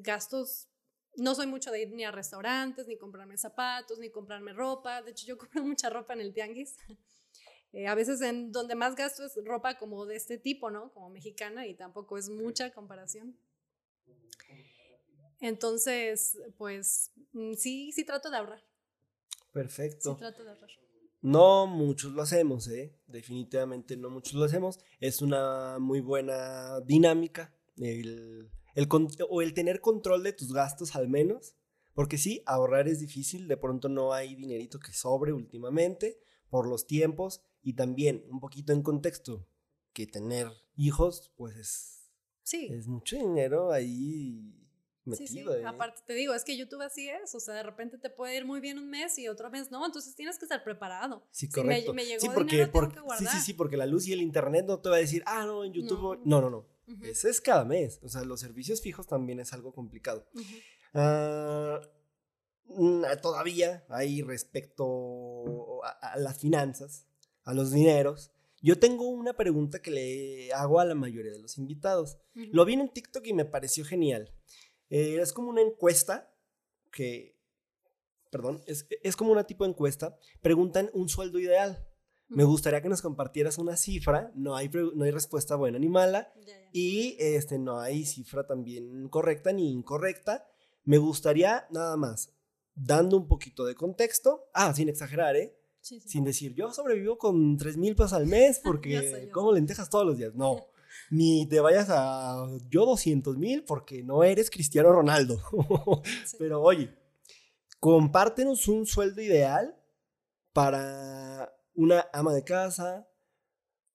gastos 0.00 0.68
no 1.16 1.34
soy 1.34 1.46
mucho 1.46 1.70
de 1.70 1.82
ir 1.82 1.92
ni 1.92 2.04
a 2.04 2.10
restaurantes, 2.10 2.88
ni 2.88 2.96
comprarme 2.96 3.36
zapatos, 3.36 3.98
ni 3.98 4.10
comprarme 4.10 4.52
ropa. 4.54 5.02
De 5.02 5.10
hecho, 5.10 5.26
yo 5.26 5.38
compro 5.38 5.62
mucha 5.64 5.90
ropa 5.90 6.14
en 6.14 6.20
el 6.20 6.32
tianguis. 6.32 6.76
Eh, 7.76 7.88
a 7.88 7.96
veces 7.96 8.20
en 8.20 8.52
donde 8.52 8.76
más 8.76 8.94
gasto 8.94 9.24
es 9.24 9.34
ropa 9.44 9.76
como 9.78 10.06
de 10.06 10.14
este 10.14 10.38
tipo, 10.38 10.70
¿no? 10.70 10.92
Como 10.92 11.10
mexicana 11.10 11.66
y 11.66 11.74
tampoco 11.74 12.16
es 12.16 12.28
mucha 12.28 12.72
comparación. 12.72 13.36
Entonces, 15.40 16.38
pues 16.56 17.10
mm, 17.32 17.54
sí, 17.54 17.90
sí 17.90 18.04
trato 18.04 18.30
de 18.30 18.36
ahorrar. 18.36 18.64
Perfecto. 19.52 20.12
Sí 20.12 20.18
trato 20.20 20.44
de 20.44 20.50
ahorrar. 20.50 20.70
No 21.24 21.66
muchos 21.66 22.12
lo 22.12 22.22
hacemos, 22.22 22.68
¿eh? 22.68 22.94
Definitivamente 23.06 23.96
no 23.96 24.10
muchos 24.10 24.34
lo 24.34 24.44
hacemos. 24.44 24.78
Es 25.00 25.22
una 25.22 25.78
muy 25.78 26.00
buena 26.00 26.80
dinámica. 26.80 27.54
El 27.76 28.50
el, 28.74 28.88
o 29.28 29.42
el 29.42 29.54
tener 29.54 29.80
control 29.80 30.22
de 30.22 30.32
tus 30.32 30.52
gastos 30.52 30.96
al 30.96 31.08
menos, 31.08 31.54
Porque 31.94 32.18
sí, 32.18 32.42
ahorrar 32.44 32.88
es 32.88 32.98
difícil, 32.98 33.46
de 33.46 33.56
pronto 33.56 33.88
no 33.88 34.12
hay 34.12 34.34
dinerito 34.34 34.80
que 34.80 34.92
sobre 34.92 35.32
últimamente 35.32 36.18
por 36.50 36.66
los 36.66 36.88
tiempos 36.88 37.40
y 37.62 37.74
también 37.74 38.24
un 38.28 38.40
poquito 38.40 38.72
en 38.72 38.82
contexto 38.82 39.46
que 39.92 40.08
tener 40.08 40.48
hijos, 40.76 41.32
pues 41.36 41.56
es, 41.56 42.10
sí. 42.42 42.66
es 42.72 42.88
mucho 42.88 43.16
dinero 43.16 43.70
ahí 43.70 44.63
Sí, 45.12 45.26
sí. 45.26 45.40
¿eh? 45.40 45.64
Aparte 45.66 46.00
te 46.06 46.14
digo, 46.14 46.32
es 46.34 46.44
que 46.44 46.56
YouTube 46.56 46.80
así 46.80 47.08
es, 47.08 47.34
o 47.34 47.40
sea, 47.40 47.54
de 47.54 47.62
repente 47.62 47.98
te 47.98 48.08
puede 48.08 48.36
ir 48.36 48.46
muy 48.46 48.60
bien 48.60 48.78
un 48.78 48.88
mes 48.88 49.18
y 49.18 49.28
otro 49.28 49.50
mes 49.50 49.70
no, 49.70 49.84
entonces 49.84 50.14
tienes 50.14 50.38
que 50.38 50.46
estar 50.46 50.64
preparado. 50.64 51.26
Sí, 51.30 51.48
correcto. 51.48 51.92
me, 51.92 52.06
llegó 52.06 52.20
sí, 52.20 52.28
porque, 52.34 52.56
dinero, 52.56 52.72
porque 52.72 52.98
sí, 53.18 53.26
sí, 53.26 53.40
sí, 53.40 53.52
porque 53.52 53.76
la 53.76 53.86
luz 53.86 54.06
y 54.08 54.12
el 54.12 54.22
internet 54.22 54.64
no 54.66 54.80
te 54.80 54.88
va 54.88 54.96
a 54.96 55.00
decir, 55.00 55.22
ah, 55.26 55.44
no, 55.44 55.64
en 55.64 55.72
YouTube, 55.72 56.20
no, 56.24 56.40
no, 56.40 56.50
no. 56.50 56.66
Ese 57.02 57.30
es 57.30 57.40
cada 57.40 57.64
mes, 57.64 57.98
o 58.02 58.08
sea, 58.08 58.24
los 58.24 58.40
servicios 58.40 58.80
fijos 58.80 59.06
también 59.06 59.40
es 59.40 59.52
algo 59.52 59.72
complicado. 59.72 60.26
Ah, 60.94 61.80
mm, 62.66 63.04
todavía 63.20 63.84
hay 63.88 64.22
respecto 64.22 65.84
a 65.84 66.16
las 66.18 66.38
finanzas, 66.38 67.06
a 67.44 67.52
los 67.52 67.72
dineros, 67.72 68.30
yo 68.64 68.78
tengo 68.78 69.10
una 69.10 69.34
pregunta 69.34 69.82
que 69.82 69.90
le 69.90 70.50
hago 70.54 70.80
a 70.80 70.86
la 70.86 70.94
mayoría 70.94 71.32
de 71.32 71.38
los 71.38 71.58
invitados. 71.58 72.16
Lo 72.32 72.64
vi 72.64 72.72
en 72.72 72.80
un 72.80 72.88
TikTok 72.88 73.26
y 73.26 73.34
me 73.34 73.44
pareció 73.44 73.84
genial. 73.84 74.32
Eh, 74.90 75.18
es 75.20 75.32
como 75.32 75.50
una 75.50 75.62
encuesta 75.62 76.32
que, 76.92 77.36
perdón, 78.30 78.62
es, 78.66 79.16
como 79.16 79.32
una 79.32 79.44
tipo 79.44 79.64
de 79.64 79.70
encuesta. 79.70 80.16
Preguntan 80.40 80.90
un 80.92 81.08
sueldo 81.08 81.38
ideal. 81.38 81.86
Me 82.28 82.44
gustaría 82.44 82.80
que 82.80 82.88
nos 82.88 83.02
compartieras 83.02 83.58
una 83.58 83.76
cifra. 83.76 84.32
No 84.34 84.56
hay, 84.56 84.70
no 84.94 85.04
hay 85.04 85.10
respuesta 85.10 85.56
buena 85.56 85.78
ni 85.78 85.88
mala. 85.88 86.32
Y 86.72 87.16
este, 87.18 87.58
no 87.58 87.80
hay 87.80 88.04
cifra 88.06 88.46
también 88.46 89.08
correcta 89.08 89.52
ni 89.52 89.70
incorrecta. 89.70 90.46
Me 90.84 90.98
gustaría 90.98 91.66
nada 91.70 91.96
más, 91.96 92.32
dando 92.74 93.16
un 93.16 93.28
poquito 93.28 93.64
de 93.64 93.74
contexto. 93.74 94.48
Ah, 94.52 94.74
sin 94.74 94.88
exagerar, 94.88 95.36
¿eh? 95.36 95.56
Sin 95.80 96.24
decir, 96.24 96.54
yo 96.54 96.72
sobrevivo 96.72 97.18
con 97.18 97.58
3 97.58 97.76
mil 97.76 97.94
pesos 97.94 98.14
al 98.14 98.26
mes 98.26 98.58
porque 98.64 99.28
como 99.32 99.52
lentejas 99.52 99.90
todos 99.90 100.06
los 100.06 100.16
días. 100.16 100.34
No. 100.34 100.66
Ni 101.10 101.48
te 101.48 101.60
vayas 101.60 101.88
a 101.90 102.46
yo 102.68 102.86
200 102.86 103.36
mil 103.36 103.64
porque 103.64 104.02
no 104.02 104.24
eres 104.24 104.50
Cristiano 104.50 104.92
Ronaldo. 104.92 105.40
Pero 106.38 106.62
oye, 106.62 106.94
compártenos 107.80 108.68
un 108.68 108.86
sueldo 108.86 109.20
ideal 109.20 109.76
para 110.52 111.52
una 111.74 112.08
ama 112.12 112.32
de 112.32 112.44
casa, 112.44 113.08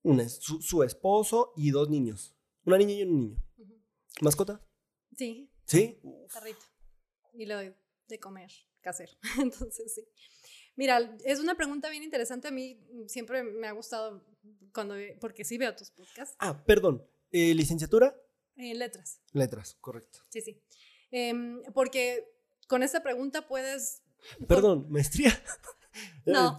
una, 0.04 0.28
su, 0.30 0.84
esposo 0.84 1.54
y 1.56 1.72
dos 1.72 1.90
niños. 1.90 2.36
Una 2.66 2.78
niña 2.78 2.94
y 2.94 3.04
un 3.04 3.20
niño. 3.20 3.44
¿Mascota? 4.22 4.62
Sí. 5.16 5.52
¿Sí? 5.66 6.02
Perrito. 6.34 6.66
Y 7.34 7.46
le 7.46 7.54
doy 7.54 7.76
de 8.08 8.20
comer 8.20 8.52
casero. 8.82 9.14
Entonces 9.40 9.94
sí. 9.96 10.08
Mira, 10.80 11.14
es 11.26 11.42
una 11.42 11.56
pregunta 11.56 11.90
bien 11.90 12.04
interesante. 12.04 12.48
A 12.48 12.52
mí 12.52 12.80
siempre 13.06 13.44
me 13.44 13.68
ha 13.68 13.74
gustado 13.74 14.24
cuando, 14.74 14.96
porque 15.20 15.44
sí 15.44 15.58
veo 15.58 15.76
tus 15.76 15.92
podcasts. 15.92 16.38
Ah, 16.40 16.64
perdón. 16.64 17.06
Eh, 17.32 17.54
¿Licenciatura? 17.54 18.16
En 18.56 18.80
letras. 18.80 19.20
Letras, 19.34 19.76
correcto. 19.82 20.20
Sí, 20.30 20.40
sí. 20.40 20.64
Em, 21.12 21.62
porque 21.74 22.32
con 22.70 22.82
esta 22.82 23.04
pregunta 23.04 23.46
puedes... 23.46 24.04
Perdón, 24.48 24.88
maestría. 24.90 25.32
Eh, 26.26 26.32
no. 26.32 26.56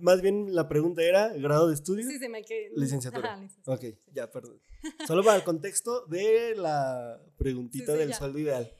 más 0.00 0.20
bien 0.20 0.54
la 0.54 0.68
pregunta 0.68 1.02
era 1.02 1.28
grado 1.28 1.68
de 1.68 1.74
estudio. 1.74 2.04
Sí, 2.06 2.18
sí, 2.18 2.28
me 2.28 2.42
quedé. 2.44 2.72
Licenciatura. 2.76 3.40
Ok, 3.64 3.84
ya, 4.12 4.30
perdón. 4.30 4.60
Solo 5.06 5.22
para 5.22 5.36
el 5.36 5.44
contexto 5.44 6.04
de 6.06 6.54
la 6.56 7.18
preguntita 7.38 7.94
del 7.94 8.12
sueldo 8.12 8.38
ideal. 8.40 8.70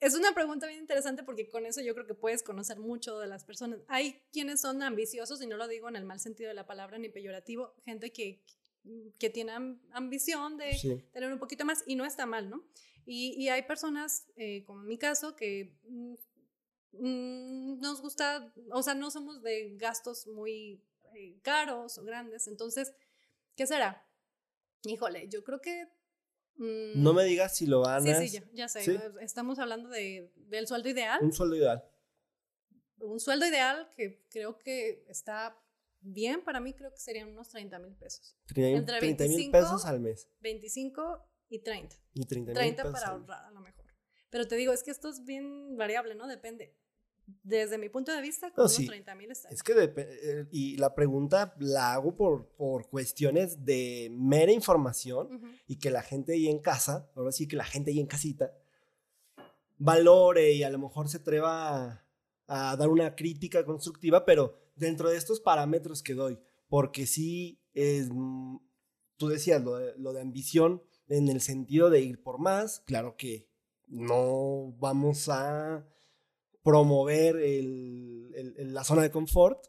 Es 0.00 0.14
una 0.14 0.32
pregunta 0.32 0.66
bien 0.68 0.78
interesante 0.78 1.24
porque 1.24 1.48
con 1.48 1.66
eso 1.66 1.80
yo 1.80 1.92
creo 1.92 2.06
que 2.06 2.14
puedes 2.14 2.44
conocer 2.44 2.78
mucho 2.78 3.18
de 3.18 3.26
las 3.26 3.44
personas. 3.44 3.80
Hay 3.88 4.22
quienes 4.32 4.60
son 4.60 4.82
ambiciosos, 4.82 5.42
y 5.42 5.46
no 5.46 5.56
lo 5.56 5.66
digo 5.66 5.88
en 5.88 5.96
el 5.96 6.04
mal 6.04 6.20
sentido 6.20 6.48
de 6.48 6.54
la 6.54 6.66
palabra 6.66 6.98
ni 6.98 7.08
peyorativo, 7.08 7.74
gente 7.84 8.12
que, 8.12 8.40
que 9.18 9.28
tiene 9.28 9.52
ambición 9.90 10.56
de 10.56 11.02
tener 11.12 11.32
un 11.32 11.40
poquito 11.40 11.64
más 11.64 11.82
y 11.86 11.96
no 11.96 12.04
está 12.04 12.26
mal, 12.26 12.48
¿no? 12.48 12.64
Y, 13.06 13.34
y 13.42 13.48
hay 13.48 13.62
personas, 13.62 14.28
eh, 14.36 14.64
como 14.64 14.82
en 14.82 14.86
mi 14.86 14.98
caso, 14.98 15.34
que 15.34 15.74
mm, 15.88 16.14
mm, 16.92 17.80
nos 17.80 18.00
gusta, 18.00 18.52
o 18.70 18.82
sea, 18.82 18.94
no 18.94 19.10
somos 19.10 19.42
de 19.42 19.76
gastos 19.76 20.28
muy 20.28 20.80
eh, 21.14 21.40
caros 21.42 21.98
o 21.98 22.04
grandes, 22.04 22.46
entonces, 22.46 22.92
¿qué 23.56 23.66
será? 23.66 24.06
Híjole, 24.84 25.26
yo 25.28 25.42
creo 25.42 25.60
que 25.60 25.88
no 26.58 27.14
me 27.14 27.24
mm, 27.24 27.26
digas 27.26 27.56
si 27.56 27.66
lo 27.66 27.80
van 27.80 28.08
a... 28.08 28.14
Sí, 28.20 28.28
sí, 28.28 28.42
ya, 28.52 28.68
sé. 28.68 29.00
Estamos 29.20 29.58
hablando 29.58 29.88
de, 29.88 30.32
del 30.36 30.66
sueldo 30.66 30.88
ideal. 30.88 31.20
Un 31.22 31.32
sueldo 31.32 31.56
ideal. 31.56 31.84
Un 33.00 33.20
sueldo 33.20 33.46
ideal 33.46 33.88
que 33.96 34.26
creo 34.28 34.58
que 34.58 35.04
está 35.08 35.56
bien 36.00 36.42
para 36.42 36.58
mí, 36.58 36.74
creo 36.74 36.92
que 36.92 36.98
serían 36.98 37.28
unos 37.28 37.48
30 37.50 37.78
mil 37.78 37.94
pesos. 37.94 38.36
Entre 38.54 38.98
30 38.98 39.24
mil 39.24 39.50
pesos 39.50 39.84
al 39.86 40.00
mes. 40.00 40.28
25 40.40 41.24
y 41.48 41.60
30. 41.60 41.96
Y 42.14 42.26
30 42.26 42.52
30 42.54 42.92
para 42.92 43.08
ahorrar 43.08 43.44
a 43.44 43.50
lo 43.52 43.60
mejor. 43.60 43.84
Pero 44.30 44.46
te 44.48 44.56
digo, 44.56 44.72
es 44.72 44.82
que 44.82 44.90
esto 44.90 45.08
es 45.08 45.24
bien 45.24 45.76
variable, 45.76 46.14
¿no? 46.14 46.26
Depende 46.26 46.76
desde 47.42 47.76
mi 47.76 47.88
punto 47.88 48.12
de 48.12 48.22
vista, 48.22 48.50
con 48.50 48.64
unos 48.64 48.74
30 48.74 49.14
mil 49.14 49.30
está. 49.30 49.48
Es 49.50 49.62
que, 49.62 49.72
eh, 49.76 50.46
y 50.50 50.76
la 50.76 50.94
pregunta 50.94 51.54
la 51.58 51.92
hago 51.92 52.16
por, 52.16 52.48
por 52.56 52.88
cuestiones 52.88 53.64
de 53.64 54.08
mera 54.12 54.52
información 54.52 55.40
y 55.66 55.76
que 55.76 55.90
la 55.90 56.02
gente 56.02 56.32
ahí 56.32 56.48
en 56.48 56.60
casa, 56.60 57.10
ahora 57.14 57.32
sí 57.32 57.46
que 57.46 57.56
la 57.56 57.64
gente 57.64 57.90
ahí 57.90 58.00
en 58.00 58.06
casita, 58.06 58.52
valore 59.76 60.52
y 60.52 60.62
a 60.62 60.70
lo 60.70 60.78
mejor 60.78 61.08
se 61.08 61.18
atreva 61.18 62.02
a, 62.46 62.76
dar 62.76 62.88
una 62.88 63.14
crítica 63.14 63.64
constructiva, 63.64 64.24
pero 64.24 64.58
dentro 64.74 65.10
de 65.10 65.16
estos 65.16 65.40
parámetros 65.40 66.02
que 66.02 66.14
doy, 66.14 66.38
porque 66.68 67.06
sí 67.06 67.60
es, 67.74 68.08
mm, 68.10 68.56
tú 69.16 69.28
decías 69.28 69.62
lo 69.62 69.76
de, 69.76 69.94
lo 69.98 70.12
de 70.14 70.22
ambición 70.22 70.82
en 71.08 71.28
el 71.28 71.42
sentido 71.42 71.90
de 71.90 72.00
ir 72.00 72.22
por 72.22 72.38
más, 72.38 72.80
claro 72.86 73.16
que 73.16 73.48
no 73.86 74.74
vamos 74.78 75.28
a 75.28 75.86
promover 76.62 77.36
el, 77.36 78.72
la 78.72 78.84
zona 78.84 79.02
de 79.02 79.10
confort, 79.10 79.66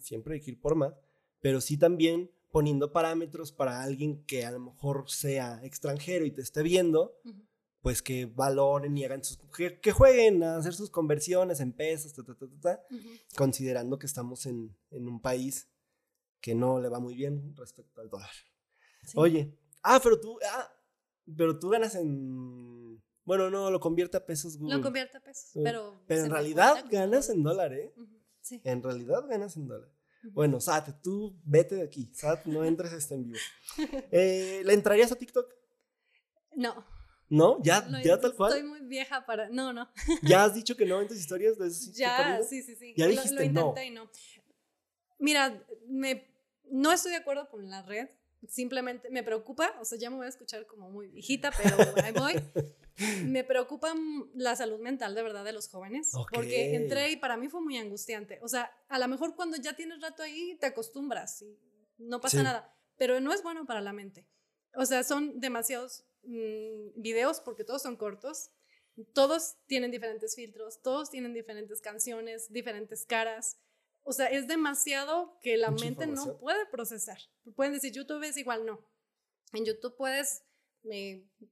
siempre 0.00 0.34
hay 0.34 0.40
que 0.40 0.52
ir 0.52 0.60
por 0.60 0.74
más, 0.74 0.94
pero 1.40 1.60
sí 1.60 1.76
también 1.76 2.30
poniendo 2.50 2.92
parámetros 2.92 3.52
para 3.52 3.82
alguien 3.82 4.24
que 4.24 4.44
a 4.44 4.50
lo 4.50 4.60
mejor 4.60 5.04
sea 5.08 5.60
extranjero 5.64 6.24
y 6.24 6.30
te 6.30 6.40
esté 6.40 6.62
viendo, 6.62 7.18
pues 7.80 8.02
que 8.02 8.26
valoren 8.26 8.96
y 8.96 9.04
hagan 9.04 9.22
sus, 9.22 9.38
que, 9.56 9.92
jueguen 9.92 10.42
a 10.42 10.56
hacer 10.56 10.74
sus 10.74 10.90
conversiones 10.90 11.60
en 11.60 11.72
pesos, 11.72 12.14
considerando 13.36 13.98
que 13.98 14.06
estamos 14.06 14.46
en, 14.46 14.74
un 14.90 15.20
país 15.20 15.68
que 16.40 16.54
no 16.54 16.80
le 16.80 16.88
va 16.88 17.00
muy 17.00 17.14
bien 17.14 17.54
respecto 17.56 18.00
al 18.00 18.08
dólar. 18.08 18.30
Oye, 19.14 19.54
ah, 19.82 20.00
pero 20.02 20.20
tú, 20.20 20.38
ah, 20.44 20.72
pero 21.36 21.58
tú 21.58 21.68
ganas 21.68 21.94
en 21.94 23.02
bueno, 23.28 23.50
no, 23.50 23.70
lo 23.70 23.78
convierte 23.78 24.16
a 24.16 24.24
pesos 24.24 24.56
Google. 24.56 24.78
Lo 24.78 24.82
convierte 24.82 25.18
a 25.18 25.20
pesos, 25.20 25.50
pero... 25.62 26.02
Pero 26.06 26.24
en 26.24 26.30
realidad 26.30 26.82
ganas 26.90 27.28
en 27.28 27.42
dólar, 27.42 27.74
¿eh? 27.74 27.92
Sí. 28.40 28.58
En 28.64 28.82
realidad 28.82 29.26
ganas 29.28 29.54
en 29.58 29.68
dólar. 29.68 29.90
Bueno, 30.32 30.58
Sat, 30.62 31.02
tú 31.02 31.38
vete 31.44 31.74
de 31.74 31.82
aquí. 31.82 32.10
Sat, 32.14 32.46
no 32.46 32.64
entres 32.64 32.90
este 32.94 33.16
en 33.16 33.24
vivo. 33.24 33.38
Eh, 34.10 34.62
¿Le 34.64 34.72
entrarías 34.72 35.12
a 35.12 35.16
TikTok? 35.16 35.46
No. 36.56 36.86
¿No? 37.28 37.58
¿Ya, 37.62 37.86
ya 38.02 38.18
tal 38.18 38.34
cual? 38.34 38.52
Estoy 38.52 38.66
muy 38.66 38.80
vieja 38.80 39.26
para... 39.26 39.50
No, 39.50 39.74
no. 39.74 39.90
¿Ya 40.22 40.44
has 40.44 40.54
dicho 40.54 40.74
que 40.74 40.86
no 40.86 40.98
en 40.98 41.08
tus 41.08 41.18
historias? 41.18 41.58
De 41.58 41.70
ya, 41.92 42.40
sí, 42.42 42.62
sí, 42.62 42.76
sí. 42.76 42.94
Ya 42.96 43.08
dijiste 43.08 43.34
lo, 43.34 43.42
intenté 43.42 43.84
y 43.84 43.90
no. 43.90 44.10
Mira, 45.18 45.62
me, 45.86 46.26
no 46.70 46.92
estoy 46.92 47.10
de 47.10 47.18
acuerdo 47.18 47.46
con 47.50 47.68
la 47.68 47.82
red. 47.82 48.08
Simplemente 48.46 49.10
me 49.10 49.22
preocupa, 49.22 49.74
o 49.80 49.84
sea, 49.84 49.98
ya 49.98 50.10
me 50.10 50.16
voy 50.16 50.26
a 50.26 50.28
escuchar 50.28 50.66
como 50.66 50.90
muy 50.90 51.08
viejita, 51.08 51.50
pero 51.50 51.76
ahí 52.04 52.12
voy. 52.12 52.34
Me 53.24 53.44
preocupa 53.44 53.94
la 54.34 54.56
salud 54.56 54.80
mental 54.80 55.14
de 55.14 55.22
verdad 55.22 55.44
de 55.44 55.52
los 55.52 55.68
jóvenes, 55.68 56.10
porque 56.32 56.74
entré 56.74 57.12
y 57.12 57.16
para 57.16 57.36
mí 57.36 57.48
fue 57.48 57.60
muy 57.60 57.76
angustiante. 57.76 58.40
O 58.42 58.48
sea, 58.48 58.72
a 58.88 58.98
lo 58.98 59.06
mejor 59.06 59.36
cuando 59.36 59.56
ya 59.56 59.76
tienes 59.76 60.00
rato 60.00 60.24
ahí 60.24 60.56
te 60.60 60.66
acostumbras 60.66 61.42
y 61.42 61.56
no 61.98 62.20
pasa 62.20 62.42
nada, 62.42 62.74
pero 62.96 63.20
no 63.20 63.32
es 63.32 63.44
bueno 63.44 63.66
para 63.66 63.80
la 63.80 63.92
mente. 63.92 64.26
O 64.74 64.84
sea, 64.84 65.04
son 65.04 65.38
demasiados 65.38 66.06
mm, 66.24 67.00
videos 67.00 67.40
porque 67.40 67.62
todos 67.62 67.82
son 67.82 67.96
cortos, 67.96 68.50
todos 69.12 69.56
tienen 69.66 69.90
diferentes 69.90 70.34
filtros, 70.34 70.82
todos 70.82 71.10
tienen 71.10 71.32
diferentes 71.32 71.80
canciones, 71.80 72.52
diferentes 72.52 73.04
caras. 73.06 73.58
O 74.08 74.12
sea, 74.12 74.28
es 74.28 74.48
demasiado 74.48 75.38
que 75.42 75.58
la 75.58 75.70
mente 75.70 76.06
no 76.06 76.38
puede 76.38 76.64
procesar. 76.64 77.18
Pueden 77.54 77.74
decir, 77.74 77.92
YouTube 77.92 78.22
es 78.22 78.38
igual, 78.38 78.64
no. 78.64 78.82
En 79.52 79.66
YouTube 79.66 79.96
puedes 79.96 80.44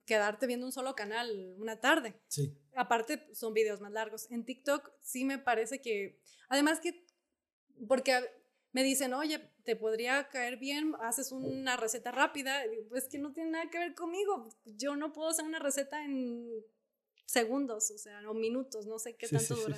quedarte 0.06 0.46
viendo 0.46 0.64
un 0.64 0.72
solo 0.72 0.94
canal 0.94 1.54
una 1.58 1.80
tarde. 1.80 2.18
Sí. 2.28 2.56
Aparte, 2.74 3.28
son 3.34 3.52
videos 3.52 3.82
más 3.82 3.92
largos. 3.92 4.30
En 4.30 4.46
TikTok 4.46 4.90
sí 5.02 5.26
me 5.26 5.38
parece 5.38 5.82
que, 5.82 6.18
además 6.48 6.80
que, 6.80 7.04
porque 7.86 8.26
me 8.72 8.82
dicen, 8.82 9.12
oye, 9.12 9.52
te 9.64 9.76
podría 9.76 10.30
caer 10.30 10.56
bien, 10.56 10.94
haces 11.02 11.32
una 11.32 11.76
receta 11.76 12.10
rápida. 12.10 12.62
Pues 12.88 13.06
que 13.06 13.18
no 13.18 13.34
tiene 13.34 13.50
nada 13.50 13.68
que 13.68 13.78
ver 13.78 13.94
conmigo. 13.94 14.48
Yo 14.64 14.96
no 14.96 15.12
puedo 15.12 15.28
hacer 15.28 15.44
una 15.44 15.58
receta 15.58 16.02
en 16.02 16.64
segundos, 17.26 17.90
o 17.90 17.98
sea, 17.98 18.18
o 18.30 18.32
minutos, 18.32 18.86
no 18.86 18.98
sé 18.98 19.14
qué 19.14 19.28
tanto 19.28 19.56
dura. 19.56 19.76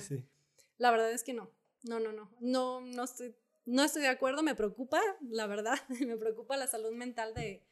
La 0.77 0.91
verdad 0.91 1.11
es 1.11 1.25
que 1.25 1.33
no. 1.33 1.51
No, 1.83 1.99
no, 1.99 2.11
no. 2.11 2.29
No, 2.39 2.81
no 2.81 3.03
estoy, 3.03 3.35
no 3.65 3.83
estoy 3.83 4.01
de 4.03 4.09
acuerdo, 4.09 4.43
me 4.43 4.55
preocupa, 4.55 5.01
la 5.29 5.47
verdad, 5.47 5.77
me 5.99 6.17
preocupa 6.17 6.57
la 6.57 6.67
salud 6.67 6.91
mental 6.91 7.33
de, 7.33 7.63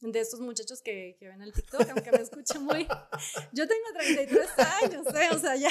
de 0.00 0.20
estos 0.20 0.40
muchachos 0.40 0.80
que, 0.82 1.16
que, 1.18 1.28
ven 1.28 1.42
el 1.42 1.52
TikTok, 1.52 1.88
aunque 1.90 2.10
me 2.12 2.22
escuchen 2.22 2.64
muy... 2.64 2.86
Yo 3.52 3.66
tengo 3.66 3.84
33 3.98 4.48
años, 4.82 5.06
¿eh? 5.14 5.28
O 5.32 5.38
sea, 5.38 5.56
ya, 5.56 5.70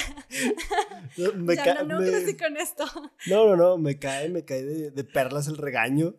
me 1.34 1.56
ya 1.56 1.82
no, 1.82 1.98
no 1.98 2.06
crecí 2.06 2.36
con 2.36 2.56
esto. 2.56 2.84
No, 3.26 3.46
no, 3.46 3.56
no, 3.56 3.78
me 3.78 3.98
cae, 3.98 4.28
me 4.28 4.44
cae 4.44 4.62
de, 4.62 4.90
de 4.90 5.04
perlas 5.04 5.48
el 5.48 5.56
regaño. 5.56 6.14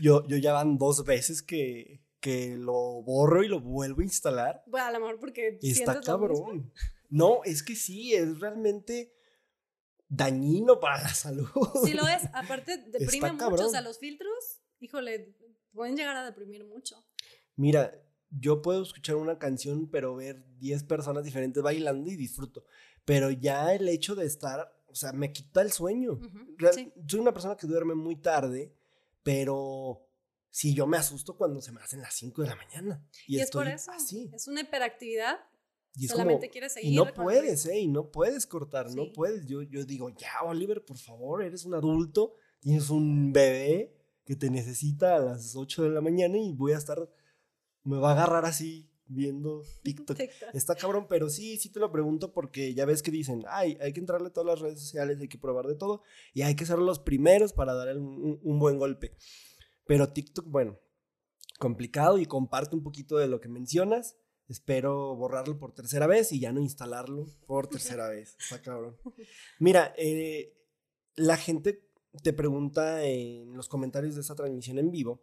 Yo, 0.00 0.26
yo 0.26 0.36
ya 0.36 0.52
van 0.52 0.78
dos 0.78 1.04
veces 1.04 1.42
que, 1.42 2.00
que 2.20 2.56
lo 2.56 3.02
borro 3.02 3.42
y 3.42 3.48
lo 3.48 3.60
vuelvo 3.60 4.00
a 4.00 4.04
instalar. 4.04 4.64
Bueno, 4.66 4.86
a 4.86 4.92
lo 4.92 5.00
mejor 5.00 5.20
porque... 5.20 5.58
Está 5.60 6.00
cabrón. 6.00 6.72
No, 7.10 7.44
es 7.44 7.62
que 7.62 7.76
sí, 7.76 8.14
es 8.14 8.40
realmente 8.40 9.12
dañino 10.12 10.78
para 10.78 11.02
la 11.02 11.14
salud. 11.14 11.48
Sí 11.84 11.94
lo 11.94 12.06
es, 12.06 12.22
aparte 12.34 12.76
deprime 12.86 13.32
mucho, 13.32 13.66
o 13.66 13.70
sea, 13.70 13.80
los 13.80 13.98
filtros, 13.98 14.60
híjole, 14.78 15.34
pueden 15.72 15.96
llegar 15.96 16.16
a 16.16 16.24
deprimir 16.24 16.64
mucho. 16.64 17.02
Mira, 17.56 17.92
yo 18.30 18.60
puedo 18.60 18.82
escuchar 18.82 19.16
una 19.16 19.38
canción, 19.38 19.90
pero 19.90 20.14
ver 20.14 20.44
10 20.58 20.84
personas 20.84 21.24
diferentes 21.24 21.62
bailando 21.62 22.10
y 22.10 22.16
disfruto. 22.16 22.64
Pero 23.04 23.30
ya 23.30 23.74
el 23.74 23.88
hecho 23.88 24.14
de 24.14 24.26
estar, 24.26 24.70
o 24.86 24.94
sea, 24.94 25.12
me 25.12 25.32
quita 25.32 25.62
el 25.62 25.72
sueño. 25.72 26.20
Soy 27.06 27.20
una 27.20 27.32
persona 27.32 27.56
que 27.56 27.66
duerme 27.66 27.94
muy 27.94 28.16
tarde, 28.16 28.74
pero 29.22 30.06
si 30.50 30.74
yo 30.74 30.86
me 30.86 30.98
asusto 30.98 31.36
cuando 31.36 31.62
se 31.62 31.72
me 31.72 31.80
hacen 31.80 32.02
las 32.02 32.14
5 32.14 32.42
de 32.42 32.48
la 32.48 32.56
mañana. 32.56 33.02
Y, 33.26 33.40
es 33.40 33.50
por 33.50 33.66
eso. 33.66 33.92
Es 34.32 34.46
una 34.46 34.60
hiperactividad. 34.60 35.40
Y 35.94 36.08
Solamente 36.08 36.48
quieres 36.48 36.72
seguir. 36.72 36.92
Y 36.92 36.96
no 36.96 37.12
puedes, 37.12 37.66
¿eh? 37.66 37.80
Y 37.80 37.88
no 37.88 38.10
puedes 38.10 38.46
cortar, 38.46 38.94
no 38.94 39.12
puedes. 39.12 39.46
Yo, 39.46 39.62
yo 39.62 39.84
digo, 39.84 40.08
ya, 40.10 40.42
Oliver, 40.44 40.84
por 40.84 40.96
favor, 40.96 41.42
eres 41.42 41.64
un 41.64 41.74
adulto, 41.74 42.34
tienes 42.60 42.88
un 42.90 43.32
bebé 43.32 43.94
que 44.24 44.36
te 44.36 44.50
necesita 44.50 45.16
a 45.16 45.20
las 45.20 45.54
8 45.56 45.84
de 45.84 45.90
la 45.90 46.00
mañana 46.00 46.38
y 46.38 46.52
voy 46.52 46.72
a 46.72 46.78
estar, 46.78 47.10
me 47.82 47.98
va 47.98 48.10
a 48.10 48.12
agarrar 48.12 48.44
así 48.46 48.90
viendo 49.06 49.62
TikTok. 49.82 50.18
Está 50.54 50.74
cabrón, 50.74 51.06
pero 51.08 51.28
sí, 51.28 51.58
sí 51.58 51.70
te 51.70 51.80
lo 51.80 51.92
pregunto 51.92 52.32
porque 52.32 52.72
ya 52.74 52.86
ves 52.86 53.02
que 53.02 53.10
dicen, 53.10 53.44
ay, 53.48 53.76
hay 53.80 53.92
que 53.92 54.00
entrarle 54.00 54.28
a 54.28 54.32
todas 54.32 54.46
las 54.46 54.60
redes 54.60 54.80
sociales, 54.80 55.18
hay 55.20 55.28
que 55.28 55.38
probar 55.38 55.66
de 55.66 55.74
todo 55.74 56.02
y 56.32 56.42
hay 56.42 56.54
que 56.54 56.66
ser 56.66 56.78
los 56.78 57.00
primeros 57.00 57.52
para 57.52 57.74
dar 57.74 57.96
un, 57.98 58.40
un 58.42 58.58
buen 58.58 58.78
golpe. 58.78 59.14
Pero 59.86 60.12
TikTok, 60.12 60.46
bueno, 60.48 60.78
complicado 61.58 62.18
y 62.18 62.26
comparte 62.26 62.74
un 62.74 62.82
poquito 62.82 63.18
de 63.18 63.28
lo 63.28 63.40
que 63.40 63.48
mencionas. 63.48 64.16
Espero 64.52 65.16
borrarlo 65.16 65.58
por 65.58 65.72
tercera 65.72 66.06
vez 66.06 66.30
y 66.32 66.38
ya 66.38 66.52
no 66.52 66.60
instalarlo 66.60 67.26
por 67.46 67.66
tercera 67.68 68.08
vez. 68.08 68.36
Está 68.38 68.60
cabrón. 68.60 68.96
Mira, 69.58 69.94
eh, 69.96 70.54
la 71.16 71.36
gente 71.36 71.88
te 72.22 72.32
pregunta 72.32 73.02
en 73.04 73.56
los 73.56 73.68
comentarios 73.68 74.14
de 74.14 74.20
esta 74.20 74.34
transmisión 74.34 74.78
en 74.78 74.90
vivo 74.90 75.22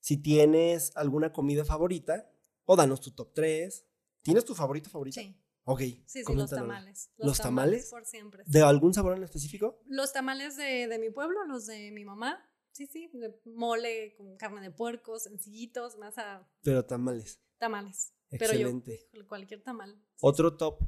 si 0.00 0.16
tienes 0.16 0.96
alguna 0.96 1.32
comida 1.32 1.64
favorita 1.64 2.28
o 2.64 2.74
danos 2.74 3.00
tu 3.00 3.12
top 3.12 3.32
3. 3.34 3.86
¿Tienes 4.22 4.44
tu 4.44 4.54
favorito 4.54 4.88
favorita? 4.88 5.20
Sí. 5.20 5.36
Ok. 5.64 5.80
Sí, 6.06 6.24
sí, 6.24 6.34
los 6.34 6.50
tamales. 6.50 7.10
Los, 7.18 7.38
tamales, 7.38 7.90
Por 7.90 8.04
siempre. 8.04 8.42
¿De 8.46 8.62
algún 8.62 8.94
sabor 8.94 9.16
en 9.16 9.22
específico? 9.22 9.80
Los 9.86 10.12
tamales 10.12 10.56
de, 10.56 10.88
de, 10.88 10.98
mi 10.98 11.10
pueblo, 11.10 11.44
los 11.46 11.66
de 11.66 11.92
mi 11.92 12.04
mamá. 12.04 12.42
Sí, 12.72 12.86
sí, 12.86 13.10
mole 13.44 14.14
con 14.16 14.36
carne 14.38 14.62
de 14.62 14.70
puerco, 14.70 15.18
sencillitos, 15.18 15.98
más 15.98 16.16
a... 16.16 16.48
Pero 16.62 16.84
tamales. 16.84 17.40
Tamales. 17.58 18.14
Excelente. 18.32 19.06
Pero 19.10 19.22
yo, 19.22 19.28
cualquier 19.28 19.62
tamal. 19.62 20.00
¿Otro 20.20 20.56
top? 20.56 20.80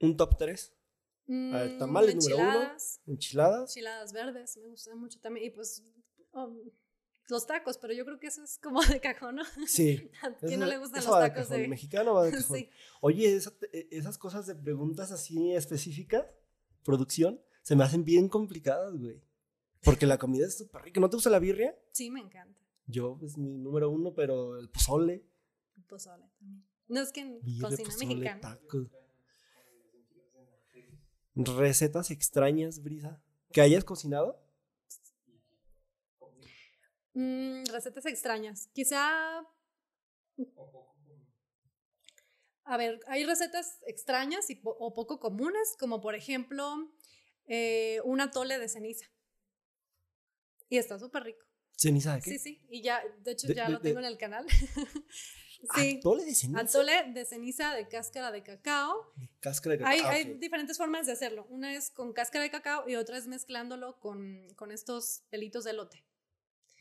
¿Un 0.00 0.16
top 0.16 0.36
3? 0.38 0.76
a 1.30 1.32
ver, 1.32 1.70
mm, 1.74 1.78
tamales 1.78 2.16
número 2.16 2.38
uno. 2.38 2.72
Enchiladas. 3.06 3.70
Enchiladas 3.70 4.12
verdes, 4.12 4.56
me 4.56 4.68
gustan 4.68 4.98
mucho 4.98 5.20
también. 5.20 5.46
Y 5.46 5.50
pues 5.50 5.84
um, 6.32 6.58
los 7.28 7.46
tacos, 7.46 7.78
pero 7.78 7.92
yo 7.92 8.04
creo 8.04 8.18
que 8.18 8.26
eso 8.26 8.42
es 8.42 8.58
como 8.58 8.82
de 8.82 9.00
cajón, 9.00 9.36
¿no? 9.36 9.42
Sí. 9.66 10.10
¿A 10.22 10.34
quién 10.46 10.60
no 10.60 10.66
le 10.66 10.78
gustan 10.78 11.04
los 11.04 11.12
tacos 11.12 11.48
de, 11.48 11.68
mexicano 11.68 12.14
va 12.14 12.24
de 12.24 12.32
cajón? 12.32 12.56
sí. 12.56 12.70
Oye, 13.00 13.36
e, 13.72 13.88
esas 13.90 14.18
cosas 14.18 14.46
de 14.46 14.54
preguntas 14.54 15.12
así 15.12 15.52
específicas, 15.52 16.26
producción, 16.82 17.40
se 17.62 17.76
me 17.76 17.84
hacen 17.84 18.04
bien 18.04 18.28
complicadas, 18.28 18.96
güey. 18.96 19.22
Porque 19.82 20.06
la 20.06 20.18
comida 20.18 20.46
es 20.46 20.58
súper 20.58 20.82
rica. 20.82 21.00
¿No 21.00 21.08
te 21.08 21.16
gusta 21.16 21.30
la 21.30 21.38
birria? 21.38 21.74
Sí, 21.92 22.10
me 22.10 22.20
encanta. 22.20 22.60
Yo, 22.86 23.18
es 23.22 23.38
mi 23.38 23.56
número 23.56 23.88
uno, 23.88 24.12
pero 24.12 24.58
el 24.58 24.68
pozole. 24.68 25.24
Pozole 25.88 26.28
también. 26.38 26.66
No 26.88 27.00
es 27.00 27.12
que 27.12 27.40
cocina 27.60 27.94
mexicana. 27.98 28.40
Tacos. 28.40 28.88
Recetas 31.34 32.10
extrañas, 32.10 32.82
Brisa. 32.82 33.22
¿Que 33.52 33.60
hayas 33.60 33.84
cocinado? 33.84 34.42
Mm, 37.14 37.64
recetas 37.72 38.06
extrañas. 38.06 38.68
Quizá. 38.72 39.40
A 42.64 42.76
ver, 42.76 43.00
hay 43.06 43.24
recetas 43.24 43.78
extrañas 43.86 44.46
o 44.64 44.94
poco 44.94 45.18
comunes, 45.18 45.76
como 45.78 46.00
por 46.00 46.14
ejemplo 46.14 46.92
eh, 47.46 48.00
un 48.04 48.20
atole 48.20 48.58
de 48.58 48.68
ceniza. 48.68 49.06
Y 50.68 50.78
está 50.78 50.98
súper 50.98 51.24
rico. 51.24 51.44
¿Ceniza 51.76 52.14
de 52.14 52.22
qué? 52.22 52.30
Sí, 52.30 52.38
sí. 52.38 52.66
Y 52.70 52.82
ya, 52.82 53.02
de 53.22 53.32
hecho, 53.32 53.52
ya 53.52 53.68
lo 53.68 53.80
tengo 53.80 53.98
en 53.98 54.04
el 54.04 54.18
canal. 54.18 54.46
sí. 55.74 55.98
¿Atole 55.98 56.24
de 56.24 56.34
ceniza? 56.34 56.60
Atole 56.60 57.12
de 57.12 57.24
ceniza 57.24 57.74
de 57.74 57.88
cáscara 57.88 58.30
de 58.30 58.42
cacao. 58.42 59.12
cáscara 59.40 59.76
de 59.76 59.78
cacao. 59.78 59.92
Hay, 59.92 60.00
hay, 60.00 60.34
diferentes 60.34 60.76
formas 60.78 61.06
de 61.06 61.12
hacerlo. 61.12 61.46
Una 61.50 61.74
es 61.74 61.90
con 61.90 62.12
cáscara 62.12 62.44
de 62.44 62.50
cacao 62.50 62.88
y 62.88 62.96
otra 62.96 63.16
es 63.18 63.26
mezclándolo 63.26 63.98
con, 64.00 64.46
con 64.56 64.72
estos 64.72 65.22
pelitos 65.30 65.64
de 65.64 65.72
lote. 65.72 66.04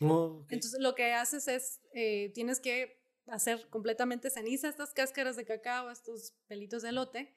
Oh, 0.01 0.45
Entonces, 0.49 0.79
lo 0.79 0.95
que 0.95 1.13
haces 1.13 1.47
es, 1.47 1.81
eh, 1.93 2.31
tienes 2.33 2.59
que 2.59 2.99
hacer 3.27 3.67
completamente 3.69 4.29
ceniza 4.29 4.69
estas 4.69 4.93
cáscaras 4.93 5.35
de 5.35 5.45
cacao, 5.45 5.91
estos 5.91 6.33
pelitos 6.47 6.81
de 6.83 6.91
lote, 6.91 7.35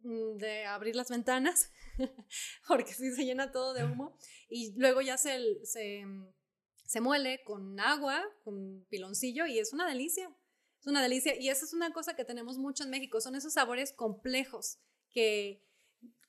mm, 0.00 0.36
de 0.36 0.64
abrir 0.66 0.96
las 0.96 1.10
ventanas, 1.10 1.70
porque 2.68 2.92
si 2.92 3.12
se 3.12 3.24
llena 3.24 3.52
todo 3.52 3.72
de 3.72 3.84
humo, 3.84 4.16
y 4.48 4.72
luego 4.76 5.00
ya 5.00 5.16
se, 5.16 5.64
se, 5.64 6.04
se 6.84 7.00
muele 7.00 7.42
con 7.44 7.78
agua, 7.80 8.22
con 8.42 8.84
piloncillo, 8.88 9.46
y 9.46 9.58
es 9.58 9.72
una 9.72 9.88
delicia. 9.88 10.30
Es 10.80 10.86
una 10.86 11.02
delicia. 11.02 11.34
Y 11.40 11.48
esa 11.48 11.64
es 11.64 11.72
una 11.72 11.92
cosa 11.92 12.14
que 12.14 12.24
tenemos 12.24 12.58
mucho 12.58 12.84
en 12.84 12.90
México, 12.90 13.20
son 13.20 13.34
esos 13.34 13.52
sabores 13.54 13.92
complejos 13.92 14.78
que, 15.10 15.62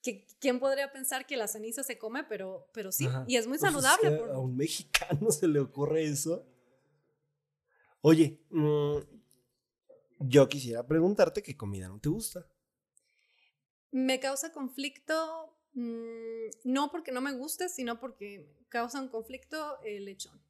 que 0.01 0.25
quién 0.39 0.59
podría 0.59 0.91
pensar 0.91 1.25
que 1.25 1.37
la 1.37 1.47
ceniza 1.47 1.83
se 1.83 1.97
come, 1.97 2.23
pero, 2.23 2.67
pero 2.73 2.91
sí, 2.91 3.07
y 3.27 3.37
es 3.37 3.47
muy 3.47 3.57
saludable. 3.57 4.07
A 4.31 4.39
un 4.39 4.55
mexicano 4.55 5.31
se 5.31 5.47
le 5.47 5.59
ocurre 5.59 6.03
eso. 6.03 6.45
Oye, 8.01 8.39
mm, 8.49 8.97
yo 10.19 10.47
quisiera 10.47 10.85
preguntarte 10.85 11.41
qué 11.41 11.57
comida 11.57 11.87
no 11.87 11.99
te 11.99 12.09
gusta. 12.09 12.47
Me 13.91 14.19
causa 14.19 14.51
conflicto 14.51 15.55
Mm, 15.75 16.51
no 16.63 16.89
porque 16.89 17.11
no 17.11 17.19
me 17.19 17.33
guste, 17.33 17.67
sino 17.67 17.99
porque 17.99 18.49
causa 18.69 19.01
un 19.01 19.09
conflicto 19.09 19.77
el 19.83 20.05
lechón. 20.05 20.41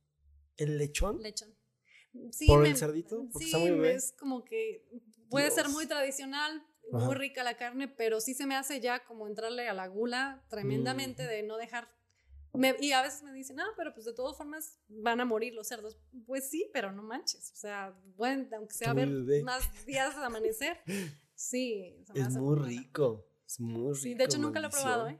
¿El 0.58 0.78
lechón? 0.78 1.22
Lechón. 1.22 1.56
Sí, 2.32 2.47
¿Por 2.47 2.66
el 2.66 2.78
cerdito? 2.78 3.28
sí, 3.38 3.51
es 3.84 4.14
como 4.14 4.45
que 4.45 4.88
puede 5.30 5.51
ser 5.51 5.70
muy 5.70 5.86
tradicional, 5.86 6.66
muy 6.91 7.16
rica 7.16 7.43
la 7.43 7.58
carne, 7.58 7.88
pero 7.88 8.22
sí 8.22 8.34
se 8.34 8.45
me 8.45 8.56
hace 8.56 8.80
ya 8.80 9.03
como 9.06 9.28
entrarle 9.28 9.68
a 9.68 9.74
la 9.74 9.88
gula 9.88 10.45
tremendamente 10.49 11.26
mm. 11.26 11.28
de 11.28 11.43
no 11.43 11.58
dejar... 11.58 11.89
y 12.80 12.91
a 12.91 13.01
veces 13.01 13.24
me 13.24 13.34
dicen, 13.34 13.60
ah, 13.60 13.68
pero 13.76 13.93
pues 13.93 14.06
de 14.06 14.14
todas 14.14 14.38
formas 14.38 14.80
van 14.88 15.20
a 15.20 15.26
morir 15.26 15.53
los 15.53 15.68
cerdos. 15.68 15.97
Pues 16.26 16.49
sí, 16.49 16.70
pero 16.74 16.91
no 16.91 17.03
manches. 17.03 17.51
O 17.51 17.56
sea, 17.56 17.93
bueno, 18.16 18.47
aunque 18.56 18.74
sea 18.74 18.93
ver 18.93 19.10
más 19.43 19.86
días 19.86 20.16
de 20.16 20.24
amanecer, 20.24 20.78
sí. 21.36 22.03
Es 22.14 22.38
muy 22.38 22.58
rico. 22.60 23.28
Es 23.45 23.60
muy 23.60 23.93
rico. 23.93 23.95
Sí, 23.95 24.14
de 24.14 24.24
hecho 24.24 24.38
nunca 24.38 24.60
lo 24.60 24.68
he 24.68 24.72
probado, 24.72 25.10
¿eh? 25.10 25.20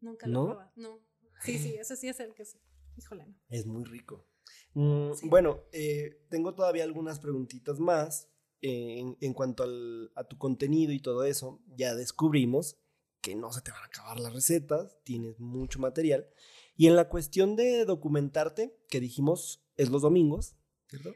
Nunca 0.00 0.26
lo 0.26 0.42
he 0.42 0.46
probado. 0.46 0.72
No. 0.76 1.00
Sí, 1.42 1.58
sí, 1.58 1.74
eso 1.76 1.96
sí 1.96 2.08
es 2.08 2.20
el 2.20 2.34
que 2.34 2.42
es. 2.42 2.58
Híjole, 2.96 3.24
no. 3.26 3.34
Es 3.48 3.64
muy 3.64 3.84
rico. 3.84 4.26
Mm, 4.74 5.12
bueno, 5.24 5.64
eh, 5.72 6.24
tengo 6.28 6.54
todavía 6.54 6.84
algunas 6.84 7.18
preguntitas 7.18 7.78
más 7.78 8.28
en, 8.60 9.16
en, 9.20 9.34
cuanto 9.34 9.62
al, 9.62 10.12
a 10.14 10.24
tu 10.24 10.38
contenido 10.38 10.92
y 10.92 11.00
todo 11.00 11.24
eso. 11.24 11.60
Ya 11.76 11.94
descubrimos 11.94 12.78
que 13.20 13.34
no 13.34 13.52
se 13.52 13.60
te 13.60 13.70
van 13.70 13.82
a 13.82 13.86
acabar 13.86 14.20
las 14.20 14.32
recetas, 14.32 14.96
tienes 15.04 15.38
mucho 15.40 15.78
material. 15.78 16.28
Y 16.76 16.86
en 16.86 16.96
la 16.96 17.08
cuestión 17.08 17.56
de 17.56 17.84
documentarte, 17.84 18.76
que 18.88 19.00
dijimos 19.00 19.62
es 19.76 19.90
los 19.90 20.02
domingos, 20.02 20.56
¿cierto? 20.88 21.14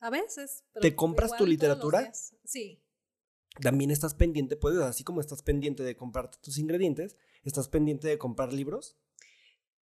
A 0.00 0.10
veces. 0.10 0.64
¿Te 0.80 0.94
compras 0.94 1.36
tu 1.36 1.46
literatura? 1.46 2.12
Sí 2.44 2.84
también 3.60 3.90
estás 3.90 4.14
pendiente, 4.14 4.56
puedes, 4.56 4.80
así 4.80 5.04
como 5.04 5.20
estás 5.20 5.42
pendiente 5.42 5.82
de 5.82 5.96
comprarte 5.96 6.38
tus 6.40 6.58
ingredientes, 6.58 7.16
¿estás 7.44 7.68
pendiente 7.68 8.08
de 8.08 8.18
comprar 8.18 8.52
libros? 8.52 8.96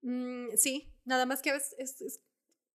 Mm, 0.02 0.48
sí, 0.56 0.92
nada 1.04 1.26
más 1.26 1.42
que 1.42 1.50
a 1.50 1.54
veces 1.54 2.00
es, 2.00 2.20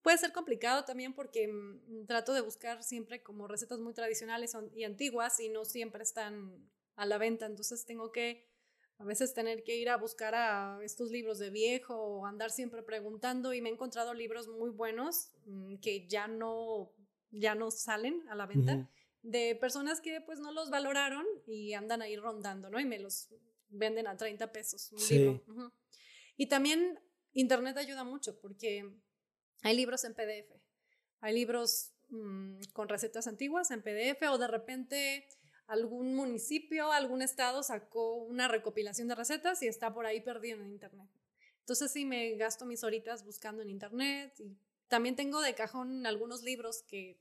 puede 0.01 0.17
ser 0.17 0.31
complicado 0.31 0.85
también 0.85 1.13
porque 1.13 1.47
mm, 1.47 2.05
trato 2.05 2.33
de 2.33 2.41
buscar 2.41 2.83
siempre 2.83 3.21
como 3.21 3.47
recetas 3.47 3.79
muy 3.79 3.93
tradicionales 3.93 4.55
y 4.75 4.83
antiguas 4.83 5.39
y 5.39 5.49
no 5.49 5.65
siempre 5.65 6.03
están 6.03 6.69
a 6.95 7.05
la 7.05 7.17
venta, 7.17 7.45
entonces 7.45 7.85
tengo 7.85 8.11
que 8.11 8.47
a 8.99 9.03
veces 9.03 9.33
tener 9.33 9.63
que 9.63 9.75
ir 9.77 9.89
a 9.89 9.97
buscar 9.97 10.33
a 10.33 10.79
estos 10.83 11.11
libros 11.11 11.37
de 11.37 11.51
viejo 11.51 11.95
o 11.95 12.25
andar 12.25 12.49
siempre 12.49 12.81
preguntando 12.81 13.53
y 13.53 13.61
me 13.61 13.69
he 13.69 13.73
encontrado 13.73 14.13
libros 14.13 14.47
muy 14.47 14.71
buenos 14.71 15.29
mm, 15.45 15.75
que 15.77 16.07
ya 16.07 16.27
no 16.27 16.91
ya 17.29 17.55
no 17.55 17.71
salen 17.71 18.27
a 18.29 18.35
la 18.35 18.45
venta 18.45 18.89
de 19.21 19.55
personas 19.55 20.01
que 20.01 20.21
pues 20.21 20.39
no 20.39 20.51
los 20.51 20.69
valoraron 20.69 21.25
y 21.45 21.73
andan 21.73 22.01
ahí 22.01 22.15
rondando, 22.15 22.69
¿no? 22.69 22.79
Y 22.79 22.85
me 22.85 22.99
los 22.99 23.29
venden 23.69 24.07
a 24.07 24.15
30 24.15 24.51
pesos 24.51 24.91
un 24.91 24.99
libro. 25.09 25.43
Y 26.37 26.47
también 26.47 26.99
internet 27.33 27.77
ayuda 27.77 28.03
mucho 28.03 28.39
porque 28.39 28.89
hay 29.63 29.75
libros 29.75 30.03
en 30.03 30.13
PDF, 30.13 30.51
hay 31.21 31.33
libros 31.33 31.93
mm, 32.09 32.59
con 32.73 32.89
recetas 32.89 33.27
antiguas 33.27 33.71
en 33.71 33.81
PDF 33.81 34.21
o 34.29 34.37
de 34.37 34.47
repente 34.47 35.27
algún 35.67 36.15
municipio, 36.15 36.91
algún 36.91 37.21
estado 37.21 37.61
sacó 37.63 38.15
una 38.15 38.47
recopilación 38.47 39.07
de 39.07 39.15
recetas 39.15 39.61
y 39.61 39.67
está 39.67 39.93
por 39.93 40.05
ahí 40.05 40.21
perdido 40.21 40.61
en 40.61 40.71
internet. 40.71 41.09
Entonces 41.59 41.91
sí 41.91 42.05
me 42.05 42.35
gasto 42.35 42.65
mis 42.65 42.83
horitas 42.83 43.25
buscando 43.25 43.61
en 43.61 43.69
internet 43.69 44.33
y 44.39 44.57
también 44.87 45.15
tengo 45.17 45.41
de 45.41 45.53
cajón 45.53 46.05
algunos 46.05 46.43
libros 46.43 46.83
que 46.83 47.19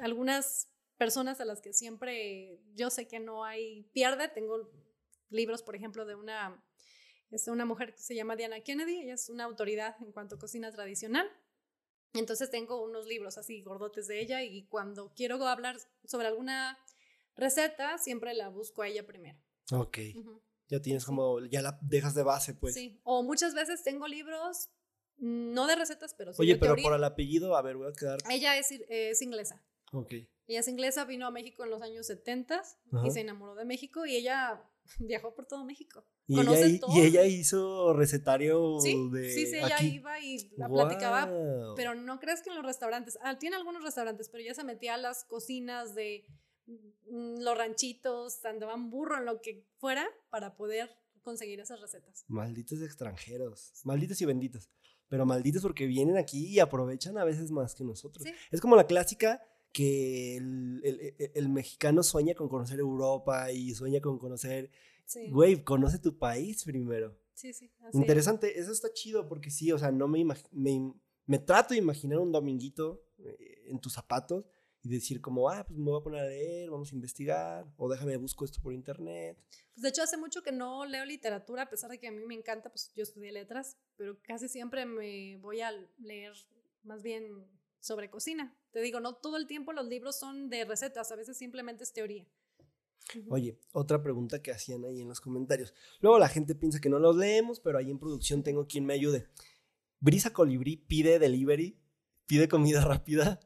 algunas 0.00 0.68
personas 0.98 1.40
a 1.40 1.46
las 1.46 1.62
que 1.62 1.72
siempre 1.72 2.60
yo 2.74 2.90
sé 2.90 3.08
que 3.08 3.20
no 3.20 3.44
hay 3.44 3.84
pierde, 3.94 4.28
tengo 4.28 4.70
libros, 5.30 5.62
por 5.62 5.76
ejemplo, 5.76 6.04
de 6.04 6.14
una 6.14 6.62
es 7.30 7.48
una 7.48 7.64
mujer 7.64 7.94
que 7.94 8.00
se 8.00 8.14
llama 8.14 8.36
Diana 8.36 8.60
Kennedy, 8.60 9.02
ella 9.02 9.14
es 9.14 9.28
una 9.28 9.44
autoridad 9.44 9.96
en 10.00 10.12
cuanto 10.12 10.36
a 10.36 10.38
cocina 10.38 10.72
tradicional. 10.72 11.28
Entonces 12.14 12.50
tengo 12.50 12.82
unos 12.82 13.06
libros 13.06 13.36
así 13.36 13.62
gordotes 13.62 14.06
de 14.06 14.20
ella 14.20 14.42
y 14.42 14.66
cuando 14.66 15.12
quiero 15.14 15.44
hablar 15.46 15.76
sobre 16.04 16.26
alguna 16.26 16.78
receta, 17.36 17.98
siempre 17.98 18.34
la 18.34 18.48
busco 18.48 18.82
a 18.82 18.88
ella 18.88 19.06
primero. 19.06 19.38
Ok. 19.72 19.98
Ya 20.68 20.80
tienes 20.80 21.04
como, 21.04 21.40
ya 21.46 21.62
la 21.62 21.78
dejas 21.82 22.14
de 22.14 22.22
base, 22.22 22.54
pues. 22.54 22.74
Sí, 22.74 23.00
o 23.04 23.22
muchas 23.22 23.54
veces 23.54 23.82
tengo 23.82 24.06
libros, 24.06 24.70
no 25.16 25.66
de 25.66 25.76
recetas, 25.76 26.14
pero 26.14 26.32
sí 26.32 26.42
Oye, 26.42 26.56
pero 26.56 26.76
por 26.76 26.94
el 26.94 27.04
apellido, 27.04 27.56
a 27.56 27.62
ver, 27.62 27.76
voy 27.76 27.88
a 27.88 27.92
quedar. 27.92 28.18
Ella 28.30 28.56
es, 28.56 28.72
es 28.88 29.22
inglesa. 29.22 29.62
Ok. 29.92 30.12
Ella 30.46 30.60
es 30.60 30.68
inglesa, 30.68 31.04
vino 31.04 31.26
a 31.26 31.30
México 31.30 31.64
en 31.64 31.70
los 31.70 31.82
años 31.82 32.06
70 32.06 32.62
y 33.04 33.10
se 33.10 33.20
enamoró 33.20 33.54
de 33.54 33.66
México 33.66 34.06
y 34.06 34.16
ella 34.16 34.62
viajó 34.98 35.34
por 35.34 35.46
todo 35.46 35.64
México. 35.64 36.04
Y, 36.26 36.38
ella, 36.40 36.76
y 36.88 37.00
ella 37.00 37.24
hizo 37.24 37.92
recetario 37.92 38.78
de. 38.80 39.30
Sí, 39.32 39.46
sí, 39.46 39.56
ella 39.56 39.82
iba 39.82 40.20
y 40.20 40.50
la 40.56 40.68
platicaba. 40.68 41.30
Pero 41.76 41.94
no 41.94 42.18
crees 42.18 42.42
que 42.42 42.50
en 42.50 42.56
los 42.56 42.64
restaurantes. 42.64 43.18
Ah, 43.22 43.38
tiene 43.38 43.56
algunos 43.56 43.82
restaurantes, 43.82 44.28
pero 44.28 44.42
ella 44.42 44.54
se 44.54 44.64
metía 44.64 44.94
a 44.94 44.98
las 44.98 45.24
cocinas 45.24 45.94
de 45.94 46.24
mm, 46.66 47.40
los 47.40 47.56
ranchitos, 47.56 48.44
andaban 48.44 48.90
burro 48.90 49.18
en 49.18 49.24
lo 49.24 49.40
que 49.40 49.66
fuera 49.78 50.06
para 50.30 50.56
poder 50.56 50.90
conseguir 51.22 51.60
esas 51.60 51.80
recetas. 51.80 52.24
Malditos 52.28 52.82
extranjeros. 52.82 53.72
Malditos 53.84 54.20
y 54.20 54.24
benditos. 54.24 54.70
Pero 55.08 55.24
malditos 55.24 55.62
porque 55.62 55.86
vienen 55.86 56.18
aquí 56.18 56.46
y 56.46 56.60
aprovechan 56.60 57.16
a 57.18 57.24
veces 57.24 57.50
más 57.50 57.74
que 57.74 57.84
nosotros. 57.84 58.26
Es 58.50 58.60
como 58.60 58.76
la 58.76 58.86
clásica 58.86 59.42
que 59.78 60.36
el, 60.36 60.80
el, 60.82 61.30
el, 61.34 61.48
mexicano 61.48 62.02
sueña 62.02 62.34
con 62.34 62.48
conocer 62.48 62.80
Europa 62.80 63.52
y 63.52 63.72
sueña 63.76 64.00
con 64.00 64.18
conocer... 64.18 64.72
Güey, 65.30 65.62
conoce 65.62 66.00
tu 66.00 66.18
país 66.18 66.64
primero. 66.64 67.16
Sí, 67.32 67.52
sí. 67.52 67.70
Interesante, 67.92 68.58
eso 68.58 68.72
está 68.72 68.92
chido 68.92 69.28
porque 69.28 69.52
sí, 69.52 69.70
o 69.70 69.78
sea, 69.78 69.92
no 69.92 70.08
me, 70.08 70.24
me, 70.50 70.92
me 71.26 71.38
trato 71.38 71.74
de 71.74 71.78
imaginar 71.78 72.18
un 72.18 72.32
dominguito 72.32 73.04
eh, 73.18 73.66
en 73.68 73.78
tus 73.78 73.92
zapatos 73.92 74.44
y 74.82 74.88
decir 74.88 75.20
como, 75.20 75.48
ah, 75.48 75.64
pues 75.64 75.78
me 75.78 75.84
voy 75.84 76.00
a 76.00 76.02
poner 76.02 76.22
a 76.22 76.28
leer, 76.28 76.70
vamos 76.70 76.90
a 76.90 76.96
investigar, 76.96 77.72
o 77.76 77.88
déjame 77.88 78.16
busco 78.16 78.44
esto 78.44 78.60
por 78.60 78.72
internet. 78.72 79.38
Pues 79.74 79.82
de 79.82 79.90
hecho 79.90 80.02
hace 80.02 80.16
mucho 80.16 80.42
que 80.42 80.50
no 80.50 80.86
leo 80.86 81.04
literatura, 81.04 81.62
a 81.62 81.70
pesar 81.70 81.88
de 81.88 82.00
que 82.00 82.08
a 82.08 82.12
mí 82.12 82.24
me 82.26 82.34
encanta, 82.34 82.68
pues 82.68 82.92
yo 82.96 83.04
estudié 83.04 83.30
letras, 83.30 83.78
pero 83.96 84.20
casi 84.22 84.48
siempre 84.48 84.84
me 84.86 85.36
voy 85.36 85.60
a 85.60 85.70
leer 85.98 86.32
más 86.82 87.04
bien 87.04 87.46
sobre 87.78 88.10
cocina. 88.10 88.57
Te 88.70 88.80
digo, 88.80 89.00
no 89.00 89.14
todo 89.14 89.36
el 89.36 89.46
tiempo 89.46 89.72
los 89.72 89.86
libros 89.86 90.18
son 90.18 90.50
de 90.50 90.64
recetas, 90.64 91.10
a 91.10 91.16
veces 91.16 91.36
simplemente 91.36 91.84
es 91.84 91.92
teoría. 91.92 92.26
Oye, 93.28 93.58
otra 93.72 94.02
pregunta 94.02 94.42
que 94.42 94.50
hacían 94.50 94.84
ahí 94.84 95.00
en 95.00 95.08
los 95.08 95.20
comentarios. 95.20 95.72
Luego 96.00 96.18
la 96.18 96.28
gente 96.28 96.54
piensa 96.54 96.80
que 96.80 96.90
no 96.90 96.98
los 96.98 97.16
leemos, 97.16 97.60
pero 97.60 97.78
ahí 97.78 97.90
en 97.90 97.98
producción 97.98 98.42
tengo 98.42 98.66
quien 98.66 98.84
me 98.84 98.94
ayude. 98.94 99.28
Brisa 100.00 100.32
Colibrí 100.32 100.76
pide 100.76 101.18
delivery, 101.18 101.78
pide 102.26 102.48
comida 102.48 102.80
rápida. 102.84 103.40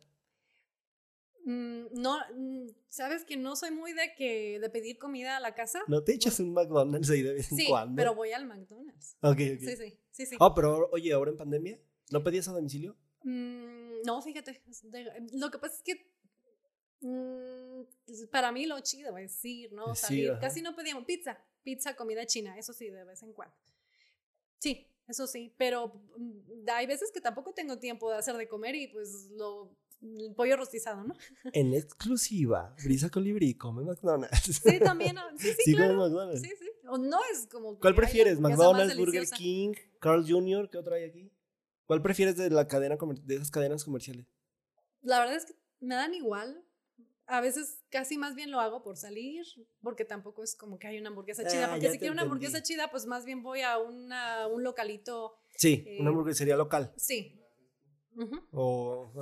Mm, 1.45 1.87
no, 1.93 2.19
mm, 2.35 2.69
sabes 2.89 3.25
que 3.25 3.37
no 3.37 3.57
soy 3.57 3.71
muy 3.71 3.93
de 3.93 4.15
que 4.17 4.59
de 4.61 4.71
pedir 4.71 4.99
comida 4.99 5.37
a 5.37 5.41
la 5.41 5.55
casa. 5.55 5.81
No 5.89 6.03
te 6.03 6.15
echas 6.15 6.39
un 6.41 6.53
McDonald's 6.53 7.11
ahí 7.11 7.23
de 7.23 7.35
vez 7.35 7.51
en 7.51 7.59
sí, 7.59 7.67
cuando. 7.69 7.97
Pero 7.97 8.15
voy 8.15 8.33
al 8.33 8.47
McDonald's. 8.47 9.17
Ok, 9.23 9.33
ok. 9.33 9.61
Sí, 9.61 9.77
sí, 9.77 9.99
sí, 10.11 10.27
sí. 10.27 10.37
Oh, 10.39 10.55
pero 10.55 10.89
oye, 10.93 11.13
ahora 11.13 11.31
en 11.31 11.37
pandemia, 11.37 11.81
¿no 12.11 12.23
pedías 12.23 12.49
a 12.49 12.53
domicilio? 12.53 12.97
Mm, 13.25 14.03
no, 14.05 14.23
fíjate. 14.23 14.63
Lo 15.35 15.51
que 15.51 15.59
pasa 15.59 15.77
es 15.77 15.83
que 15.83 16.11
mm, 17.01 17.83
para 18.31 18.53
mí 18.53 18.67
lo 18.67 18.81
chido 18.81 19.17
es 19.19 19.45
ir, 19.45 19.73
¿no? 19.73 19.95
Salir. 19.95 20.39
Casi 20.41 20.63
no 20.63 20.75
pedíamos 20.75 21.05
pizza, 21.05 21.39
pizza, 21.63 21.95
comida 21.97 22.27
china, 22.27 22.59
eso 22.59 22.73
sí, 22.73 22.91
de 22.91 23.05
vez 23.05 23.23
en 23.23 23.33
cuando. 23.33 23.55
Sí, 24.59 24.87
eso 25.09 25.27
sí, 25.27 25.53
pero 25.57 25.93
mm, 26.17 26.69
hay 26.73 26.87
veces 26.87 27.11
que 27.13 27.21
tampoco 27.21 27.53
tengo 27.53 27.79
tiempo 27.79 28.11
de 28.11 28.17
hacer 28.17 28.37
de 28.37 28.49
comer 28.49 28.75
y 28.75 28.89
pues 28.89 29.29
lo 29.33 29.77
el 30.03 30.35
pollo 30.35 30.57
rostizado, 30.57 31.05
¿no? 31.05 31.15
En 31.53 31.75
exclusiva, 31.75 32.75
Brisa 32.83 33.09
Colibrí 33.09 33.55
come 33.55 33.85
McDonald's. 33.85 34.61
Sí, 34.65 34.79
también. 34.81 35.17
Sí, 35.37 35.49
sí, 35.49 35.63
sí 35.65 35.75
claro. 35.75 35.95
McDonald's. 35.95 36.43
Sí, 36.43 36.51
sí. 36.59 36.71
O 36.89 36.99
no 36.99 37.19
es 37.33 37.47
como. 37.47 37.79
¿Cuál 37.79 37.95
prefieres? 37.95 38.41
¿McDonald's, 38.41 38.97
Burger 38.97 39.29
King, 39.29 39.75
Carl 40.01 40.25
Jr.? 40.29 40.69
¿Qué 40.71 40.79
otro 40.79 40.95
hay 40.95 41.05
aquí? 41.05 41.31
¿Cuál 41.93 42.01
prefieres 42.01 42.39
de 42.39 42.49
la 42.49 42.67
cadena 42.69 42.97
de 43.23 43.35
esas 43.35 43.51
cadenas 43.51 43.85
comerciales? 43.85 44.25
La 45.03 45.19
verdad 45.19 45.37
es 45.37 45.45
que 45.45 45.53
me 45.81 45.95
dan 45.95 46.15
igual. 46.15 46.65
A 47.27 47.43
veces 47.43 47.83
casi 47.91 48.17
más 48.17 48.35
bien 48.35 48.51
lo 48.51 48.61
hago 48.61 48.83
por 48.83 48.97
salir, 48.97 49.45
porque 49.83 50.07
tampoco 50.07 50.43
es 50.43 50.57
como 50.57 50.79
que 50.79 50.87
hay 50.87 50.99
una 50.99 51.11
hamburguesa 51.11 51.47
chida. 51.47 51.67
Ah, 51.67 51.71
porque 51.73 51.91
si 51.91 51.99
quiero 51.99 52.15
una 52.15 52.23
hamburguesa 52.23 52.63
chida, 52.63 52.91
pues 52.91 53.05
más 53.05 53.27
bien 53.27 53.43
voy 53.43 53.61
a 53.61 53.77
una, 53.77 54.47
un 54.47 54.65
localito. 54.65 55.35
Sí, 55.55 55.85
una 56.01 56.09
eh, 56.09 56.13
hamburguesería 56.13 56.57
local. 56.57 56.95
Sí. 56.97 57.39
O, 58.53 59.13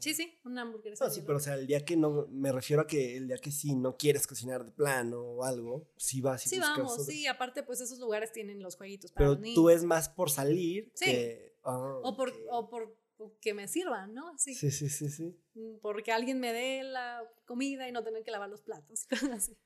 Sí, 0.00 0.14
sí, 0.14 0.34
una 0.44 0.62
hamburguesa. 0.62 1.08
sí, 1.10 1.22
pero 1.24 1.38
o 1.38 1.40
sea, 1.40 1.54
el 1.54 1.68
día 1.68 1.84
que 1.84 1.96
no, 1.96 2.26
me 2.30 2.50
refiero 2.50 2.82
a 2.82 2.86
que 2.88 3.16
el 3.16 3.28
día 3.28 3.38
que 3.38 3.52
sí 3.52 3.74
no 3.76 3.96
quieres 3.96 4.26
cocinar 4.26 4.64
de 4.64 4.72
plano 4.72 5.20
o 5.20 5.44
algo, 5.44 5.88
sí 5.96 6.20
vas 6.20 6.44
y 6.46 6.50
Sí, 6.50 6.58
vamos, 6.58 7.06
sí, 7.06 7.26
aparte 7.26 7.62
pues 7.62 7.80
esos 7.80 7.98
lugares 7.98 8.32
tienen 8.32 8.60
los 8.62 8.76
jueguitos 8.76 9.12
para 9.12 9.36
Pero 9.36 9.54
tú 9.54 9.70
es 9.70 9.84
más 9.84 10.08
por 10.08 10.30
salir 10.30 10.92
sí. 10.94 11.06
que 11.06 11.45
Ah, 11.66 12.00
o, 12.02 12.16
por, 12.16 12.32
o 12.50 12.70
por 12.70 12.96
que 13.40 13.54
me 13.54 13.66
sirvan, 13.66 14.14
¿no? 14.14 14.38
Sí. 14.38 14.54
sí, 14.54 14.70
sí, 14.70 14.88
sí, 14.88 15.10
sí. 15.10 15.36
Mm, 15.54 15.78
porque 15.82 16.12
alguien 16.12 16.38
me 16.38 16.52
dé 16.52 16.82
la 16.84 17.22
comida 17.44 17.88
y 17.88 17.92
no 17.92 18.04
tener 18.04 18.22
que 18.22 18.30
lavar 18.30 18.48
los 18.48 18.62
platos 18.62 19.06
así. 19.32 19.56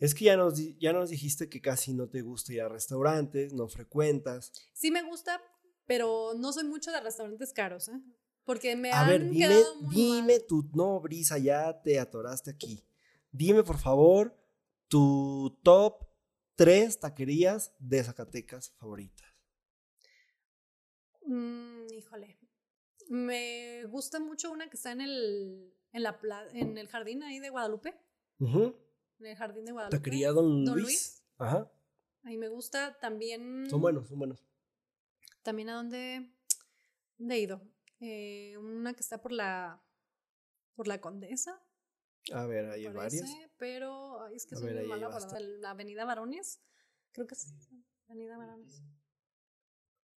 Es 0.00 0.14
que 0.14 0.24
ya 0.24 0.36
nos, 0.36 0.58
ya 0.78 0.92
nos 0.92 1.10
dijiste 1.10 1.48
que 1.48 1.60
casi 1.60 1.92
no 1.92 2.08
te 2.08 2.22
gusta 2.22 2.52
ir 2.52 2.62
a 2.62 2.68
restaurantes, 2.68 3.52
no 3.52 3.68
frecuentas. 3.68 4.52
Sí 4.72 4.90
me 4.90 5.02
gusta, 5.02 5.40
pero 5.86 6.32
no 6.34 6.52
soy 6.52 6.64
mucho 6.64 6.90
de 6.90 7.00
restaurantes 7.00 7.52
caros, 7.52 7.88
¿eh? 7.88 8.00
Porque 8.44 8.76
me 8.76 8.90
a 8.90 9.02
han 9.02 9.08
ver, 9.08 9.30
dime, 9.30 9.62
dime 9.90 10.40
tu, 10.40 10.68
no, 10.74 11.00
Brisa, 11.00 11.38
ya 11.38 11.80
te 11.82 11.98
atoraste 11.98 12.50
aquí. 12.50 12.84
Dime, 13.30 13.62
por 13.62 13.78
favor, 13.78 14.36
tu 14.88 15.58
top 15.62 16.06
tres 16.54 17.00
taquerías 17.00 17.72
de 17.78 18.02
Zacatecas 18.04 18.70
favoritas. 18.78 19.23
Mm, 21.24 21.92
híjole. 21.92 22.38
Me 23.08 23.84
gusta 23.86 24.20
mucho 24.20 24.50
una 24.50 24.68
que 24.68 24.76
está 24.76 24.92
en 24.92 25.00
el, 25.00 25.74
en 25.92 26.02
la 26.02 26.18
en 26.52 26.78
el 26.78 26.88
jardín 26.88 27.22
ahí 27.22 27.38
de 27.38 27.50
Guadalupe. 27.50 27.94
En 28.40 29.26
el 29.26 29.36
jardín 29.36 29.64
de 29.64 29.72
Guadalupe. 29.72 29.96
Taquería 29.96 30.30
Don, 30.32 30.64
Don 30.64 30.80
Luis. 30.80 31.22
Ajá. 31.38 31.70
Ahí 32.24 32.38
me 32.38 32.48
gusta 32.48 32.98
también. 32.98 33.68
Son 33.68 33.80
buenos, 33.80 34.08
son 34.08 34.18
buenos. 34.18 34.44
También 35.42 35.68
a 35.68 35.74
donde, 35.74 36.30
he 37.18 37.38
ido. 37.38 37.60
Eh, 38.00 38.56
una 38.58 38.94
que 38.94 39.00
está 39.00 39.20
por 39.20 39.32
la 39.32 39.82
por 40.74 40.88
la 40.88 41.00
Condesa. 41.00 41.62
A 42.32 42.46
ver, 42.46 42.70
hay 42.70 42.86
varias. 42.88 43.30
Pero 43.58 44.26
es 44.28 44.46
que 44.46 44.56
soy 44.56 44.72
muy 44.74 44.86
mala 44.86 45.10
para 45.10 45.40
la 45.40 45.70
Avenida 45.70 46.04
Varones. 46.04 46.60
Creo 47.12 47.26
que 47.26 47.34
es 47.34 47.52
Avenida 48.08 48.36
Varones. 48.36 48.82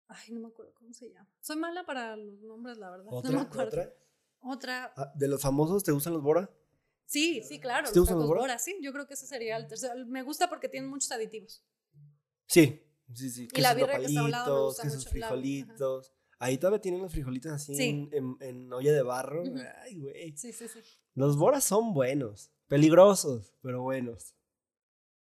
Ay, 0.08 0.32
no 0.32 0.40
me 0.40 0.48
acuerdo 0.48 0.72
cómo 0.74 0.92
se 0.92 1.10
llama. 1.10 1.28
Soy 1.40 1.56
mala 1.56 1.84
para 1.84 2.16
los 2.16 2.40
nombres, 2.42 2.78
la 2.78 2.90
verdad. 2.90 3.06
¿Otra? 3.10 3.30
No 3.30 3.38
me 3.38 3.42
acuerdo. 3.42 3.68
¿Otra? 3.68 3.94
Otra. 4.40 4.94
Ah, 4.96 5.12
¿De 5.14 5.28
los 5.28 5.42
famosos 5.42 5.82
te 5.82 5.92
gustan 5.92 6.12
los 6.12 6.22
Bora? 6.22 6.50
Sí, 7.04 7.42
sí, 7.42 7.60
claro. 7.60 7.90
¿Te 7.90 7.98
gustan 7.98 8.18
los 8.18 8.28
Bora? 8.28 8.58
Sí, 8.58 8.76
yo 8.82 8.92
creo 8.92 9.06
que 9.06 9.14
ese 9.14 9.26
sería 9.26 9.56
el 9.56 9.66
tercero. 9.66 9.94
Me 10.06 10.22
gusta 10.22 10.48
porque 10.48 10.68
tienen 10.68 10.88
muchos 10.88 11.10
aditivos. 11.10 11.64
Sí, 12.46 12.82
sí, 13.12 13.30
sí. 13.30 13.48
Y 13.52 13.60
la 13.60 13.74
birra 13.74 13.98
que 13.98 14.06
está 14.06 14.20
a 14.20 14.24
un 14.24 14.30
lado 14.30 14.74
quesos 14.80 15.08
frijolitos. 15.08 16.12
Ahí 16.38 16.58
todavía 16.58 16.82
tienen 16.82 17.00
los 17.00 17.12
frijolitos 17.12 17.50
así 17.50 17.72
en, 17.82 18.36
en, 18.40 18.72
olla 18.72 18.92
de 18.92 19.02
barro. 19.02 19.42
Ay, 19.82 19.98
güey. 19.98 20.36
Sí, 20.36 20.52
sí, 20.52 20.68
sí. 20.68 20.80
Los 21.14 21.36
boras 21.38 21.64
son 21.64 21.94
buenos. 21.94 22.52
Peligrosos, 22.68 23.54
pero 23.62 23.82
buenos. 23.82 24.36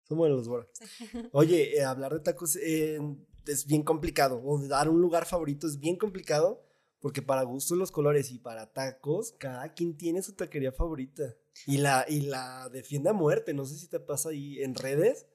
Son 0.04 0.18
buenos 0.18 0.38
los 0.38 0.48
boras. 0.48 0.70
Oye, 1.34 1.78
eh, 1.78 1.84
hablar 1.84 2.14
de 2.14 2.20
tacos 2.22 2.56
eh, 2.56 3.00
es 3.48 3.66
bien 3.66 3.84
complicado. 3.84 4.42
O 4.44 4.60
dar 4.68 4.90
un 4.90 5.02
lugar 5.02 5.26
favorito 5.26 5.68
es 5.68 5.80
bien 5.80 5.98
complicado. 5.98 6.64
Porque 7.00 7.22
para 7.22 7.44
gustos 7.44 7.78
los 7.78 7.92
colores 7.92 8.32
y 8.32 8.40
para 8.40 8.72
tacos, 8.72 9.34
cada 9.38 9.74
quien 9.74 9.98
tiene 9.98 10.22
su 10.22 10.34
taquería 10.34 10.72
favorita. 10.72 11.36
Y 11.68 11.78
la, 11.78 12.06
y 12.08 12.22
la 12.22 12.70
defiende 12.70 13.10
a 13.10 13.14
muerte. 13.14 13.54
No 13.54 13.66
sé 13.66 13.76
si 13.76 13.88
te 13.88 14.00
pasa 14.00 14.30
ahí 14.30 14.62
en 14.62 14.74
redes 14.74 15.26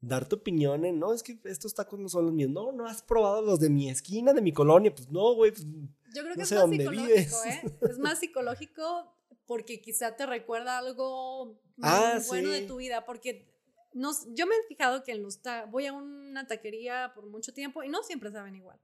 dar 0.00 0.28
tu 0.28 0.36
opinión 0.36 0.84
en, 0.84 0.98
no, 0.98 1.12
es 1.12 1.22
que 1.22 1.38
estos 1.44 1.74
tacos 1.74 1.98
no 1.98 2.08
son 2.08 2.26
los 2.26 2.34
míos. 2.34 2.50
No, 2.50 2.72
no 2.72 2.86
has 2.86 3.02
probado 3.02 3.42
los 3.42 3.58
de 3.60 3.70
mi 3.70 3.88
esquina, 3.88 4.32
de 4.32 4.42
mi 4.42 4.52
colonia. 4.52 4.94
Pues 4.94 5.08
no, 5.10 5.34
güey. 5.34 5.52
Pues, 5.52 5.66
Yo 6.14 6.22
creo 6.22 6.34
que 6.34 6.42
es 6.42 6.52
más 6.52 6.70
psicológico, 6.70 7.44
¿eh? 7.44 7.62
Es 7.82 7.98
más 7.98 8.18
psicológico 8.18 9.12
porque 9.46 9.80
quizá 9.80 10.16
te 10.16 10.26
recuerda 10.26 10.78
algo 10.78 11.60
ah, 11.82 12.20
bueno 12.28 12.50
de 12.50 12.62
tu 12.62 12.76
vida. 12.76 13.04
Porque 13.04 13.48
nos, 13.96 14.26
yo 14.34 14.46
me 14.46 14.54
he 14.54 14.62
fijado 14.68 15.02
que 15.02 15.12
en 15.12 15.22
los 15.22 15.40
voy 15.70 15.86
a 15.86 15.92
una 15.92 16.46
taquería 16.46 17.12
por 17.14 17.26
mucho 17.26 17.52
tiempo 17.52 17.82
y 17.82 17.88
no 17.88 18.02
siempre 18.02 18.30
saben 18.30 18.54
igual. 18.54 18.78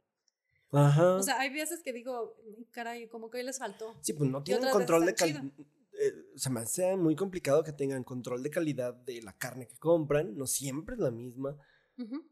Ajá. 0.73 1.17
O 1.17 1.23
sea, 1.23 1.39
hay 1.39 1.53
veces 1.53 1.83
que 1.83 1.93
digo, 1.93 2.37
caray, 2.71 3.07
como 3.09 3.31
que 3.31 3.39
hoy 3.39 3.45
les 3.45 3.59
faltó. 3.59 3.95
Sí, 4.01 4.15
pues 4.15 4.31
no 4.31 4.43
tienen 4.43 4.71
control 4.71 5.05
de 5.05 5.15
calidad 5.15 5.43
eh, 6.03 6.33
se 6.35 6.51
me 6.51 6.61
hace 6.61 6.97
muy 6.97 7.15
complicado 7.15 7.63
que 7.63 7.73
tengan 7.73 8.03
control 8.03 8.43
de 8.43 8.51
calidad 8.51 8.95
de 8.95 9.21
la 9.23 9.37
carne 9.37 9.69
que 9.69 9.77
compran, 9.77 10.37
no 10.37 10.47
siempre 10.47 10.95
es 10.95 11.01
la 11.01 11.11
misma. 11.11 11.57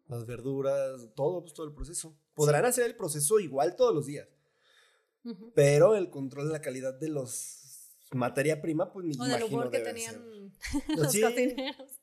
Las 0.09 0.26
verduras, 0.26 1.07
todo, 1.14 1.43
pues 1.43 1.55
todo 1.55 1.66
el 1.66 1.72
proceso. 1.72 2.16
Podrán 2.35 2.64
hacer 2.64 2.87
el 2.87 2.97
proceso 2.97 3.39
igual 3.39 3.76
todos 3.76 3.95
los 3.95 4.07
días. 4.07 4.26
Pero 5.55 5.95
el 5.95 6.11
control 6.11 6.49
de 6.49 6.55
la 6.55 6.61
calidad 6.61 6.99
de 6.99 7.11
los 7.11 7.61
materia 8.12 8.61
prima, 8.61 8.93
pues 8.93 9.07
ni 9.07 9.14
o 9.16 9.26
imagino 9.26 9.70
que 9.70 9.78
tenían 9.78 10.53
los 10.97 11.07
cocineros. 11.07 11.99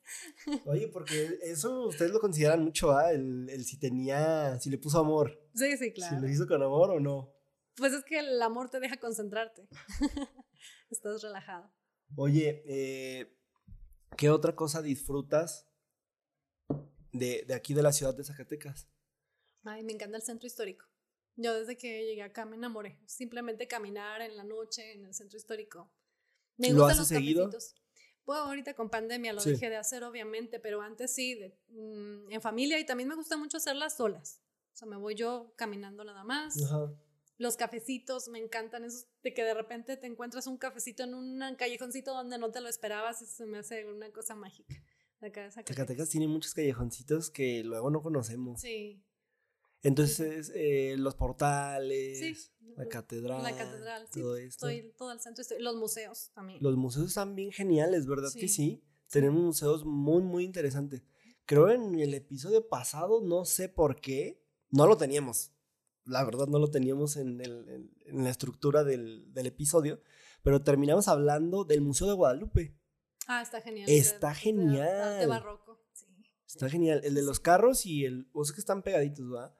Oye, 0.66 0.88
porque 0.88 1.38
eso 1.42 1.86
ustedes 1.88 2.10
lo 2.10 2.20
consideran 2.20 2.62
mucho, 2.64 2.92
¿ah? 2.92 3.12
El, 3.12 3.48
el, 3.50 3.64
si 3.64 3.78
tenía, 3.78 4.58
si 4.60 4.70
le 4.70 4.78
puso 4.78 4.98
amor. 4.98 5.40
Sí, 5.54 5.76
sí, 5.76 5.92
claro. 5.92 6.16
Si 6.16 6.22
lo 6.22 6.28
hizo 6.28 6.46
con 6.46 6.62
amor 6.62 6.90
o 6.90 7.00
no. 7.00 7.34
Pues 7.76 7.92
es 7.92 8.04
que 8.04 8.18
el 8.18 8.42
amor 8.42 8.70
te 8.70 8.80
deja 8.80 8.96
concentrarte. 8.96 9.68
Estás 10.90 11.22
relajado. 11.22 11.70
Oye, 12.16 12.62
eh, 12.66 13.38
¿qué 14.16 14.30
otra 14.30 14.56
cosa 14.56 14.82
disfrutas 14.82 15.68
de, 17.12 17.46
aquí 17.54 17.74
de 17.74 17.82
la 17.82 17.92
ciudad 17.92 18.14
de 18.14 18.24
Zacatecas? 18.24 18.88
Ay, 19.64 19.84
me 19.84 19.92
encanta 19.92 20.16
el 20.16 20.22
centro 20.22 20.46
histórico. 20.46 20.86
Yo 21.36 21.54
desde 21.54 21.76
que 21.76 22.04
llegué 22.04 22.22
acá 22.22 22.44
me 22.46 22.56
enamoré. 22.56 22.98
Simplemente 23.06 23.68
caminar 23.68 24.22
en 24.22 24.36
la 24.36 24.44
noche 24.44 24.92
en 24.92 25.04
el 25.04 25.14
centro 25.14 25.36
histórico. 25.36 25.92
Me 26.56 26.72
¿Lo 26.72 26.86
haces 26.86 27.06
seguido? 27.06 27.48
Pues 28.28 28.40
ahorita 28.40 28.74
con 28.74 28.90
pandemia 28.90 29.32
lo 29.32 29.42
dejé 29.42 29.70
de 29.70 29.78
hacer, 29.78 30.04
obviamente, 30.04 30.60
pero 30.60 30.82
antes 30.82 31.14
sí, 31.14 31.40
mm, 31.70 32.30
en 32.30 32.42
familia 32.42 32.78
y 32.78 32.84
también 32.84 33.08
me 33.08 33.14
gusta 33.14 33.38
mucho 33.38 33.56
hacerlas 33.56 33.96
solas. 33.96 34.42
O 34.74 34.76
sea, 34.76 34.86
me 34.86 34.98
voy 34.98 35.14
yo 35.14 35.54
caminando 35.56 36.04
nada 36.04 36.24
más. 36.24 36.62
Ajá. 36.62 36.92
Los 37.38 37.56
cafecitos, 37.56 38.28
me 38.28 38.38
encantan 38.38 38.84
esos 38.84 39.06
de 39.22 39.32
que 39.32 39.42
de 39.44 39.54
repente 39.54 39.96
te 39.96 40.06
encuentras 40.06 40.46
un 40.46 40.58
cafecito 40.58 41.04
en 41.04 41.14
un 41.14 41.42
callejoncito 41.56 42.12
donde 42.12 42.36
no 42.36 42.50
te 42.50 42.60
lo 42.60 42.68
esperabas, 42.68 43.22
eso 43.22 43.46
me 43.46 43.60
hace 43.60 43.86
una 43.86 44.12
cosa 44.12 44.34
mágica. 44.34 44.74
Zacatecas 45.50 46.10
tiene 46.10 46.28
muchos 46.28 46.52
callejoncitos 46.52 47.30
que 47.30 47.64
luego 47.64 47.88
no 47.88 48.02
conocemos. 48.02 48.60
Sí. 48.60 49.02
Entonces, 49.82 50.50
eh, 50.54 50.96
los 50.98 51.14
portales, 51.14 52.52
la 52.76 52.86
catedral. 52.86 53.42
La 53.42 53.56
catedral, 53.56 54.08
todo 54.10 54.36
esto. 54.36 54.68
Estoy, 54.68 54.92
todo 54.96 55.12
el 55.12 55.20
centro, 55.20 55.44
los 55.60 55.76
museos 55.76 56.30
también. 56.34 56.58
Los 56.62 56.76
museos 56.76 57.08
están 57.08 57.34
bien 57.34 57.52
geniales, 57.52 58.06
¿verdad 58.06 58.30
que 58.32 58.48
sí? 58.48 58.84
Tenemos 59.10 59.42
museos 59.42 59.84
muy, 59.84 60.22
muy 60.22 60.44
interesantes. 60.44 61.02
Creo 61.46 61.70
en 61.70 61.98
el 61.98 62.12
episodio 62.12 62.68
pasado, 62.68 63.22
no 63.22 63.44
sé 63.44 63.68
por 63.68 64.00
qué, 64.00 64.44
no 64.70 64.86
lo 64.86 64.96
teníamos 64.96 65.52
la 66.08 66.24
verdad 66.24 66.46
no 66.48 66.58
lo 66.58 66.70
teníamos 66.70 67.16
en, 67.16 67.40
el, 67.40 67.92
en 68.06 68.24
la 68.24 68.30
estructura 68.30 68.82
del, 68.82 69.32
del, 69.32 69.46
episodio, 69.46 70.00
pero 70.42 70.62
terminamos 70.62 71.06
hablando 71.06 71.64
del 71.64 71.82
Museo 71.82 72.06
de 72.06 72.14
Guadalupe. 72.14 72.74
Ah, 73.26 73.42
está 73.42 73.60
genial. 73.60 73.88
Está 73.88 74.34
genial. 74.34 75.20
De, 75.20 75.26
barroco, 75.26 75.84
sí. 75.92 76.06
Está 76.46 76.70
genial. 76.70 77.02
El 77.04 77.14
de 77.14 77.22
los 77.22 77.40
carros 77.40 77.84
y 77.84 78.06
el... 78.06 78.28
O 78.32 78.44
sea 78.44 78.54
que 78.54 78.60
están 78.60 78.82
pegaditos, 78.82 79.28
¿verdad? 79.30 79.54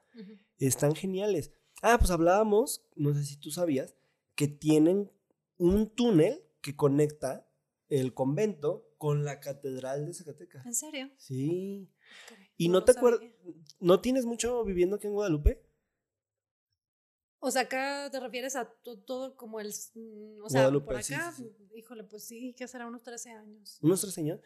Están 0.57 0.95
geniales. 0.95 1.51
Ah, 1.81 1.97
pues 1.97 2.11
hablábamos, 2.11 2.85
no 2.95 3.13
sé 3.13 3.23
si 3.23 3.37
tú 3.37 3.51
sabías, 3.51 3.95
que 4.35 4.47
tienen 4.47 5.11
un 5.57 5.89
túnel 5.89 6.43
que 6.61 6.75
conecta 6.75 7.47
el 7.87 8.13
convento 8.13 8.89
con 8.97 9.23
la 9.23 9.39
catedral 9.39 10.05
de 10.05 10.13
Zacatecas. 10.13 10.65
¿En 10.65 10.75
serio? 10.75 11.09
Sí. 11.17 11.89
¿Y 12.57 12.69
no, 12.69 12.83
te 12.83 12.91
acuerdas? 12.91 13.21
¿No 13.79 14.01
tienes 14.01 14.25
mucho 14.25 14.63
viviendo 14.65 14.97
aquí 14.97 15.07
en 15.07 15.13
Guadalupe? 15.13 15.63
O 17.39 17.51
sea, 17.51 17.63
acá 17.63 18.09
te 18.11 18.19
refieres 18.19 18.55
a 18.57 18.65
todo 19.05 19.37
como 19.37 19.61
el. 19.61 19.73
Mm, 19.95 20.43
o 20.43 20.49
sea, 20.49 20.69
por 20.71 20.97
acá, 20.97 21.33
híjole, 21.73 22.03
pues 22.03 22.25
sí, 22.25 22.53
que 22.57 22.67
será 22.67 22.85
unos 22.85 23.01
13 23.03 23.31
años. 23.31 23.79
¿Unos 23.81 24.01
13 24.01 24.21
años? 24.21 24.39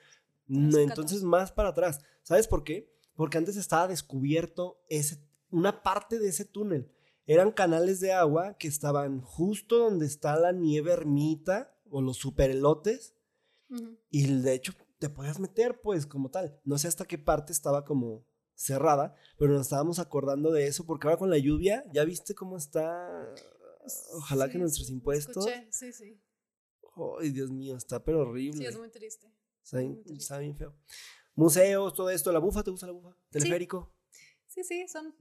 entonces 0.48 1.24
más 1.24 1.52
para 1.52 1.70
atrás. 1.70 2.02
¿Sabes 2.22 2.48
por 2.48 2.64
qué? 2.64 2.94
Porque 3.16 3.38
antes 3.38 3.58
estaba 3.58 3.88
descubierto 3.88 4.84
ese, 4.90 5.18
una 5.54 5.84
parte 5.84 6.20
de 6.20 6.30
ese 6.30 6.46
túnel. 6.46 6.92
Eran 7.26 7.52
canales 7.52 8.00
de 8.00 8.12
agua 8.12 8.58
que 8.58 8.68
estaban 8.68 9.22
justo 9.22 9.78
donde 9.78 10.06
está 10.06 10.38
la 10.38 10.52
nieve 10.52 10.92
ermita 10.92 11.74
o 11.90 12.02
los 12.02 12.18
superelotes. 12.18 13.16
Y 14.10 14.28
de 14.28 14.54
hecho 14.54 14.74
te 15.00 15.10
podías 15.10 15.40
meter, 15.40 15.82
pues, 15.82 16.06
como 16.06 16.30
tal. 16.30 16.60
No 16.64 16.78
sé 16.78 16.88
hasta 16.88 17.06
qué 17.06 17.18
parte 17.18 17.54
estaba 17.54 17.86
como 17.86 18.26
cerrada, 18.56 19.16
pero 19.38 19.54
nos 19.54 19.62
estábamos 19.62 20.00
acordando 20.00 20.52
de 20.52 20.68
eso 20.68 20.86
porque 20.86 21.08
ahora 21.08 21.18
con 21.18 21.30
la 21.30 21.38
lluvia, 21.38 21.84
¿ya 21.92 22.04
viste 22.04 22.36
cómo 22.36 22.58
está? 22.58 23.34
Ojalá 24.14 24.50
que 24.50 24.58
nuestros 24.58 24.90
impuestos. 24.90 25.48
Escuché, 25.48 25.68
sí, 25.72 25.92
sí. 25.92 26.22
Ay, 27.20 27.32
Dios 27.32 27.52
mío, 27.52 27.76
está 27.76 28.04
pero 28.04 28.22
horrible. 28.22 28.60
Sí, 28.60 28.66
es 28.66 28.78
muy 28.78 28.90
triste. 28.90 29.34
Está, 29.64 30.38
bien, 30.38 30.56
feo. 30.56 30.76
Museos, 31.36 31.94
todo 31.94 32.10
esto, 32.10 32.32
la 32.32 32.40
bufa, 32.40 32.64
¿te 32.64 32.70
gusta 32.70 32.86
la 32.86 32.94
bufa? 32.94 33.18
Teleférico. 33.30 33.92
Sí, 34.46 34.64
sí, 34.64 34.88
son 34.88 35.16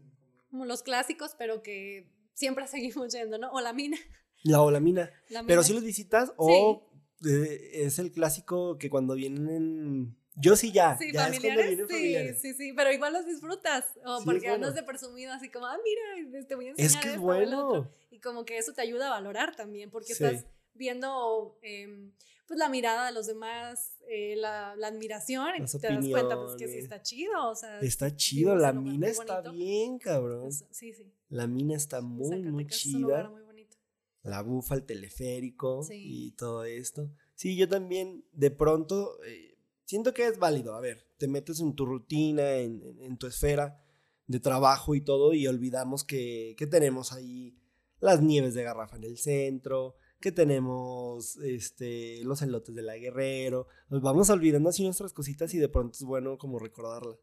como 0.52 0.66
los 0.66 0.82
clásicos, 0.82 1.34
pero 1.36 1.62
que 1.62 2.06
siempre 2.34 2.66
seguimos 2.68 3.12
yendo, 3.12 3.38
¿no? 3.38 3.50
O 3.50 3.60
la 3.60 3.72
mina. 3.72 3.96
La 4.44 4.60
o 4.62 4.70
la 4.70 4.78
mina. 4.78 5.10
Pero 5.46 5.64
si 5.64 5.72
los 5.72 5.82
visitas 5.82 6.32
o 6.36 6.88
eh, 7.26 7.70
es 7.84 7.98
el 7.98 8.12
clásico 8.12 8.78
que 8.78 8.90
cuando 8.90 9.14
vienen 9.14 10.16
yo 10.34 10.56
sí 10.56 10.72
ya. 10.72 10.96
Sí, 10.96 11.12
familiares, 11.12 11.86
sí, 11.88 12.34
sí, 12.40 12.54
sí, 12.54 12.72
pero 12.74 12.92
igual 12.92 13.12
los 13.12 13.26
disfrutas. 13.26 13.84
O 14.04 14.22
porque 14.24 14.48
andas 14.48 14.74
de 14.74 14.82
presumido 14.82 15.32
así 15.32 15.50
como, 15.50 15.66
ah, 15.66 15.76
mira, 15.84 16.46
te 16.46 16.54
voy 16.54 16.68
a 16.68 16.70
enseñar. 16.70 16.90
Es 16.90 16.96
que 16.96 17.10
es 17.14 17.18
bueno. 17.18 17.90
Y 18.10 18.18
como 18.20 18.44
que 18.44 18.58
eso 18.58 18.72
te 18.72 18.82
ayuda 18.82 19.08
a 19.08 19.10
valorar 19.10 19.54
también, 19.56 19.90
porque 19.90 20.12
estás 20.12 20.44
viendo 20.74 21.58
em, 21.62 22.12
pues 22.46 22.58
la 22.58 22.68
mirada 22.68 23.06
de 23.06 23.12
los 23.12 23.26
demás, 23.26 23.96
eh, 24.08 24.34
la, 24.36 24.74
la, 24.76 24.88
admiración, 24.88 25.48
y 25.56 25.64
te 25.64 25.88
das 25.88 26.06
cuenta 26.08 26.40
pues 26.40 26.56
que 26.56 26.68
sí 26.68 26.78
está 26.78 27.02
chido. 27.02 27.50
O 27.50 27.54
sea, 27.54 27.80
está 27.80 28.14
chido, 28.14 28.56
la 28.56 28.72
mina 28.72 29.08
está 29.08 29.40
bien, 29.40 29.98
cabrón. 29.98 30.52
sí, 30.52 30.92
sí. 30.92 31.12
La 31.28 31.46
mina 31.46 31.76
está 31.76 32.02
muy, 32.02 32.42
muy 32.42 32.66
chida. 32.66 32.90
Es 32.90 32.94
un 32.94 33.02
lugar 33.02 33.30
muy 33.30 33.42
bonito. 33.42 33.76
La 34.22 34.42
bufa, 34.42 34.74
el 34.74 34.84
teleférico 34.84 35.86
y 35.90 36.32
todo 36.32 36.64
esto. 36.64 37.10
Sí, 37.34 37.56
yo 37.56 37.68
también 37.68 38.24
de 38.32 38.50
pronto. 38.50 39.18
Eh, 39.24 39.52
siento 39.86 40.14
que 40.14 40.26
es 40.26 40.38
válido. 40.38 40.74
A 40.74 40.80
ver, 40.80 41.06
te 41.18 41.28
metes 41.28 41.60
en 41.60 41.74
tu 41.74 41.86
rutina, 41.86 42.56
en, 42.56 43.16
tu 43.18 43.26
esfera 43.26 43.82
de 44.26 44.40
trabajo 44.40 44.94
y 44.94 45.00
todo, 45.00 45.34
y 45.34 45.46
olvidamos 45.46 46.04
que, 46.04 46.56
tenemos 46.70 47.12
ahí 47.12 47.58
las 48.00 48.22
nieves 48.22 48.54
de 48.54 48.62
garrafa 48.62 48.96
en 48.96 49.04
el 49.04 49.18
centro, 49.18 49.94
que 50.22 50.32
tenemos 50.32 51.36
este, 51.36 52.24
los 52.24 52.40
elotes 52.40 52.74
de 52.74 52.80
la 52.80 52.96
Guerrero. 52.96 53.66
Nos 53.90 54.00
vamos 54.00 54.30
olvidando 54.30 54.70
así 54.70 54.82
nuestras 54.82 55.12
cositas 55.12 55.52
y 55.52 55.58
de 55.58 55.68
pronto 55.68 55.92
es 55.92 56.04
bueno 56.04 56.38
como 56.38 56.58
recordarlas. 56.58 57.18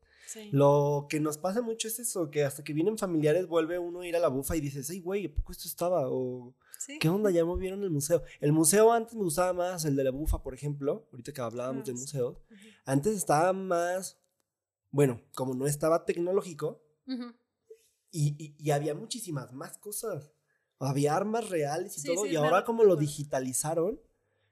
Lo 0.52 1.08
que 1.10 1.20
nos 1.20 1.40
pasa 1.40 1.64
mucho 1.64 1.88
es 1.88 1.98
eso, 1.98 2.30
que 2.30 2.44
hasta 2.44 2.64
que 2.64 2.74
vienen 2.74 3.00
familiares 3.00 3.48
vuelve 3.48 3.80
uno 3.80 4.02
a 4.02 4.08
ir 4.08 4.16
a 4.16 4.20
la 4.20 4.28
bufa 4.28 4.56
y 4.56 4.62
dices, 4.62 4.88
ay, 4.92 5.00
güey, 5.00 5.26
¿a 5.26 5.34
poco 5.34 5.52
esto 5.52 5.68
estaba? 5.68 6.04
O, 6.08 6.54
¿qué 7.00 7.10
onda? 7.10 7.32
Ya 7.32 7.44
movieron 7.46 7.82
el 7.82 7.90
museo. 7.90 8.22
El 8.40 8.52
museo 8.52 8.92
antes 8.92 9.16
me 9.16 9.24
gustaba 9.24 9.54
más, 9.54 9.86
el 9.86 9.96
de 9.96 10.04
la 10.04 10.12
bufa, 10.12 10.44
por 10.44 10.54
ejemplo, 10.54 11.08
ahorita 11.12 11.32
que 11.32 11.42
hablábamos 11.42 11.86
de 11.86 11.94
museos. 11.94 12.38
Antes 12.86 13.16
estaba 13.16 13.54
más, 13.54 14.20
bueno, 14.92 15.22
como 15.34 15.56
no 15.56 15.66
estaba 15.66 16.06
tecnológico, 16.06 16.84
y, 18.12 18.56
y, 18.58 18.72
había 18.72 18.94
muchísimas 18.94 19.52
más 19.54 19.78
cosas. 19.78 20.32
Había 20.80 21.16
armas 21.16 21.50
reales 21.50 21.98
y 21.98 22.04
todo, 22.04 22.26
y 22.26 22.36
ahora 22.36 22.64
como 22.64 22.84
lo 22.84 22.96
digitalizaron, 22.96 24.00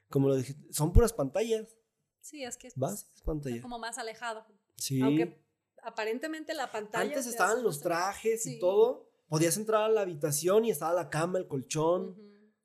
como 0.10 0.30
lo 0.30 0.36
son 0.72 0.92
puras 0.92 1.14
pantallas. 1.14 1.76
Sí, 2.22 2.44
es 2.44 2.58
que 2.58 2.68
es, 2.68 2.76
pantalla. 3.24 3.62
como 3.62 3.80
más 3.80 3.98
alejado. 3.98 4.46
Sí. 4.76 5.02
Aunque 5.02 5.42
aparentemente 5.84 6.54
la 6.54 6.72
pantalla. 6.72 7.06
Antes 7.06 7.28
estaban 7.28 7.64
los 7.64 7.80
trajes 7.80 8.46
y 8.46 8.60
todo, 8.60 9.10
podías 9.28 9.56
entrar 9.56 9.84
a 9.84 9.90
la 9.90 10.02
habitación 10.02 10.66
y 10.66 10.72
estaba 10.72 10.94
la 10.94 11.10
cama, 11.10 11.40
el 11.40 11.48
colchón, 11.48 12.18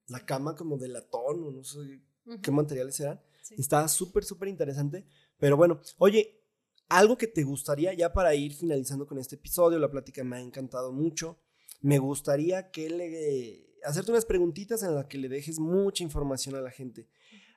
la 0.09 0.25
cama 0.27 0.57
como 0.57 0.77
de 0.77 0.89
latón 0.89 1.45
o 1.45 1.51
no 1.53 1.65
sé 1.65 2.03
qué 2.43 2.51
materiales 2.51 2.99
eran. 3.01 3.21
Estaba 3.57 3.87
súper, 3.89 4.25
súper 4.25 4.49
interesante. 4.49 5.07
Pero 5.39 5.57
bueno, 5.57 5.81
oye, 5.99 6.43
algo 6.89 7.17
que 7.17 7.27
te 7.27 7.43
gustaría, 7.43 7.93
ya 7.95 8.13
para 8.13 8.35
ir 8.35 8.55
finalizando 8.55 9.07
con 9.07 9.19
este 9.19 9.37
episodio, 9.37 9.79
la 9.79 9.91
plática 9.91 10.23
me 10.25 10.37
ha 10.37 10.41
encantado 10.41 10.93
mucho. 10.93 11.39
Me 11.83 11.99
gustaría 11.99 12.71
que 12.71 12.89
le 12.89 13.79
hacerte 13.85 14.11
unas 14.11 14.25
preguntitas 14.25 14.83
en 14.83 14.95
las 14.95 15.07
que 15.07 15.19
le 15.19 15.29
dejes 15.29 15.59
mucha 15.59 16.03
información 16.03 16.55
a 16.55 16.61
la 16.61 16.71
gente. 16.71 17.09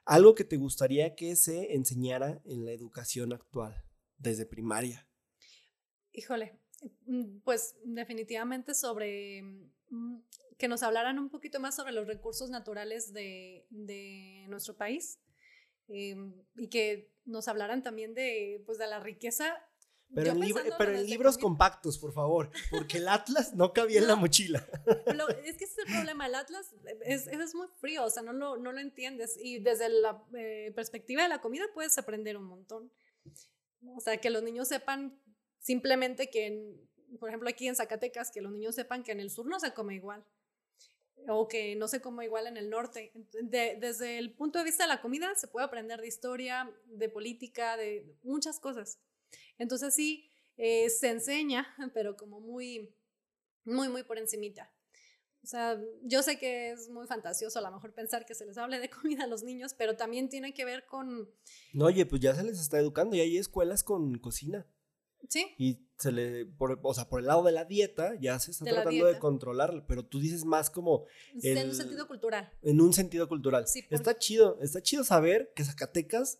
Algo 0.04 0.36
que 0.36 0.44
te 0.44 0.58
gustaría 0.58 1.16
que 1.16 1.36
se 1.36 1.74
enseñara 1.74 2.42
en 2.46 2.66
la 2.66 2.72
educación 2.72 3.34
actual, 3.34 3.84
desde 4.18 4.46
primaria. 4.46 5.08
Híjole, 6.12 6.60
mm, 7.06 7.40
pues 7.44 7.76
definitivamente 7.84 8.74
sobre 8.74 9.42
mm, 9.90 10.18
que 10.58 10.68
nos 10.68 10.84
hablaran 10.84 11.20
un 11.20 11.30
poquito 11.30 11.60
más 11.60 11.76
sobre 11.76 11.94
los 11.94 12.08
recursos 12.08 12.50
naturales 12.50 13.14
de, 13.14 13.66
nuestro 14.50 14.76
país 14.76 15.20
Em, 15.88 16.34
y 16.56 16.70
que 16.70 17.12
nos 17.26 17.48
hablaran 17.48 17.84
también 17.84 18.14
de, 18.14 18.64
pues, 18.66 18.78
de 18.78 18.88
la 18.88 19.00
riqueza. 19.00 19.56
Pero, 20.14 20.32
en, 20.32 20.40
pero 20.78 20.92
en 20.98 21.06
libros 21.08 21.38
compactos, 21.38 21.98
por 21.98 22.14
favor, 22.14 22.50
porque 22.72 23.00
el 23.00 23.08
Atlas 23.08 23.54
no 23.54 23.74
cabía 23.74 24.00
en 24.00 24.08
la 24.08 24.16
mochila. 24.16 24.66
es 25.46 25.58
que 25.58 25.66
ese 25.66 25.82
es 25.82 25.88
el 25.88 25.94
problema, 25.94 26.28
el 26.28 26.36
Atlas 26.36 26.74
es, 27.02 27.28
es 27.28 27.56
muy 27.56 27.68
frío, 27.80 28.06
o 28.06 28.10
sea, 28.10 28.24
no 28.24 28.32
lo, 28.32 28.58
no 28.58 28.72
lo 28.72 28.80
entiendes. 28.80 29.38
Y 29.42 29.60
desde 29.60 29.90
la 29.90 30.24
eh, 30.38 30.72
perspectiva 30.76 31.24
de 31.24 31.30
la 31.30 31.42
comida 31.42 31.66
puedes 31.74 31.98
aprender 31.98 32.38
un 32.38 32.46
montón. 32.46 32.92
O 33.96 34.00
sea, 34.00 34.18
que 34.18 34.30
los 34.30 34.42
niños 34.42 34.68
sepan 34.68 35.20
simplemente 35.60 36.30
que, 36.30 36.78
por 37.20 37.30
ejemplo, 37.30 37.50
aquí 37.50 37.68
en 37.68 37.76
Zacatecas, 37.76 38.32
que 38.32 38.42
los 38.42 38.52
niños 38.52 38.76
sepan 38.76 39.04
que 39.04 39.12
en 39.12 39.20
el 39.20 39.30
sur 39.30 39.48
no 39.48 39.60
se 39.60 39.74
come 39.74 39.96
igual 39.96 40.26
o 41.28 41.48
que 41.48 41.76
no 41.76 41.88
sé 41.88 42.02
cómo 42.02 42.22
igual 42.22 42.48
en 42.48 42.58
el 42.58 42.70
norte. 42.70 43.12
desde 43.42 44.18
el 44.18 44.34
punto 44.34 44.60
de 44.60 44.66
vista 44.66 44.84
de 44.84 44.90
la 44.90 45.02
comida 45.02 45.34
se 45.36 45.48
puede 45.48 45.66
aprender 45.66 46.02
de 46.02 46.08
historia, 46.08 46.72
de 46.86 47.10
política, 47.10 47.78
de 47.78 48.16
muchas 48.24 48.60
cosas. 48.60 49.00
Entonces 49.58 49.94
sí, 49.94 50.30
eh, 50.58 50.90
se 50.90 51.10
enseña, 51.10 51.68
pero 51.94 52.16
como 52.16 52.40
muy, 52.40 52.96
muy, 53.64 53.90
muy 53.90 54.04
por 54.04 54.18
encimita. 54.18 54.72
O 55.44 55.48
sea, 55.48 55.80
yo 56.02 56.24
sé 56.24 56.40
que 56.40 56.72
es 56.72 56.90
muy 56.90 57.06
fantasioso 57.06 57.60
a 57.60 57.62
lo 57.62 57.72
mejor 57.72 57.94
pensar 57.94 58.26
que 58.26 58.34
se 58.34 58.48
les 58.48 58.58
hable 58.58 58.80
de 58.80 58.90
comida 59.02 59.26
a 59.26 59.28
los 59.28 59.44
niños, 59.44 59.76
pero 59.76 59.96
también 59.96 60.28
tiene 60.28 60.54
que 60.54 60.66
ver 60.66 60.86
con... 60.86 61.30
No, 61.74 61.86
oye, 61.86 62.06
pues 62.06 62.22
ya 62.22 62.34
se 62.34 62.44
les 62.44 62.60
está 62.60 62.80
educando 62.80 63.16
y 63.16 63.20
hay 63.20 63.38
escuelas 63.38 63.84
con 63.84 64.18
cocina. 64.18 64.66
Sí. 65.30 65.54
Y 65.58 65.88
se 65.98 66.12
le, 66.12 66.46
por, 66.46 66.80
o 66.82 66.94
sea, 66.94 67.10
por 67.10 67.20
el 67.20 67.28
lado 67.28 67.44
de 67.44 67.52
la 67.52 67.66
dieta 67.66 68.16
ya 68.20 68.40
se 68.40 68.52
está 68.52 68.66
tratando 68.66 69.06
de 69.06 69.20
controlarlo, 69.20 69.86
pero 69.88 70.06
tú 70.06 70.20
dices 70.20 70.46
más 70.46 70.70
como... 70.70 71.06
en 71.42 71.68
un 71.68 71.76
sentido 71.76 72.08
cultural. 72.08 72.52
En 72.62 72.82
un 72.82 72.94
sentido 72.94 73.28
cultural. 73.28 73.68
Sí, 73.68 73.86
Está 73.90 74.18
chido, 74.18 74.60
está 74.62 74.82
chido 74.82 75.04
saber 75.04 75.52
que 75.56 75.64
Zacatecas 75.64 76.40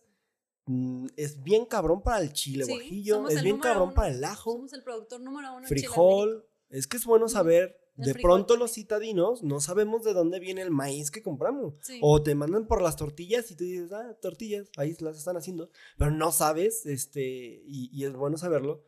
es 1.16 1.42
bien 1.42 1.64
cabrón 1.64 2.02
para 2.02 2.20
el 2.20 2.32
chile 2.32 2.64
guajillo, 2.64 3.28
es 3.28 3.42
bien 3.42 3.58
cabrón 3.58 3.94
para 3.94 4.08
el 4.08 4.24
ajo. 4.24 4.52
Somos 4.52 4.72
el 4.72 4.82
productor 4.82 5.20
número 5.20 5.54
uno. 5.54 5.66
Frijol. 5.66 6.46
es 6.70 6.86
que 6.86 6.96
es 6.96 7.04
bueno 7.04 7.28
saber 7.28 7.78
de 7.96 8.14
pronto 8.14 8.56
los 8.56 8.72
citadinos 8.72 9.42
no 9.42 9.60
sabemos 9.60 10.04
de 10.04 10.12
dónde 10.12 10.38
viene 10.38 10.60
el 10.62 10.70
maíz 10.70 11.10
que 11.10 11.22
compramos. 11.22 11.74
O 12.02 12.22
te 12.22 12.34
mandan 12.34 12.66
por 12.66 12.82
las 12.82 12.96
tortillas 12.96 13.50
y 13.50 13.56
tú 13.56 13.64
dices, 13.64 13.92
ah, 13.92 14.16
tortillas, 14.20 14.68
ahí 14.76 14.94
las 15.00 15.16
están 15.16 15.36
haciendo. 15.36 15.70
Pero 15.96 16.10
no 16.10 16.30
sabes, 16.32 16.84
este, 16.86 17.62
y, 17.64 18.04
es 18.04 18.12
bueno 18.12 18.36
saberlo, 18.36 18.82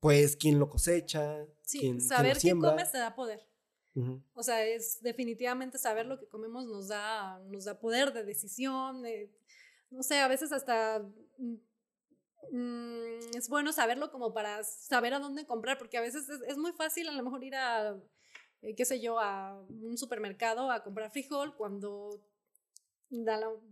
pues 0.00 0.36
quién 0.36 0.58
lo 0.58 0.68
cosecha. 0.68 1.46
Sí, 1.62 1.78
quién, 1.78 2.00
saber 2.00 2.38
qué 2.38 2.52
comes 2.52 2.90
te 2.90 2.98
da 2.98 3.14
poder. 3.14 3.40
O 4.32 4.42
sea, 4.42 4.66
es 4.66 5.00
definitivamente 5.02 5.78
saber 5.78 6.06
lo 6.06 6.18
que 6.18 6.26
comemos 6.26 6.66
nos 6.66 6.88
da, 6.88 7.38
nos 7.46 7.64
da 7.64 7.78
poder 7.78 8.12
de 8.12 8.24
decisión. 8.24 9.06
No 9.94 10.02
sé, 10.02 10.18
a 10.18 10.28
veces 10.28 10.52
hasta 10.52 11.00
mm, 11.38 11.54
mm, 12.50 13.36
es 13.36 13.48
bueno 13.48 13.72
saberlo 13.72 14.10
como 14.10 14.34
para 14.34 14.62
saber 14.64 15.14
a 15.14 15.18
dónde 15.18 15.46
comprar, 15.46 15.78
porque 15.78 15.96
a 15.96 16.02
veces 16.02 16.28
es, 16.28 16.40
es, 16.46 16.56
muy 16.56 16.72
fácil 16.72 17.08
a 17.08 17.12
lo 17.12 17.22
mejor 17.22 17.42
ir 17.44 17.54
a 17.54 17.96
eh, 18.64 18.74
qué 18.74 18.84
sé 18.86 18.98
yo, 18.98 19.18
a 19.18 19.60
un 19.68 19.98
supermercado 19.98 20.70
a 20.70 20.82
comprar 20.82 21.10
frijol 21.10 21.54
cuando 21.54 22.24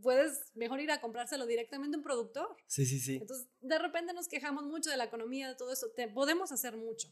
puedes 0.03 0.55
mejor 0.55 0.81
ir 0.81 0.91
a 0.91 1.01
comprárselo 1.01 1.47
directamente 1.47 1.97
a 1.97 1.99
un 1.99 2.05
productor. 2.05 2.57
Sí, 2.67 2.85
sí, 2.85 3.01
sí. 3.01 3.17
Entonces, 3.17 3.49
de 3.61 3.79
repente 3.79 4.13
nos 4.13 4.29
quejamos 4.29 4.65
mucho 4.65 4.91
de 4.91 4.99
la 4.99 5.05
economía, 5.05 5.49
de 5.49 5.55
todo 5.55 5.73
eso. 5.73 5.89
podemos 6.15 6.53
hacer 6.53 6.77
mucho. 6.77 7.09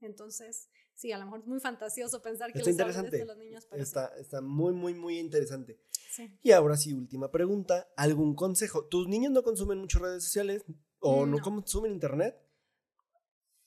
Entonces, 0.00 0.70
sí, 0.94 1.12
a 1.12 1.18
lo 1.18 1.24
mejor 1.24 1.40
es 1.40 1.46
muy 1.46 1.60
fantasioso 1.60 2.22
pensar 2.22 2.52
que 2.52 2.58
está 2.58 2.70
interesante. 2.70 3.24
los 3.24 3.36
niños. 3.36 3.66
está, 3.72 4.12
está 4.18 4.40
muy, 4.40 4.72
muy, 4.72 4.94
muy 4.94 5.18
interesante. 5.18 5.78
Sí. 6.10 6.38
Y 6.42 6.52
ahora 6.52 6.76
sí, 6.76 6.92
última 6.92 7.30
pregunta. 7.30 7.88
¿Algún 7.96 8.34
consejo? 8.34 8.86
¿Tus 8.86 9.08
niños 9.08 9.32
no 9.32 9.42
consumen 9.42 9.78
mucho 9.78 9.98
redes 9.98 10.24
sociales 10.24 10.64
o 11.00 11.26
no, 11.26 11.38
consumen 11.40 11.92
internet? 11.92 12.40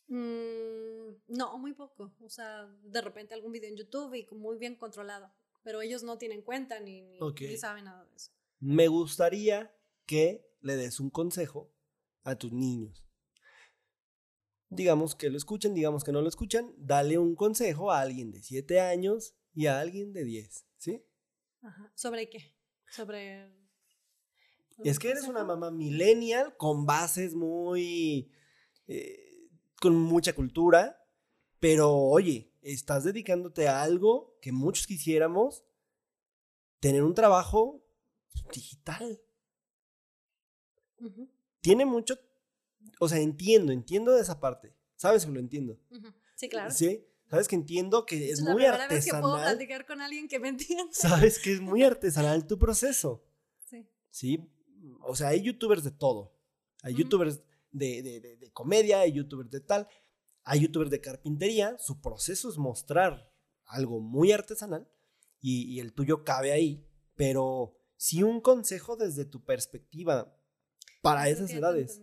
Mmm 0.08 0.88
no, 1.28 1.58
muy 1.58 1.74
poco. 1.74 2.14
O 2.22 2.30
sea, 2.30 2.66
de 2.84 3.02
repente 3.02 3.34
algún 3.34 3.52
video 3.52 3.70
en 3.70 3.78
YouTube 3.78 4.14
y 4.16 4.28
muy 4.36 4.58
bien 4.58 4.76
controlado. 4.76 5.32
Pero 5.64 5.82
ellos 5.82 6.04
no 6.04 6.18
tienen 6.18 6.42
cuenta 6.42 6.80
ni, 6.80 7.02
ni, 7.02 7.58
saben 7.58 7.86
nada 7.86 8.06
de 8.06 8.16
eso. 8.16 8.32
Me 8.60 8.88
gustaría 8.88 9.76
que 10.06 10.50
le 10.62 10.78
des 10.78 11.00
un 11.00 11.10
consejo 11.10 11.74
a 12.24 12.36
tus 12.36 12.54
niños. 12.54 13.06
Digamos 14.70 15.16
que 15.16 15.30
lo 15.30 15.38
escuchen, 15.38 15.74
digamos 15.74 16.04
que 16.04 16.12
no 16.12 16.22
lo 16.22 16.30
escuchan. 16.30 16.74
Dale 16.78 17.18
un 17.18 17.36
consejo 17.36 17.92
a 17.92 18.02
alguien 18.02 18.32
de 18.32 18.44
7 18.44 18.82
años 18.82 19.36
y 19.54 19.68
a 19.68 19.80
alguien 19.80 20.14
de 20.14 20.24
10, 20.24 20.66
¿sí? 20.78 21.06
Ajá. 21.62 21.92
¿Sobre 21.96 22.30
qué? 22.30 22.56
Sobre... 22.90 23.50
Es 24.84 25.00
que 25.00 25.10
eres 25.10 25.28
una 25.28 25.44
mamá 25.44 25.72
millennial 25.72 26.56
con 26.58 26.86
bases 26.86 27.34
muy... 27.34 28.32
Eh, 28.88 29.50
con 29.80 29.96
mucha 29.96 30.34
cultura 30.34 30.98
pero 31.60 31.96
oye, 31.96 32.54
estás 32.62 33.04
dedicándote 33.04 33.68
a 33.68 33.82
algo 33.82 34.38
que 34.42 34.52
muchos 34.52 34.86
quisiéramos, 34.86 35.64
tener 36.80 37.04
un 37.04 37.16
trabajo 37.16 37.84
digital. 38.54 39.20
Tiene 41.62 41.86
mucho, 41.86 42.20
o 43.00 43.10
sea, 43.10 43.20
entiendo, 43.20 43.72
entiendo 43.72 44.14
de 44.14 44.22
esa 44.22 44.40
parte. 44.40 44.76
¿Sabes 44.96 45.26
que 45.26 45.32
lo 45.32 45.40
entiendo? 45.40 45.80
Sí, 46.36 46.50
claro. 46.50 46.72
Sí, 46.72 47.06
sabes 47.30 47.48
que 47.48 47.56
entiendo 47.56 48.06
que 48.06 48.30
es, 48.30 48.42
muy 48.42 48.66
artesanal. 48.66 48.90
Vez 48.90 49.06
que 49.06 49.12
puedo 49.12 49.38
platicar 49.38 49.86
con 49.86 50.02
alguien 50.02 50.28
que 50.28 50.40
me 50.40 50.50
entienda. 50.50 50.92
Sabes 50.92 51.40
que 51.40 51.54
es 51.54 51.62
muy 51.62 51.84
artesanal 51.84 52.48
tu 52.48 52.58
proceso. 52.58 53.24
Sí. 53.66 53.88
Sí, 54.10 54.52
o 55.02 55.16
sea, 55.16 55.30
hay 55.30 55.42
youtubers 55.42 55.84
de 55.84 55.92
todo. 55.92 56.36
Hay 56.82 56.96
youtubers 56.96 57.42
de, 57.72 58.02
de, 58.02 58.38
de 58.38 58.52
comedia, 58.52 59.02
hay 59.02 59.12
youtubers 59.12 59.52
de 59.52 59.60
tal. 59.60 59.88
Hay 60.44 60.62
youtubers 60.62 60.90
de 60.90 61.02
carpintería, 61.02 61.78
su 61.78 62.00
proceso 62.00 62.50
es 62.50 62.58
mostrar 62.58 63.30
algo 63.66 64.00
muy 64.00 64.32
artesanal 64.32 64.90
y, 65.42 65.80
el 65.80 65.94
tuyo 65.94 66.24
cabe 66.24 66.54
ahí, 66.54 66.88
pero 67.16 67.78
sí 67.98 68.24
un 68.24 68.40
consejo 68.42 68.96
desde 68.96 69.26
tu 69.26 69.44
perspectiva 69.44 70.34
para 71.02 71.30
esas 71.30 71.52
edades. 71.52 72.02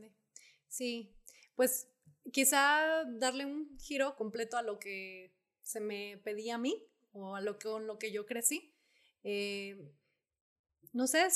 Sí, 0.75 1.15
pues 1.55 1.87
quizá 2.33 3.05
darle 3.07 3.47
un 3.47 3.79
giro 3.79 4.17
completo 4.17 4.57
a 4.57 4.63
lo 4.63 4.81
que 4.81 5.33
se 5.63 5.79
me 5.79 6.19
pedía 6.25 6.57
a 6.57 6.59
mí 6.59 6.85
o 7.13 7.37
a 7.37 7.41
lo 7.41 7.61
que, 7.61 7.69
con 7.69 7.87
lo 7.87 7.97
que 7.97 8.11
yo 8.11 8.27
crecí. 8.27 8.75
Eh, 9.23 9.95
no 10.93 11.07
sé, 11.07 11.29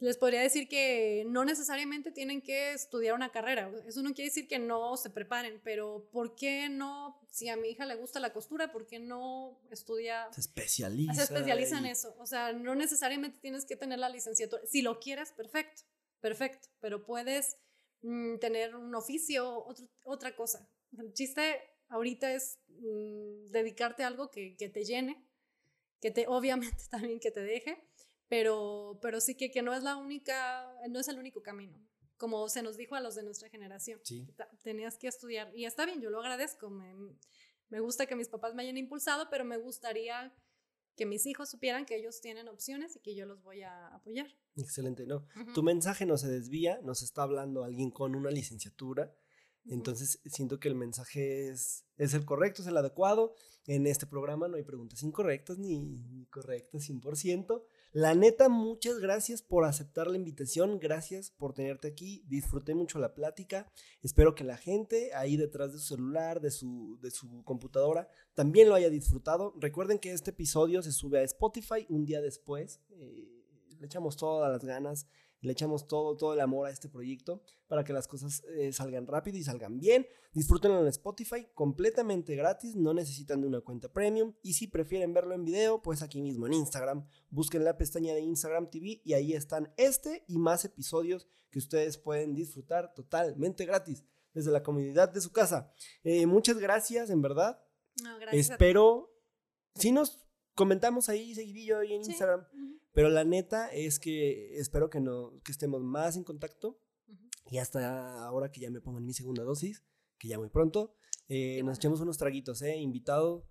les 0.00 0.16
podría 0.16 0.40
decir 0.40 0.66
que 0.66 1.24
no 1.26 1.44
necesariamente 1.44 2.10
tienen 2.10 2.40
que 2.40 2.72
estudiar 2.72 3.14
una 3.14 3.32
carrera. 3.32 3.70
Eso 3.86 4.02
no 4.02 4.14
quiere 4.14 4.30
decir 4.30 4.48
que 4.48 4.58
no 4.58 4.96
se 4.96 5.10
preparen, 5.10 5.60
pero 5.62 6.08
¿por 6.10 6.34
qué 6.34 6.70
no? 6.70 7.20
Si 7.30 7.50
a 7.50 7.56
mi 7.56 7.68
hija 7.68 7.84
le 7.84 7.96
gusta 7.96 8.18
la 8.18 8.32
costura, 8.32 8.72
¿por 8.72 8.86
qué 8.86 8.98
no 8.98 9.60
estudia? 9.70 10.26
Se 10.32 10.40
especializa. 10.40 11.12
Se 11.12 11.22
especializa 11.24 11.78
en 11.78 11.86
eso. 11.86 12.16
O 12.18 12.26
sea, 12.26 12.54
no 12.54 12.74
necesariamente 12.74 13.40
tienes 13.40 13.66
que 13.66 13.76
tener 13.76 13.98
la 13.98 14.08
licenciatura. 14.08 14.62
Si 14.66 14.80
lo 14.80 15.00
quieres, 15.00 15.32
perfecto, 15.32 15.82
perfecto. 16.20 16.68
Pero 16.80 17.04
puedes 17.04 17.58
mm, 18.06 18.38
tener 18.38 18.74
un 18.74 18.94
oficio, 18.94 19.66
otra 20.02 20.34
cosa. 20.34 20.68
El 20.98 21.12
chiste 21.12 21.60
ahorita 21.88 22.32
es 22.32 22.58
mm, 22.68 23.46
dedicarte 23.50 24.02
a 24.02 24.08
algo 24.08 24.30
que, 24.30 24.56
que 24.56 24.68
te 24.68 24.84
llene, 24.84 25.24
que 26.00 26.10
te, 26.10 26.26
obviamente 26.28 26.84
también 26.90 27.20
que 27.20 27.30
te 27.30 27.40
deje 27.40 27.86
pero, 28.28 28.98
pero 29.00 29.20
sí 29.20 29.36
que, 29.36 29.50
que 29.50 29.62
no 29.62 29.72
es 29.74 29.82
la 29.82 29.96
única, 29.96 30.72
no 30.88 30.98
es 30.98 31.08
el 31.08 31.18
único 31.18 31.42
camino, 31.42 31.78
como 32.16 32.48
se 32.48 32.62
nos 32.62 32.76
dijo 32.76 32.94
a 32.94 33.00
los 33.00 33.14
de 33.14 33.22
nuestra 33.22 33.48
generación. 33.48 34.00
Sí. 34.02 34.26
Tenías 34.62 34.98
que 34.98 35.08
estudiar, 35.08 35.52
y 35.54 35.64
está 35.64 35.86
bien, 35.86 36.00
yo 36.00 36.10
lo 36.10 36.20
agradezco, 36.20 36.68
me, 36.70 36.92
me 37.68 37.80
gusta 37.80 38.06
que 38.06 38.16
mis 38.16 38.28
papás 38.28 38.54
me 38.54 38.62
hayan 38.62 38.76
impulsado, 38.76 39.28
pero 39.30 39.44
me 39.44 39.58
gustaría 39.58 40.34
que 40.96 41.06
mis 41.06 41.26
hijos 41.26 41.50
supieran 41.50 41.84
que 41.84 41.96
ellos 41.96 42.20
tienen 42.20 42.48
opciones 42.48 42.96
y 42.96 43.00
que 43.00 43.14
yo 43.14 43.26
los 43.26 43.42
voy 43.42 43.62
a 43.62 43.88
apoyar. 43.88 44.26
Excelente, 44.56 45.06
¿no? 45.06 45.26
Tu 45.54 45.62
mensaje 45.62 46.06
no 46.06 46.16
se 46.16 46.28
desvía, 46.28 46.80
nos 46.82 47.02
está 47.02 47.22
hablando 47.22 47.64
alguien 47.64 47.90
con 47.90 48.14
una 48.14 48.30
licenciatura 48.30 49.14
Entonces 49.68 50.20
siento 50.26 50.60
que 50.60 50.68
el 50.68 50.74
mensaje 50.74 51.48
es, 51.48 51.84
es 51.96 52.14
el 52.14 52.24
correcto, 52.24 52.62
es 52.62 52.68
el 52.68 52.76
adecuado. 52.76 53.34
En 53.66 53.86
este 53.86 54.06
programa 54.06 54.46
no 54.46 54.56
hay 54.56 54.62
preguntas 54.62 55.02
incorrectas 55.02 55.58
ni, 55.58 55.80
ni 55.80 56.26
correctas 56.26 56.88
100%. 56.88 57.62
La 57.92 58.14
neta, 58.14 58.48
muchas 58.48 58.98
gracias 58.98 59.42
por 59.42 59.64
aceptar 59.64 60.06
la 60.06 60.18
invitación, 60.18 60.78
gracias 60.78 61.30
por 61.30 61.54
tenerte 61.54 61.88
aquí, 61.88 62.22
disfruté 62.28 62.74
mucho 62.74 62.98
la 62.98 63.14
plática, 63.14 63.72
espero 64.02 64.34
que 64.34 64.44
la 64.44 64.58
gente 64.58 65.14
ahí 65.14 65.38
detrás 65.38 65.72
de 65.72 65.78
su 65.78 65.86
celular, 65.86 66.42
de 66.42 66.50
su, 66.50 66.98
de 67.00 67.10
su 67.10 67.42
computadora, 67.44 68.06
también 68.34 68.68
lo 68.68 68.74
haya 68.74 68.90
disfrutado. 68.90 69.54
Recuerden 69.58 69.98
que 69.98 70.12
este 70.12 70.30
episodio 70.30 70.82
se 70.82 70.92
sube 70.92 71.20
a 71.20 71.22
Spotify 71.22 71.86
un 71.88 72.04
día 72.04 72.20
después, 72.20 72.82
eh, 72.90 73.32
le 73.78 73.86
echamos 73.86 74.16
todas 74.16 74.52
las 74.52 74.64
ganas 74.64 75.06
le 75.40 75.52
echamos 75.52 75.86
todo, 75.86 76.16
todo 76.16 76.34
el 76.34 76.40
amor 76.40 76.66
a 76.66 76.70
este 76.70 76.88
proyecto 76.88 77.42
para 77.66 77.84
que 77.84 77.92
las 77.92 78.08
cosas 78.08 78.42
eh, 78.56 78.72
salgan 78.72 79.06
rápido 79.06 79.38
y 79.38 79.42
salgan 79.42 79.78
bien. 79.78 80.06
Disfrútenlo 80.32 80.80
en 80.80 80.86
Spotify 80.88 81.46
completamente 81.54 82.34
gratis, 82.36 82.74
no 82.76 82.94
necesitan 82.94 83.40
de 83.40 83.46
una 83.46 83.60
cuenta 83.60 83.92
premium. 83.92 84.34
Y 84.42 84.54
si 84.54 84.66
prefieren 84.66 85.12
verlo 85.12 85.34
en 85.34 85.44
video, 85.44 85.82
pues 85.82 86.02
aquí 86.02 86.22
mismo 86.22 86.46
en 86.46 86.54
Instagram, 86.54 87.06
busquen 87.30 87.64
la 87.64 87.76
pestaña 87.76 88.14
de 88.14 88.20
Instagram 88.20 88.70
TV 88.70 89.00
y 89.04 89.14
ahí 89.14 89.34
están 89.34 89.72
este 89.76 90.24
y 90.28 90.38
más 90.38 90.64
episodios 90.64 91.26
que 91.50 91.58
ustedes 91.58 91.98
pueden 91.98 92.34
disfrutar 92.34 92.94
totalmente 92.94 93.64
gratis 93.64 94.04
desde 94.32 94.50
la 94.50 94.62
comunidad 94.62 95.08
de 95.08 95.20
su 95.20 95.32
casa. 95.32 95.72
Eh, 96.04 96.26
muchas 96.26 96.58
gracias, 96.58 97.10
en 97.10 97.22
verdad. 97.22 97.58
No, 98.02 98.18
gracias 98.18 98.50
Espero, 98.50 99.10
si 99.74 99.92
nos 99.92 100.25
comentamos 100.56 101.08
ahí 101.08 101.34
seguidillo 101.34 101.78
ahí 101.78 101.92
en 101.92 102.02
Instagram. 102.04 102.44
Pero 102.92 103.10
la 103.10 103.24
neta 103.24 103.68
es 103.68 104.00
que 104.00 104.58
espero 104.58 104.90
que, 104.90 105.00
no, 105.00 105.40
que 105.44 105.52
estemos 105.52 105.82
más 105.82 106.16
en 106.16 106.24
contacto. 106.24 106.80
Y 107.48 107.58
hasta 107.58 108.24
ahora 108.24 108.50
que 108.50 108.60
ya 108.60 108.70
me 108.70 108.80
pongan 108.80 109.04
mi 109.04 109.12
segunda 109.12 109.44
dosis, 109.44 109.84
que 110.18 110.26
ya 110.26 110.38
muy 110.38 110.48
pronto, 110.48 110.96
eh, 111.28 111.62
nos 111.62 111.78
echemos 111.78 112.00
unos 112.00 112.18
traguitos, 112.18 112.60
¿eh? 112.62 112.76
Invitado, 112.76 113.48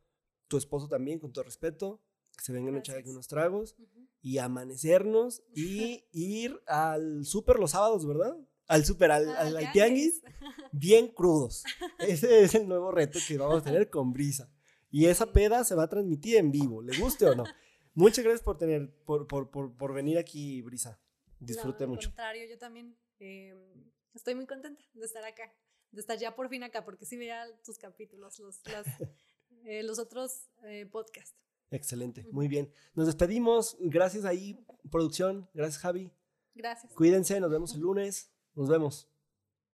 tu 0.50 0.58
esposo 0.58 0.90
también, 0.90 1.20
con 1.20 1.32
todo 1.32 1.46
respeto, 1.46 2.04
que 2.36 2.44
se 2.44 2.52
vengan 2.52 2.76
a 2.76 2.80
echar 2.80 2.98
aquí 2.98 3.10
unos 3.10 3.28
tragos 3.28 3.76
y 4.22 4.40
amanecernos 4.40 5.44
y 5.56 6.04
ir 6.12 6.60
al 6.68 7.24
súper 7.24 7.58
los 7.58 7.72
sábados, 7.72 8.06
¿verdad? 8.06 8.36
Al 8.68 8.84
súper, 8.84 9.12
al, 9.12 9.30
al, 9.30 9.72
tianguis, 9.72 10.22
bien 10.74 11.08
crudos. 11.08 11.64
Ese 12.00 12.44
es 12.44 12.56
el 12.56 12.68
nuevo 12.68 12.92
reto 12.92 13.20
que 13.26 13.38
vamos 13.38 13.62
a 13.62 13.64
tener 13.64 13.90
con 13.90 14.12
Brisa. 14.12 14.52
Y 14.96 15.08
esa 15.08 15.34
peda 15.34 15.66
se 15.66 15.76
va 15.76 15.84
a 15.84 15.90
transmitir 15.90 16.38
en 16.38 16.52
vivo, 16.52 16.82
¿le 16.82 16.98
guste 16.98 17.26
o 17.26 17.36
no? 17.36 17.44
Muchas 17.96 18.24
gracias 18.24 18.42
por 18.42 18.58
tener, 18.58 18.96
por, 19.04 19.28
por, 19.28 19.52
por, 19.52 19.76
por 19.76 19.94
venir 19.94 20.18
aquí, 20.18 20.62
Brisa. 20.62 21.02
Disfrute 21.38 21.86
mucho. 21.86 22.08
Al 22.08 22.14
contrario, 22.14 22.48
yo 22.50 22.58
también 22.58 22.98
em, 23.20 23.92
estoy 24.14 24.36
muy 24.36 24.46
contenta 24.46 24.82
de 24.94 25.06
estar 25.06 25.26
acá, 25.26 25.54
de 25.92 26.00
estar 26.00 26.18
ya 26.18 26.34
por 26.34 26.48
fin 26.48 26.64
acá, 26.64 26.86
porque 26.86 27.06
sí 27.06 27.18
veía 27.18 27.46
tus 27.66 27.78
capítulos, 27.78 28.40
los, 28.40 28.62
eh, 29.66 29.84
los 29.84 30.00
otros 30.00 30.48
eh, 30.64 30.86
podcasts. 30.86 31.36
Excelente, 31.72 32.26
muy 32.32 32.48
bien. 32.48 32.72
Nos 32.94 33.08
despedimos. 33.08 33.76
Gracias 33.82 34.24
ahí, 34.24 34.66
producción. 34.90 35.50
Gracias, 35.54 35.82
Javi. 35.82 36.10
Gracias. 36.54 36.94
Cuídense, 36.94 37.42
nos 37.42 37.52
vemos 37.52 37.76
el 37.76 37.82
lunes. 37.82 38.32
Nos 38.54 38.70
vemos. 38.70 39.10